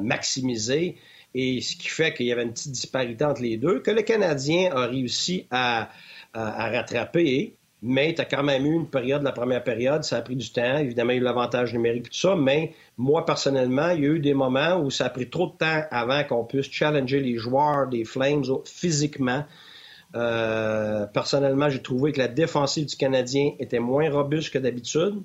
[0.00, 0.96] maximisé.
[1.34, 4.02] Et ce qui fait qu'il y avait une petite disparité entre les deux, que le
[4.02, 5.90] Canadien a réussi à,
[6.34, 7.54] rattraper.
[7.80, 10.50] Mais tu as quand même eu une période, la première période, ça a pris du
[10.50, 10.78] temps.
[10.78, 12.34] Évidemment, il y a eu l'avantage numérique et tout ça.
[12.34, 15.56] Mais moi, personnellement, il y a eu des moments où ça a pris trop de
[15.58, 19.44] temps avant qu'on puisse challenger les joueurs des Flames physiquement.
[20.16, 25.22] Euh, personnellement, j'ai trouvé que la défensive du Canadien était moins robuste que d'habitude,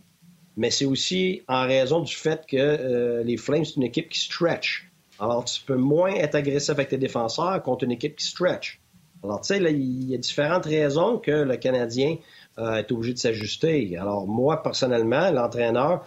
[0.58, 4.20] mais c'est aussi en raison du fait que euh, les Flames, c'est une équipe qui
[4.20, 4.90] stretch.
[5.20, 8.80] Alors, tu peux moins être agressif avec tes défenseurs contre une équipe qui stretch.
[9.24, 12.18] Alors, tu sais, il y a différentes raisons que le Canadien
[12.58, 13.98] euh, est obligé de s'ajuster.
[13.98, 16.06] Alors, moi, personnellement, l'entraîneur,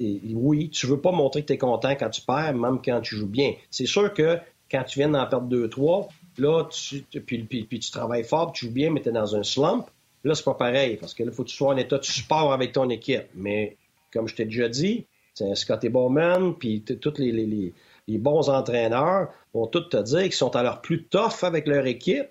[0.00, 3.16] oui, tu veux pas montrer que tu es content quand tu perds, même quand tu
[3.16, 3.52] joues bien.
[3.70, 4.38] C'est sûr que
[4.70, 6.08] quand tu viens d'en perdre 2-3,
[6.38, 9.90] Là, tu, puis, tu travailles fort, tu joues bien, mais tu es dans un slump.
[10.24, 12.52] Là, c'est pas pareil, parce que là, faut que tu sois en état de support
[12.52, 13.26] avec ton équipe.
[13.34, 13.76] Mais
[14.12, 17.72] comme je t'ai déjà dit, c'est Scotty Bowman, puis tous les,
[18.08, 22.28] bons entraîneurs vont tous te dire qu'ils sont leur plus tough avec leur équipe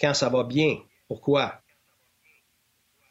[0.00, 0.78] quand ça va bien.
[1.08, 1.60] Pourquoi?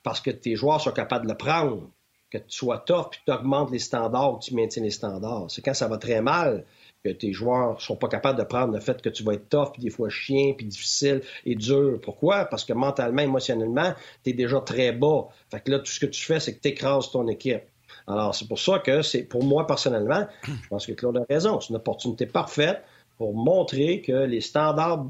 [0.03, 1.89] Parce que tes joueurs sont capables de le prendre,
[2.29, 5.49] que tu sois tough, puis tu augmentes les standards, tu maintiens les standards.
[5.49, 6.65] C'est quand ça va très mal
[7.03, 9.73] que tes joueurs sont pas capables de prendre le fait que tu vas être tough,
[9.73, 11.99] puis des fois chien, puis difficile et dur.
[12.01, 12.45] Pourquoi?
[12.45, 13.93] Parce que mentalement, émotionnellement,
[14.23, 15.27] tu es déjà très bas.
[15.51, 17.63] Fait que là, tout ce que tu fais, c'est que tu écrases ton équipe.
[18.07, 21.59] Alors, c'est pour ça que c'est, pour moi, personnellement, je pense que Claude a raison.
[21.59, 22.81] C'est une opportunité parfaite
[23.17, 25.05] pour montrer que les standards,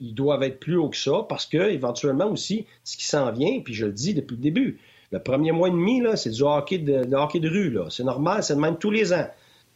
[0.00, 3.60] ils doivent être plus hauts que ça, parce que, éventuellement aussi, ce qui s'en vient,
[3.60, 4.80] puis je le dis depuis le début,
[5.10, 7.78] le premier mois et demi, c'est du hockey de, hockey de rue.
[7.90, 9.26] C'est normal, c'est de même tous les ans.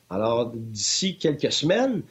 [0.09, 2.03] Alors, d'ici quelques semaines,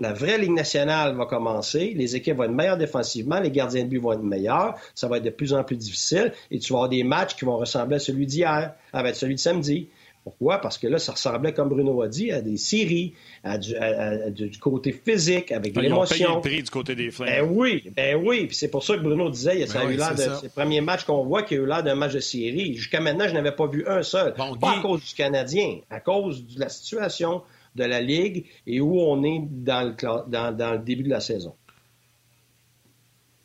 [0.00, 3.88] la vraie Ligue nationale va commencer, les équipes vont être meilleures défensivement, les gardiens de
[3.88, 6.80] but vont être meilleurs, ça va être de plus en plus difficile, et tu vas
[6.80, 9.88] avoir des matchs qui vont ressembler à celui d'hier, avec celui de samedi.
[10.22, 10.58] Pourquoi?
[10.58, 14.92] Parce que là, ça ressemblait, comme Bruno a dit, à des séries, à du, côté
[14.92, 16.36] physique, avec de l'émotion.
[16.36, 17.28] le prix du côté des Flames.
[17.28, 18.46] Ben oui, ben oui.
[18.46, 20.82] Puis c'est pour ça que Bruno disait, ça a ben eu l'air de ces premiers
[20.82, 22.74] matchs qu'on voit, qu'il a eu l'air d'un match de série.
[22.74, 24.34] Jusqu'à maintenant, je n'avais pas vu un seul.
[24.34, 27.42] pas à cause du Canadien, à cause de la situation
[27.76, 31.54] de la Ligue et où on est dans le début de la saison.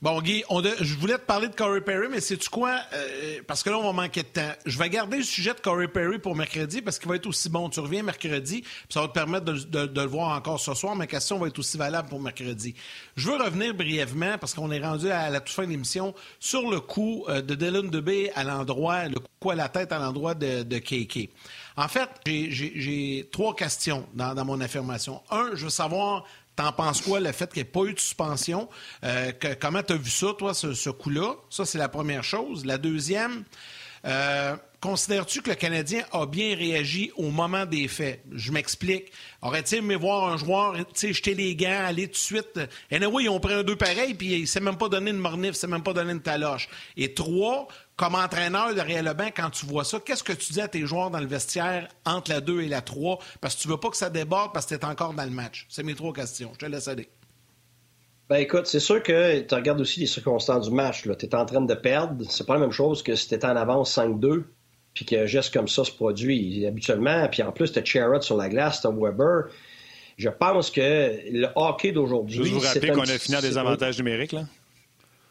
[0.06, 0.44] Bon, Guy,
[0.82, 2.80] je voulais te parler de Corey Perry, mais sais-tu quoi?
[2.94, 4.52] Euh, parce que là, on va manquer de temps.
[4.64, 7.50] Je vais garder le sujet de Corey Perry pour mercredi parce qu'il va être aussi
[7.50, 7.72] bon.
[7.72, 10.96] Tu reviens mercredi, puis ça va te permettre de, le voir encore ce soir.
[10.96, 12.76] Ma question va être aussi valable pour mercredi.
[13.16, 16.70] Je veux revenir brièvement, parce qu'on est rendu à la toute fin de l'émission, sur
[16.70, 20.36] le coup euh, de Dylan Debay à l'endroit, le coup à la tête à l'endroit
[20.36, 21.32] de, de KK.
[21.78, 25.24] En fait, j'ai trois questions dans, dans mon affirmation.
[25.32, 26.26] Un, je veux savoir
[26.56, 28.70] T'en penses quoi, le fait qu'il n'y ait pas eu de suspension?
[29.04, 31.36] Euh, comment tu as vu ça, toi, ce, coup-là?
[31.50, 32.66] Ça, c'est la première chose.
[32.66, 33.44] La deuxième,
[34.06, 38.24] euh, considères-tu que le Canadien a bien réagi au moment des faits?
[38.32, 39.12] Je m'explique.
[39.42, 42.60] Aurait-il aimé voir un joueur jeter les gants, aller tout de suite?
[42.90, 45.12] Et anyway, ils ont pris un deux pareil, puis il ne s'est même pas donné
[45.12, 46.70] une mornif, il ne s'est même pas donné une taloche.
[46.96, 50.62] Et trois, comme entraîneur derrière le banc, quand tu vois ça, qu'est-ce que tu dis
[50.62, 53.20] à tes joueurs dans le vestiaire entre la 2 et la 3?
[53.40, 55.30] Parce que tu veux pas que ça déborde parce que tu es encore dans le
[55.30, 55.66] match.
[55.70, 56.52] C'est mes trois questions.
[56.54, 57.08] Je te laisse aller.
[58.28, 61.04] Ben écoute, c'est sûr que tu regardes aussi les circonstances du match.
[61.04, 62.26] Tu es en train de perdre.
[62.30, 64.44] C'est pas la même chose que si tu en avance 5-2
[64.96, 67.28] puis qu'un geste comme ça se produit habituellement.
[67.30, 69.50] Puis en plus, tu as Charrot sur la glace, tu Weber.
[70.18, 70.82] Je pense que
[71.30, 72.46] le hockey d'aujourd'hui.
[72.46, 74.46] Je vous rappeler qu'on a fini à des avantages numériques, là?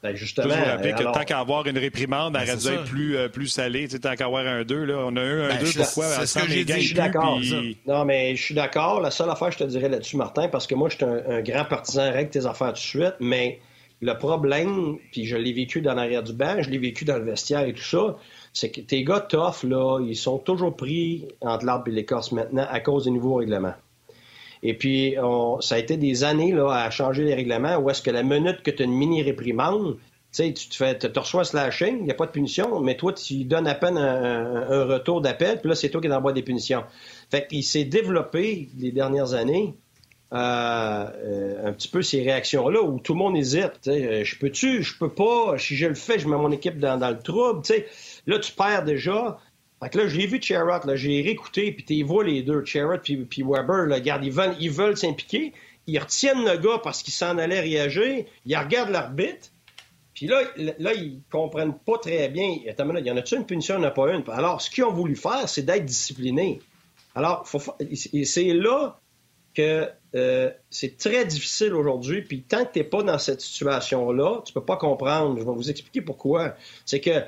[0.04, 0.54] Ben justement.
[0.54, 3.28] Vous rappeler que alors- tant qu'à avoir une réprimande, elle Ben, aurait être plus, euh,
[3.30, 3.84] plus salée.
[3.88, 5.78] Tu sais, Tant qu'à avoir un 2, là, on a eu un Ben, 2, je-
[5.78, 6.04] pourquoi?
[6.10, 8.54] c'est ce que j'ai les dit, gars, je suis d'accord, puis- Non, mais je suis
[8.54, 9.00] d'accord.
[9.00, 11.40] La seule affaire, je te dirais là-dessus, Martin, parce que moi, je suis un, un
[11.40, 13.60] grand partisan, règle tes affaires tout de suite, mais
[14.02, 17.24] le problème, puis je l'ai vécu dans l'arrière du banc, je l'ai vécu dans le
[17.24, 18.16] vestiaire et tout ça,
[18.52, 22.66] c'est que tes gars tough, là, ils sont toujours pris entre l'arbre et l'écorce maintenant
[22.70, 23.74] à cause des nouveaux règlements.
[24.64, 25.14] Et puis,
[25.60, 28.62] ça a été des années là, à changer les règlements où est-ce que la minute
[28.62, 29.98] que tu as une mini-réprimande,
[30.32, 33.44] tu te fais, te reçois slashing, il n'y a pas de punition, mais toi, tu
[33.44, 36.84] donnes à peine un, retour d'appel, puis là, c'est toi qui envoie des punitions.
[37.30, 39.74] Fait qu'il s'est développé les dernières années
[40.32, 43.86] euh, euh, un petit peu ces réactions-là où tout le monde hésite.
[43.86, 46.96] euh, Je peux-tu, je peux pas, si je le fais, je mets mon équipe dans,
[46.96, 47.62] le trouble.
[48.26, 49.38] Là, tu perds déjà.
[49.84, 53.02] Fait que là, j'ai vu Cherrott, là, j'ai réécouté, puis tu vois les deux, Cherrott
[53.02, 55.52] puis, Weber, là, ils veulent ils veulent s'impliquer.
[55.86, 58.24] Ils retiennent le gars parce qu'il s'en allait réagir.
[58.46, 59.48] Ils regardent l'arbitre.
[60.14, 62.56] Puis là, là, ils comprennent pas très bien.
[62.78, 63.74] Minute, y en a-tu une punition?
[63.74, 64.24] Il n'y en a pas une?
[64.28, 66.60] Alors, ce qu'ils ont voulu faire, c'est d'être disciplinés.
[67.14, 68.98] Alors, c'est là
[69.52, 72.22] que euh, c'est très difficile aujourd'hui.
[72.22, 75.38] Puis tant que tu n'es pas dans cette situation-là, tu peux pas comprendre.
[75.38, 76.54] Je vais vous expliquer pourquoi.
[76.86, 77.22] C'est que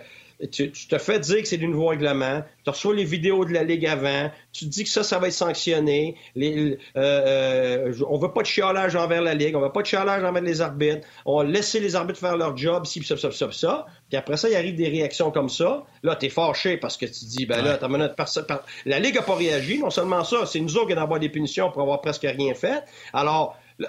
[0.53, 3.53] tu, tu te fais dire que c'est du nouveau règlement, tu reçois les vidéos de
[3.53, 6.17] la Ligue avant, tu te dis que ça, ça va être sanctionné.
[6.35, 9.87] Les, euh, euh, on veut pas de chiolage envers la Ligue, on veut pas de
[9.87, 13.31] chiolage envers les arbitres, on va laisser les arbitres faire leur job, ci, ça, ça,
[13.31, 13.87] ça, ça.
[14.09, 15.85] Puis après ça, il arrive des réactions comme ça.
[16.03, 18.99] Là, tu es fâché parce que tu te dis, ben là, une minute, par- la
[18.99, 19.79] Ligue a pas réagi.
[19.79, 22.83] Non seulement ça, c'est nous autres qui avons des punitions pour avoir presque rien fait.
[23.13, 23.89] Alors, là,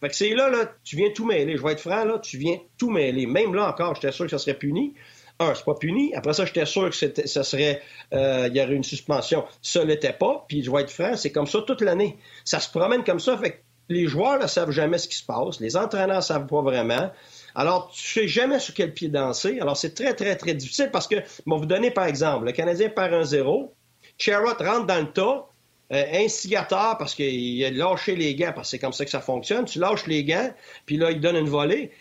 [0.00, 1.56] fait que c'est là, là, tu viens tout mêler.
[1.56, 3.24] Je vais être franc, là, tu viens tout mêler.
[3.26, 4.92] Même là encore, j'étais sûr que ça serait puni.
[5.38, 6.14] Un, c'est pas puni.
[6.14, 7.82] Après ça, j'étais sûr que c'était, ça serait,
[8.14, 9.44] euh, il y aurait une suspension.
[9.60, 10.44] Ça l'était pas.
[10.48, 12.16] Puis je vais être franc, c'est comme ça toute l'année.
[12.44, 13.36] Ça se promène comme ça.
[13.36, 13.56] Fait que
[13.88, 15.60] les joueurs ne savent jamais ce qui se passe.
[15.60, 17.10] Les entraîneurs ne savent pas vraiment.
[17.54, 19.60] Alors, tu sais jamais sur quel pied danser.
[19.60, 21.16] Alors, c'est très, très, très difficile parce que,
[21.46, 23.74] bon, vous donner par exemple, le Canadien perd un 0
[24.18, 25.46] Sherrod rentre dans le tas,
[25.92, 29.20] euh, instigateur parce qu'il a lâché les gants, parce que c'est comme ça que ça
[29.20, 29.66] fonctionne.
[29.66, 30.52] Tu lâches les gants,
[30.84, 31.92] puis là, il donne une volée.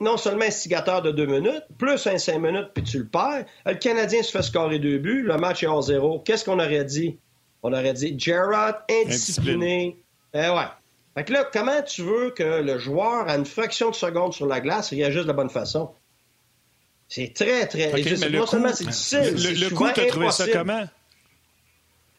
[0.00, 3.44] Non seulement instigateur de deux minutes, plus un cinq minutes, puis tu le perds.
[3.66, 6.20] Le Canadien se fait scorer deux buts, le match est hors zéro.
[6.20, 7.18] Qu'est-ce qu'on aurait dit?
[7.62, 9.98] On aurait dit Gerrard indiscipliné.
[10.32, 10.68] Eh ouais.
[11.14, 14.46] Fait que là, comment tu veux que le joueur, à une fraction de seconde sur
[14.46, 15.90] la glace, réagisse de la bonne façon?
[17.08, 17.90] C'est très, très.
[18.30, 19.20] Non coup, seulement c'est difficile.
[19.34, 20.84] le, le coup, tu as trouvé ça comment?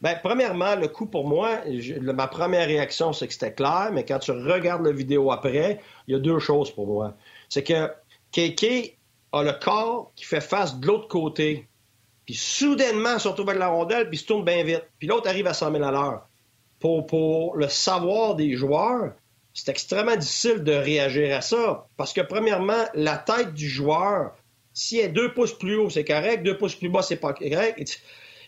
[0.01, 3.89] Ben, premièrement, le coup pour moi, je- le- ma première réaction, c'est que c'était clair,
[3.91, 7.15] mais quand tu regardes la vidéo après, il y a deux choses pour moi.
[7.49, 7.91] C'est que
[8.31, 8.97] Keke
[9.31, 11.67] a le corps qui fait face de l'autre côté,
[12.25, 14.83] puis soudainement, il se retrouve avec la rondelle, puis il se tourne bien vite.
[14.97, 16.27] Puis l'autre arrive à 100 000 à l'heure.
[16.79, 19.13] Pour, pour le savoir des joueurs,
[19.53, 21.87] c'est extrêmement difficile de réagir à ça.
[21.97, 24.35] Parce que, premièrement, la tête du joueur,
[24.73, 27.33] si elle est deux pouces plus haut, c'est correct, deux pouces plus bas, c'est pas
[27.33, 28.01] correct.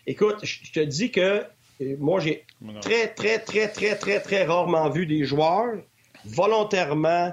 [0.06, 1.44] Écoute, je te dis que
[1.80, 2.44] euh, moi, j'ai
[2.80, 5.76] très, très, très, très, très, très rarement vu des joueurs
[6.24, 7.32] volontairement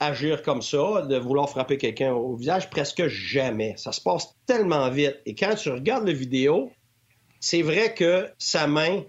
[0.00, 3.74] agir comme ça, de vouloir frapper quelqu'un au visage, presque jamais.
[3.76, 5.20] Ça se passe tellement vite.
[5.26, 6.70] Et quand tu regardes la vidéo,
[7.40, 9.02] c'est vrai que sa main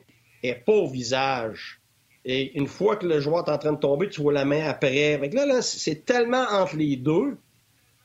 [0.44, 1.82] est pas au visage.
[2.24, 4.66] Et une fois que le joueur est en train de tomber, tu vois la main
[4.66, 5.20] après.
[5.30, 7.38] Que là, là, c'est tellement entre les deux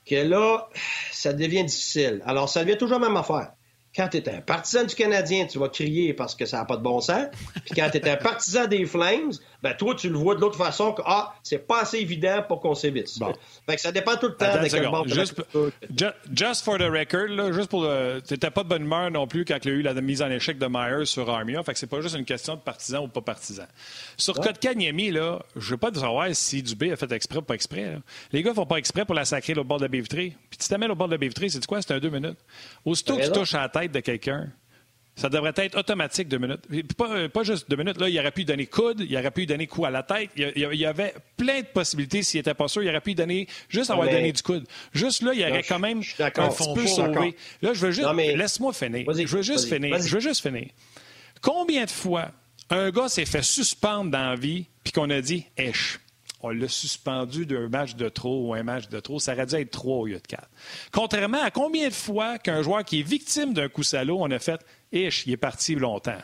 [0.07, 0.69] que là,
[1.13, 2.23] ça devient difficile.
[2.27, 3.53] Alors, ça devient toujours la même affaire.
[3.97, 6.77] Quand tu es un partisan du Canadien, tu vas crier parce que ça n'a pas
[6.77, 7.27] de bon sens.
[7.67, 9.33] Puis quand tu es un partisan des Flames,
[9.65, 12.61] ben toi, tu le vois de l'autre façon que ah, c'est pas assez évident pour
[12.61, 13.19] qu'on s'évite.
[13.19, 13.33] Bon.
[13.69, 14.91] Fait que ça dépend tout le temps Attends un seconde.
[14.93, 15.43] bord de Juste,
[15.97, 19.27] ju- just for the record, là, juste pour le- t'étais pas de bonne humeur non
[19.27, 21.61] plus quand il y a eu la mise en échec de Myers sur Armia.
[21.65, 23.65] Fait que c'est pas juste une question de partisan ou pas partisan.
[24.17, 27.87] Sur Kotkaniemi, là, je veux pas savoir si Dubé a fait exprès ou pas exprès.
[27.87, 27.99] là.
[28.33, 30.37] Les gars font pas exprès pour la sacrer au bord de la baie vitrée.
[30.49, 31.83] Puis tu t'amènes au bord de la baie vitrée, c'est quoi?
[31.83, 32.39] C'est un deux minutes.
[32.85, 34.49] Aussitôt que tu touches à la tête de quelqu'un,
[35.17, 36.63] ça devrait être automatique deux minutes.
[36.97, 37.99] Pas, euh, pas juste deux minutes.
[38.01, 40.03] Là, il aurait pu lui donner coude, il aurait pu lui donner coup à la
[40.03, 40.31] tête.
[40.37, 42.83] Il y il il avait plein de possibilités s'il n'était pas sûr.
[42.83, 44.67] Il aurait pu lui donner juste avoir mais- donné du coude.
[44.93, 47.37] Juste là, il aurait quand même je un petit peu sauvé.
[47.61, 48.09] Là, je veux juste.
[48.15, 49.05] Mais- Laisse-moi finir.
[49.13, 50.01] Je veux juste finir.
[50.01, 50.69] Je veux juste finir.
[51.43, 52.31] Combien de fois
[52.71, 55.99] un gars s'est fait suspendre dans la vie puis qu'on a dit, Esh,
[56.43, 59.57] on l'a suspendu d'un match de trop ou un match de trop, ça aurait dû
[59.57, 60.49] être trois au lieu de quatre.
[60.93, 64.39] Contrairement à combien de fois qu'un joueur qui est victime d'un coup salaud, on a
[64.39, 64.61] fait,
[64.93, 66.19] Esh, il est parti longtemps.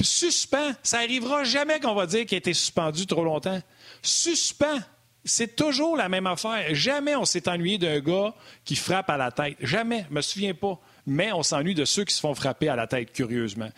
[0.00, 3.60] Suspend, ça arrivera jamais qu'on va dire qu'il a été suspendu trop longtemps.
[4.00, 4.78] Suspend,
[5.24, 6.72] c'est toujours la même affaire.
[6.74, 8.34] Jamais on s'est ennuyé d'un gars
[8.64, 9.56] qui frappe à la tête.
[9.60, 10.78] Jamais, je me souviens pas.
[11.08, 13.70] Mais on s'ennuie de ceux qui se font frapper à la tête, curieusement.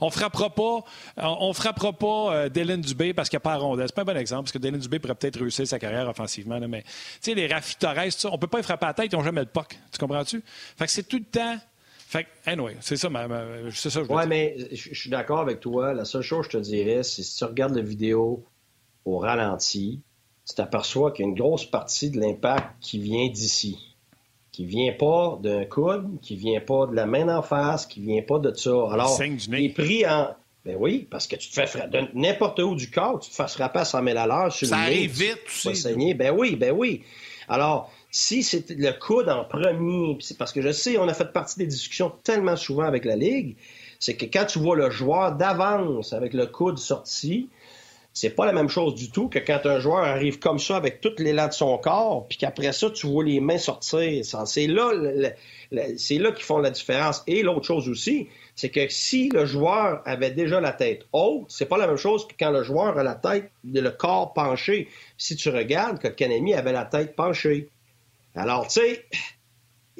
[0.00, 0.84] on frappera pas,
[1.16, 3.88] on, frappera pas euh, Dylan Dubé parce qu'il n'y a pas rondelle.
[3.88, 6.60] C'est pas un bon exemple, parce que Dylan Dubé pourrait peut-être réussir sa carrière offensivement,
[6.68, 6.84] mais
[7.26, 7.96] les Rafi Torres,
[8.32, 9.78] on peut pas les frapper à la tête, ils n'ont jamais le puck.
[9.92, 10.42] Tu comprends-tu?
[10.76, 11.58] Fait que c'est tout le temps
[12.08, 13.10] fait anyway, c'est ça,
[13.70, 14.00] c'est ça.
[14.08, 15.92] Oui, mais je suis d'accord avec toi.
[15.92, 18.46] La seule chose que je te dirais, c'est si tu regardes la vidéo
[19.04, 20.00] au ralenti,
[20.48, 23.87] tu t'aperçois qu'il y a une grosse partie de l'impact qui vient d'ici.
[24.58, 28.22] Qui vient pas d'un coude, qui vient pas de la main d'en face, qui vient
[28.22, 28.72] pas de ça.
[28.90, 30.34] Alors, il est pris en.
[30.64, 33.46] Ben oui, parce que tu te fais frapper n'importe où du corps, tu te fais
[33.46, 36.14] frapper à 100 000 à l'heure sur ça le arrive vite, tu.
[36.14, 37.04] Ben oui, ben oui.
[37.46, 41.60] Alors, si c'est le coude en premier, parce que je sais, on a fait partie
[41.60, 43.54] des discussions tellement souvent avec la Ligue,
[44.00, 47.48] c'est que quand tu vois le joueur d'avance avec le coude sorti,
[48.20, 51.00] c'est pas la même chose du tout que quand un joueur arrive comme ça avec
[51.00, 54.24] tout l'élan de son corps, puis qu'après ça, tu vois les mains sortir.
[54.44, 54.90] C'est là,
[55.96, 57.22] c'est là qu'ils font la différence.
[57.28, 61.66] Et l'autre chose aussi, c'est que si le joueur avait déjà la tête haute, c'est
[61.66, 64.88] pas la même chose que quand le joueur a la tête, le corps penché.
[65.16, 67.68] Si tu regardes, que Kanemi avait la tête penchée.
[68.34, 69.04] Alors, tu sais,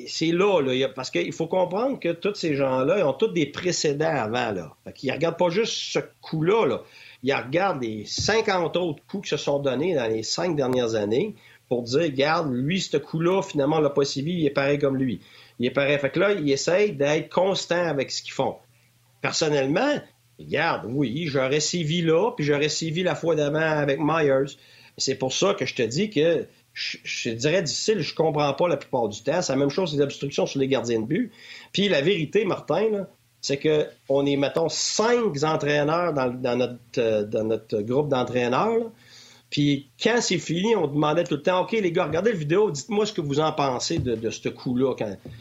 [0.09, 0.61] c'est là,
[0.93, 4.51] parce qu'il faut comprendre que tous ces gens-là, ont tous des précédents avant.
[4.51, 4.75] Là.
[4.83, 6.67] Fait regardent pas juste ce coup-là.
[6.67, 6.83] Là.
[7.23, 11.35] Ils regardent les 50 autres coups qui se sont donnés dans les cinq dernières années
[11.69, 14.97] pour dire, regarde, lui, ce coup-là, finalement, on l'a pas suivi, il est pareil comme
[14.97, 15.21] lui.
[15.59, 15.99] Il est pareil.
[15.99, 18.57] Fait que là, ils essayent d'être constants avec ce qu'ils font.
[19.21, 20.01] Personnellement,
[20.39, 24.57] regarde, oui, j'aurais sévi là, puis j'aurais sévi la fois d'avant avec Myers.
[24.97, 28.77] C'est pour ça que je te dis que je, dirais difficile, je comprends pas la
[28.77, 29.43] plupart du temps.
[29.43, 31.33] C'est la même chose, les obstructions sur les gardiens de but.
[31.73, 33.07] Puis la vérité, Martin,
[33.41, 38.91] c'est qu'on est, mettons, cinq entraîneurs dans, notre, euh, dans notre groupe d'entraîneurs.
[39.51, 42.71] Puis quand c'est fini, on demandait tout le temps, OK, les gars, regardez la vidéo,
[42.71, 44.95] dites-moi ce que vous en pensez de, ce coup-là.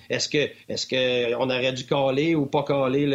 [0.10, 3.06] Est-ce que est-ce qu'on aurait dû caler ou pas caler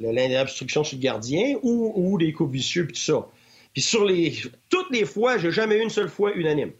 [0.00, 3.28] l'obstruction sur le gardien ou, ou les coups vicieux puis tout ça?
[3.72, 4.36] Puis sur les
[4.68, 6.72] toutes les fois, j'ai jamais eu une seule fois unanime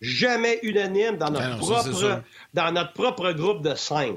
[0.00, 2.22] jamais unanime dans notre, ben propre,
[2.54, 4.14] dans notre propre groupe de cinq.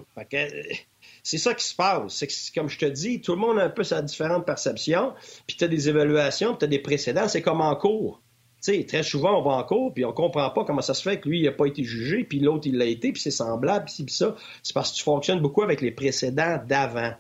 [1.24, 2.14] C'est ça qui se passe.
[2.16, 5.14] C'est comme je te dis, tout le monde a un peu sa différente perception,
[5.48, 8.22] puis tu as des évaluations, puis tu as des précédents, c'est comme en cours.
[8.60, 11.20] sais, très souvent, on va en cours, puis on comprend pas comment ça se fait
[11.20, 13.86] que lui, il n'a pas été jugé, puis l'autre, il l'a été, puis c'est semblable,
[13.86, 14.36] puis ça.
[14.64, 17.14] C'est parce que tu fonctionnes beaucoup avec les précédents d'avant.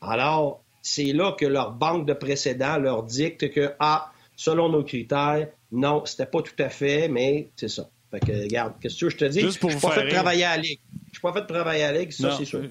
[0.00, 5.48] Alors, c'est là que leur banque de précédents leur dicte que, ah, selon nos critères,
[5.72, 7.88] non, c'était pas tout à fait, mais c'est ça.
[8.10, 9.40] Fait que, regarde, qu'est-ce que je te dis?
[9.40, 10.80] Je suis pas fait de travailler à la Ligue.
[11.08, 12.62] Je suis pas fait de travailler à la Ligue, ça, c'est sûr.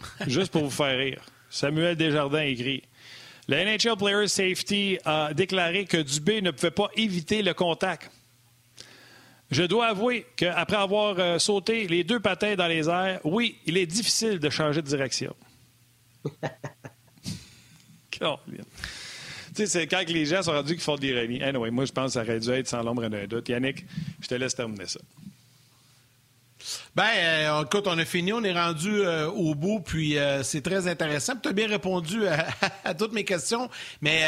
[0.26, 1.22] Juste pour vous faire rire.
[1.50, 2.82] Samuel Desjardins écrit
[3.48, 8.10] Le NHL Player Safety a déclaré que Dubé ne pouvait pas éviter le contact.
[9.50, 13.78] Je dois avouer qu'après avoir euh, sauté les deux patins dans les airs, oui, il
[13.78, 15.34] est difficile de changer de direction.
[19.66, 21.40] c'est quand les gens sont rendus qu'ils font de l'ironie.
[21.70, 23.48] Moi, je pense que ça aurait dû être sans l'ombre d'un doute.
[23.48, 23.86] Yannick,
[24.20, 25.00] je te laisse terminer ça.
[26.94, 30.62] Ben, euh, écoute, on a fini, on est rendu euh, au bout, puis euh, c'est
[30.62, 31.34] très intéressant.
[31.42, 32.22] Tu as bien répondu
[32.84, 33.70] à, toutes mes questions.
[34.00, 34.22] Mais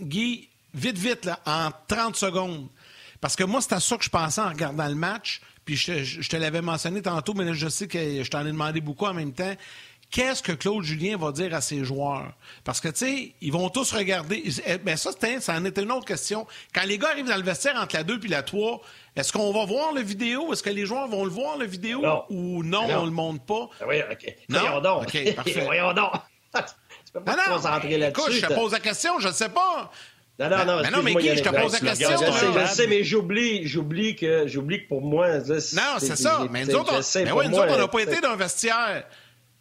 [0.00, 2.68] Guy, vite, vite, là, en 30 secondes.
[3.20, 5.40] Parce que moi, c'est à ça que je pensais en regardant le match.
[5.64, 8.52] Puis je, je te l'avais mentionné tantôt, mais là, je sais que je t'en ai
[8.52, 9.54] demandé beaucoup en même temps
[10.10, 12.32] qu'est-ce que Claude Julien va dire à ses joueurs?
[12.64, 14.42] Parce que, tu sais, ils vont tous regarder.
[14.66, 15.10] Eh, ben ça,
[15.40, 16.46] ça en était une autre question.
[16.74, 18.80] Quand les gars arrivent dans le vestiaire entre la 2 et la 3,
[19.16, 20.52] est-ce qu'on va voir le vidéo?
[20.52, 22.02] Est-ce que les joueurs vont le voir, le vidéo?
[22.30, 23.68] Ou non, on le montre pas?
[23.80, 24.36] Ben oui, OK.
[24.48, 24.60] Non?
[24.60, 25.02] Voyons donc.
[25.02, 25.60] OK, parfait.
[25.64, 26.12] Voyons donc.
[26.54, 28.20] tu peux pas te concentrer là-dessus.
[28.20, 29.90] Écoute, je te pose la question, je ne sais pas.
[30.38, 30.82] Non, non, non.
[30.82, 32.10] Mais non, mais Guy, je te pose la question.
[32.10, 35.38] Je sais, je sais, mais j'oublie, j'oublie que, j'oublie que pour moi.
[35.38, 36.46] Non, c'est ça.
[36.50, 39.04] Mais nous autres, on n'a pas été dans un vestiaire.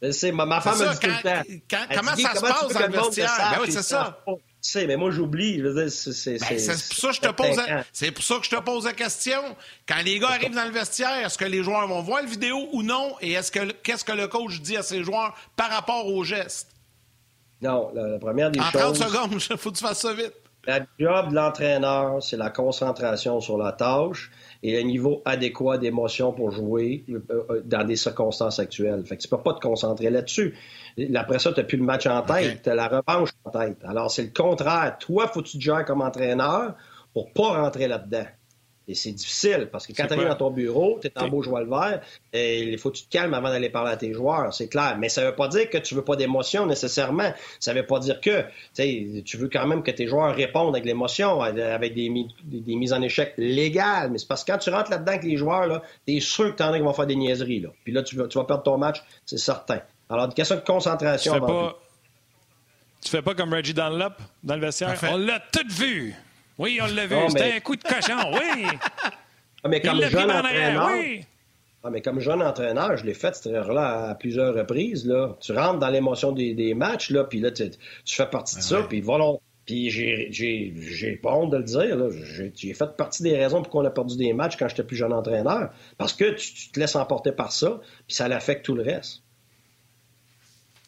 [0.02, 1.78] Je ma, femme a dit tout le temps.
[1.96, 3.56] comment ça se passe dans le vestiaire?
[3.56, 4.24] Ben oui, c'est ça.
[4.28, 5.62] Tu sais, mais moi, j'oublie.
[5.90, 7.62] C'est ben, pour ça que je te pose.
[7.94, 9.40] C'est pour ça que je te pose la question.
[9.88, 12.68] Quand les gars arrivent dans le vestiaire, est-ce que les joueurs vont voir la vidéo
[12.74, 13.16] ou non?
[13.22, 16.70] Et est-ce que qu'est-ce que le coach dit à ses joueurs par rapport aux gestes?
[17.62, 18.76] Non, la, première des choses.
[18.76, 20.34] En 30 secondes, il faut que tu fasses ça vite.
[20.68, 24.32] La job de l'entraîneur, c'est la concentration sur la tâche
[24.66, 29.06] et un niveau adéquat d'émotion pour jouer euh, euh, dans des circonstances actuelles.
[29.06, 30.56] Fait que tu peux pas te concentrer là-dessus.
[31.14, 33.78] Après ça, tu n'as plus le match en tête, tu as la revanche en tête.
[33.86, 34.98] Alors, c'est le contraire.
[35.00, 36.74] Toi, faut que tu te gères comme entraîneur
[37.14, 38.26] pour pas rentrer là-dedans.
[38.88, 41.42] Et c'est difficile parce que quand tu arrives dans ton bureau, tu es en beau
[41.42, 42.02] joie le vert,
[42.34, 44.98] et il faut que tu te calmes avant d'aller parler à tes joueurs, c'est clair.
[45.00, 47.34] Mais ça ne veut pas dire que tu veux pas d'émotion nécessairement.
[47.60, 48.46] Ça ne veut pas dire que
[49.22, 53.02] tu veux quand même que tes joueurs répondent avec l'émotion, avec des, des, mises en
[53.02, 54.12] échec légales.
[54.12, 56.58] Mais c'est parce que quand tu rentres là-dedans avec les joueurs, tu es sûr que
[56.58, 57.62] tu en as qui vont faire des niaiseries.
[57.62, 57.70] Là.
[57.84, 59.80] Puis là, tu vas, tu vas perdre ton match, c'est certain.
[60.10, 61.34] Alors, une question de concentration.
[61.34, 61.80] Tu fais, pas...
[63.02, 64.14] tu fais pas comme Reggie Dunlop
[64.44, 64.96] dans le vestiaire?
[65.12, 66.16] On l'a tout vu.
[66.58, 67.16] Oui, on l'a vu.
[67.30, 68.66] C'était un coup de cochon, oui.
[69.64, 71.26] Ah, mais comme jeune entraîneur, oui.
[71.84, 75.06] Ah, mais comme jeune entraîneur, je l'ai fait cette erreur-là à plusieurs reprises.
[75.06, 75.38] Là.
[75.40, 77.70] Tu rentres dans l'émotion des, matchs, là, puis là, tu,
[78.06, 79.34] fais partie de ça, puis voilà.
[79.68, 81.98] Puis j'ai pas honte de le dire.
[82.56, 85.14] J'ai fait partie des raisons pour qu'on a perdu des matchs quand j'étais plus jeune
[85.14, 85.72] entraîneur.
[85.98, 89.25] Parce que tu, tu, te laisses emporter par ça, puis ça l'affecte tout le reste.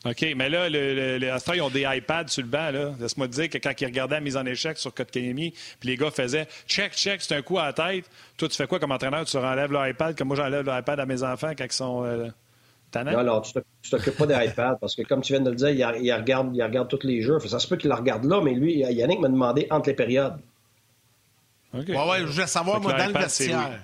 [0.09, 2.71] OK, mais là, le, le, ils ont des iPads sur le banc.
[2.99, 5.97] Laisse-moi te dire que quand ils regardaient la mise en échec sur Kotkaniemi, puis les
[5.97, 8.05] gars faisaient check, check, c'est un coup à la tête.
[8.37, 9.25] Toi, tu fais quoi comme entraîneur?
[9.25, 12.29] Tu enlèves l'iPad comme moi j'enlève l'iPad à mes enfants quand ils sont euh,
[12.95, 13.53] Non, non, tu
[13.89, 16.55] t'occupes pas des iPads parce que, comme tu viens de le dire, il, il, regarde,
[16.55, 17.39] il regarde tous les jeux.
[17.39, 20.37] Ça se peut qu'il le regarde là, mais lui, Yannick m'a demandé entre les périodes.
[21.73, 21.87] OK.
[21.87, 23.79] Ouais, ouais, je voulais savoir, moi, dans le vestiaire.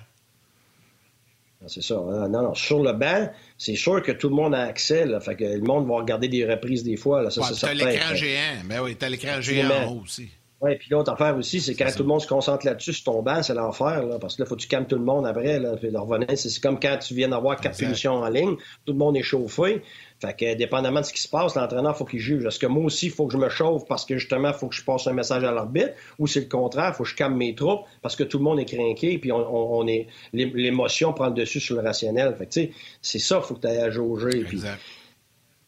[1.66, 1.94] C'est ça.
[1.94, 2.28] Hein.
[2.28, 2.54] Non, non.
[2.54, 5.06] Sur le banc, c'est sûr que tout le monde a accès.
[5.06, 7.22] Là, fait que le monde va regarder des reprises des fois.
[7.22, 8.62] Là, ça, ouais, c'est l'écran géant.
[8.64, 10.28] Ben oui, t'as l'écran géant en haut aussi.
[10.60, 13.22] Oui, puis l'autre affaire aussi, c'est quand tout le monde se concentre là-dessus, sur ton
[13.22, 15.58] banc, c'est l'enfer, là, parce que là, faut que tu calmes tout le monde après,
[15.58, 16.26] là, puis revenir.
[16.38, 18.56] C'est comme quand tu viens d'avoir quatre punitions en ligne,
[18.86, 19.82] tout le monde est chauffé.
[20.24, 22.44] Fait que, dépendamment de ce qui se passe, l'entraîneur, faut qu'il juge.
[22.44, 24.68] Est-ce que moi aussi, il faut que je me chauffe parce que justement, il faut
[24.68, 27.14] que je passe un message à l'arbitre, ou c'est le contraire, il faut que je
[27.14, 31.26] calme mes troupes parce que tout le monde est craqué, puis on, est, l'émotion prend
[31.26, 32.34] le dessus sur le rationnel.
[32.38, 32.72] Fait que, tu sais,
[33.02, 34.40] c'est ça, il faut que tu ailles à jauger.
[34.40, 34.80] Exact.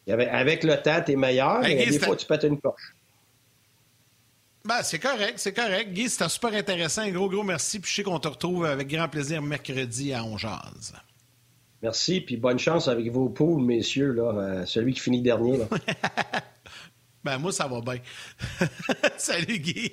[0.07, 2.93] avec, le temps, tu es meilleur, mais des fois, tu pètes une poche.
[4.65, 5.93] Ben, c'est correct, c'est correct.
[5.93, 7.03] Guy, c'était super intéressant.
[7.03, 7.79] Un gros, gros merci.
[7.79, 10.93] Puis je sais qu'on te retrouve avec grand plaisir mercredi à Ongeaz.
[11.83, 15.57] Merci, puis bonne chance avec vos poules, messieurs, là, euh, celui qui finit dernier.
[15.57, 15.65] Là.
[17.23, 17.99] ben, moi, ça va bien.
[19.17, 19.91] Salut, Guy.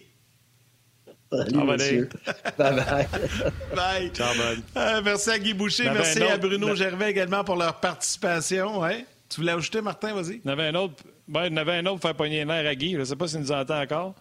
[1.30, 2.08] Salut, monsieur.
[2.56, 3.08] bye bye.
[3.76, 4.10] bye.
[4.14, 4.32] Ciao,
[4.76, 5.90] euh, merci à Guy Boucher.
[5.90, 8.80] merci à Bruno Gervais également pour leur participation.
[8.80, 9.04] Ouais.
[9.28, 10.36] Tu voulais ajouter, Martin, vas-y?
[10.36, 11.02] Il y en avait un autre.
[11.26, 12.92] Ben, il y en avait un autre pour faire pogner l'air à Guy.
[12.92, 14.14] Je ne sais pas s'il nous entend encore.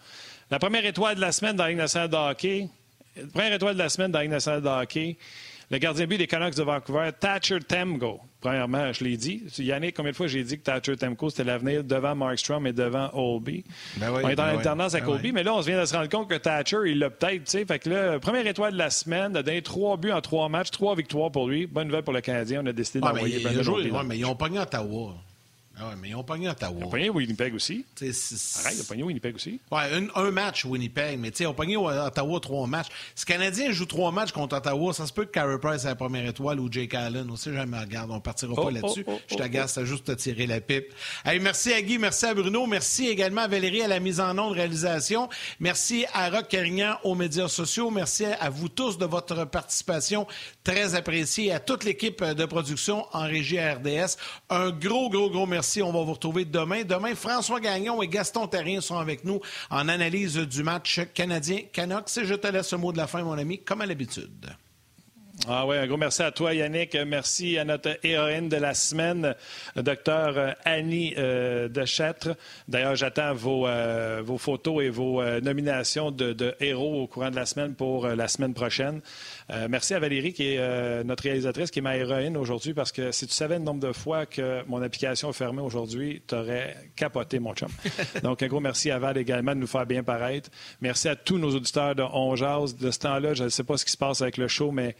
[0.50, 2.68] La première étoile de la semaine dans la Ligue nationale de hockey.
[3.16, 5.16] La première étoile de la semaine dans la Ligue nationale de hockey.
[5.74, 8.20] Le gardien but des Canucks de Vancouver, Thatcher Temgo.
[8.40, 9.42] Premièrement, je l'ai dit.
[9.58, 13.10] Yannick, combien de fois j'ai dit que Thatcher Temko, c'était l'avenir devant Markstrom et devant
[13.12, 13.64] Olby?
[13.96, 15.92] Ben on est dans ben l'alternance avec ben Olby, mais là, on vient de se
[15.92, 17.50] rendre compte que Thatcher, il l'a peut-être.
[17.50, 20.48] Fait que là, première étoile de la semaine, il a donné trois buts en trois
[20.48, 21.66] matchs, trois victoires pour lui.
[21.66, 22.62] Bonne nouvelle pour le Canadien.
[22.62, 25.14] On a décidé ah, d'envoyer ouais, mais ils ont pogné Ottawa.
[25.76, 26.76] Ah ouais, mais ils ont pogné Ottawa.
[26.78, 27.84] Ils ont pogné Winnipeg aussi.
[28.00, 29.60] Arrête, ils ont pogné Winnipeg aussi.
[29.72, 32.88] Ouais, un, match Winnipeg, mais ils ont pogné Ottawa trois matchs.
[33.16, 35.96] Si Canadien joue trois matchs contre Ottawa, ça se peut que Carey Price ait la
[35.96, 37.28] première étoile ou Jake Allen.
[37.28, 39.04] On sait jamais, regarde, on partira pas oh, là-dessus.
[39.06, 40.94] Oh, oh, Je t'agace, t'as juste à tirer la pipe.
[41.24, 44.38] Hey, merci à Guy, merci à Bruno, merci également à Valérie à la mise en
[44.38, 45.28] onde réalisation.
[45.58, 47.90] Merci à Rock Carignan aux médias sociaux.
[47.90, 50.28] Merci à vous tous de votre participation
[50.62, 51.52] très appréciée.
[51.52, 54.16] À toute l'équipe de production en régie à RDS.
[54.50, 55.63] Un gros, gros, gros merci.
[55.82, 56.84] On va vous retrouver demain.
[56.84, 62.22] Demain, François Gagnon et Gaston Terrien sont avec nous en analyse du match canadien-Canucks.
[62.22, 64.54] Je te laisse ce mot de la fin, mon ami, comme à l'habitude.
[65.48, 66.96] Ah oui, un gros merci à toi, Yannick.
[67.06, 69.34] Merci à notre héroïne de la semaine,
[69.76, 71.68] docteur euh, Annie euh.
[72.68, 77.36] D'ailleurs, j'attends vos, euh, vos, photos et vos nominations de, de, héros au courant de
[77.36, 79.00] la semaine pour la semaine prochaine.
[79.50, 82.92] Euh, merci à Valérie, qui est euh, notre réalisatrice, qui est ma héroïne aujourd'hui, parce
[82.92, 86.34] que si tu savais le nombre de fois que mon application est fermée aujourd'hui, tu
[86.34, 87.68] aurais capoté, mon chum.
[88.22, 90.50] Donc, un gros merci à Val également de nous faire bien paraître.
[90.80, 93.84] Merci à tous nos auditeurs de On De ce temps-là, je ne sais pas ce
[93.84, 94.96] qui se passe avec le show, mais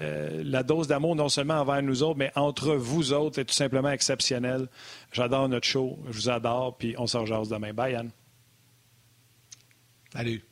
[0.00, 3.54] euh, la dose d'amour, non seulement envers nous autres, mais entre vous autres, est tout
[3.54, 4.68] simplement exceptionnelle.
[5.12, 5.98] J'adore notre show.
[6.10, 6.76] Je vous adore.
[6.76, 7.72] Puis on se rejase demain.
[7.72, 8.10] Bye, Anne.
[10.12, 10.42] Salut.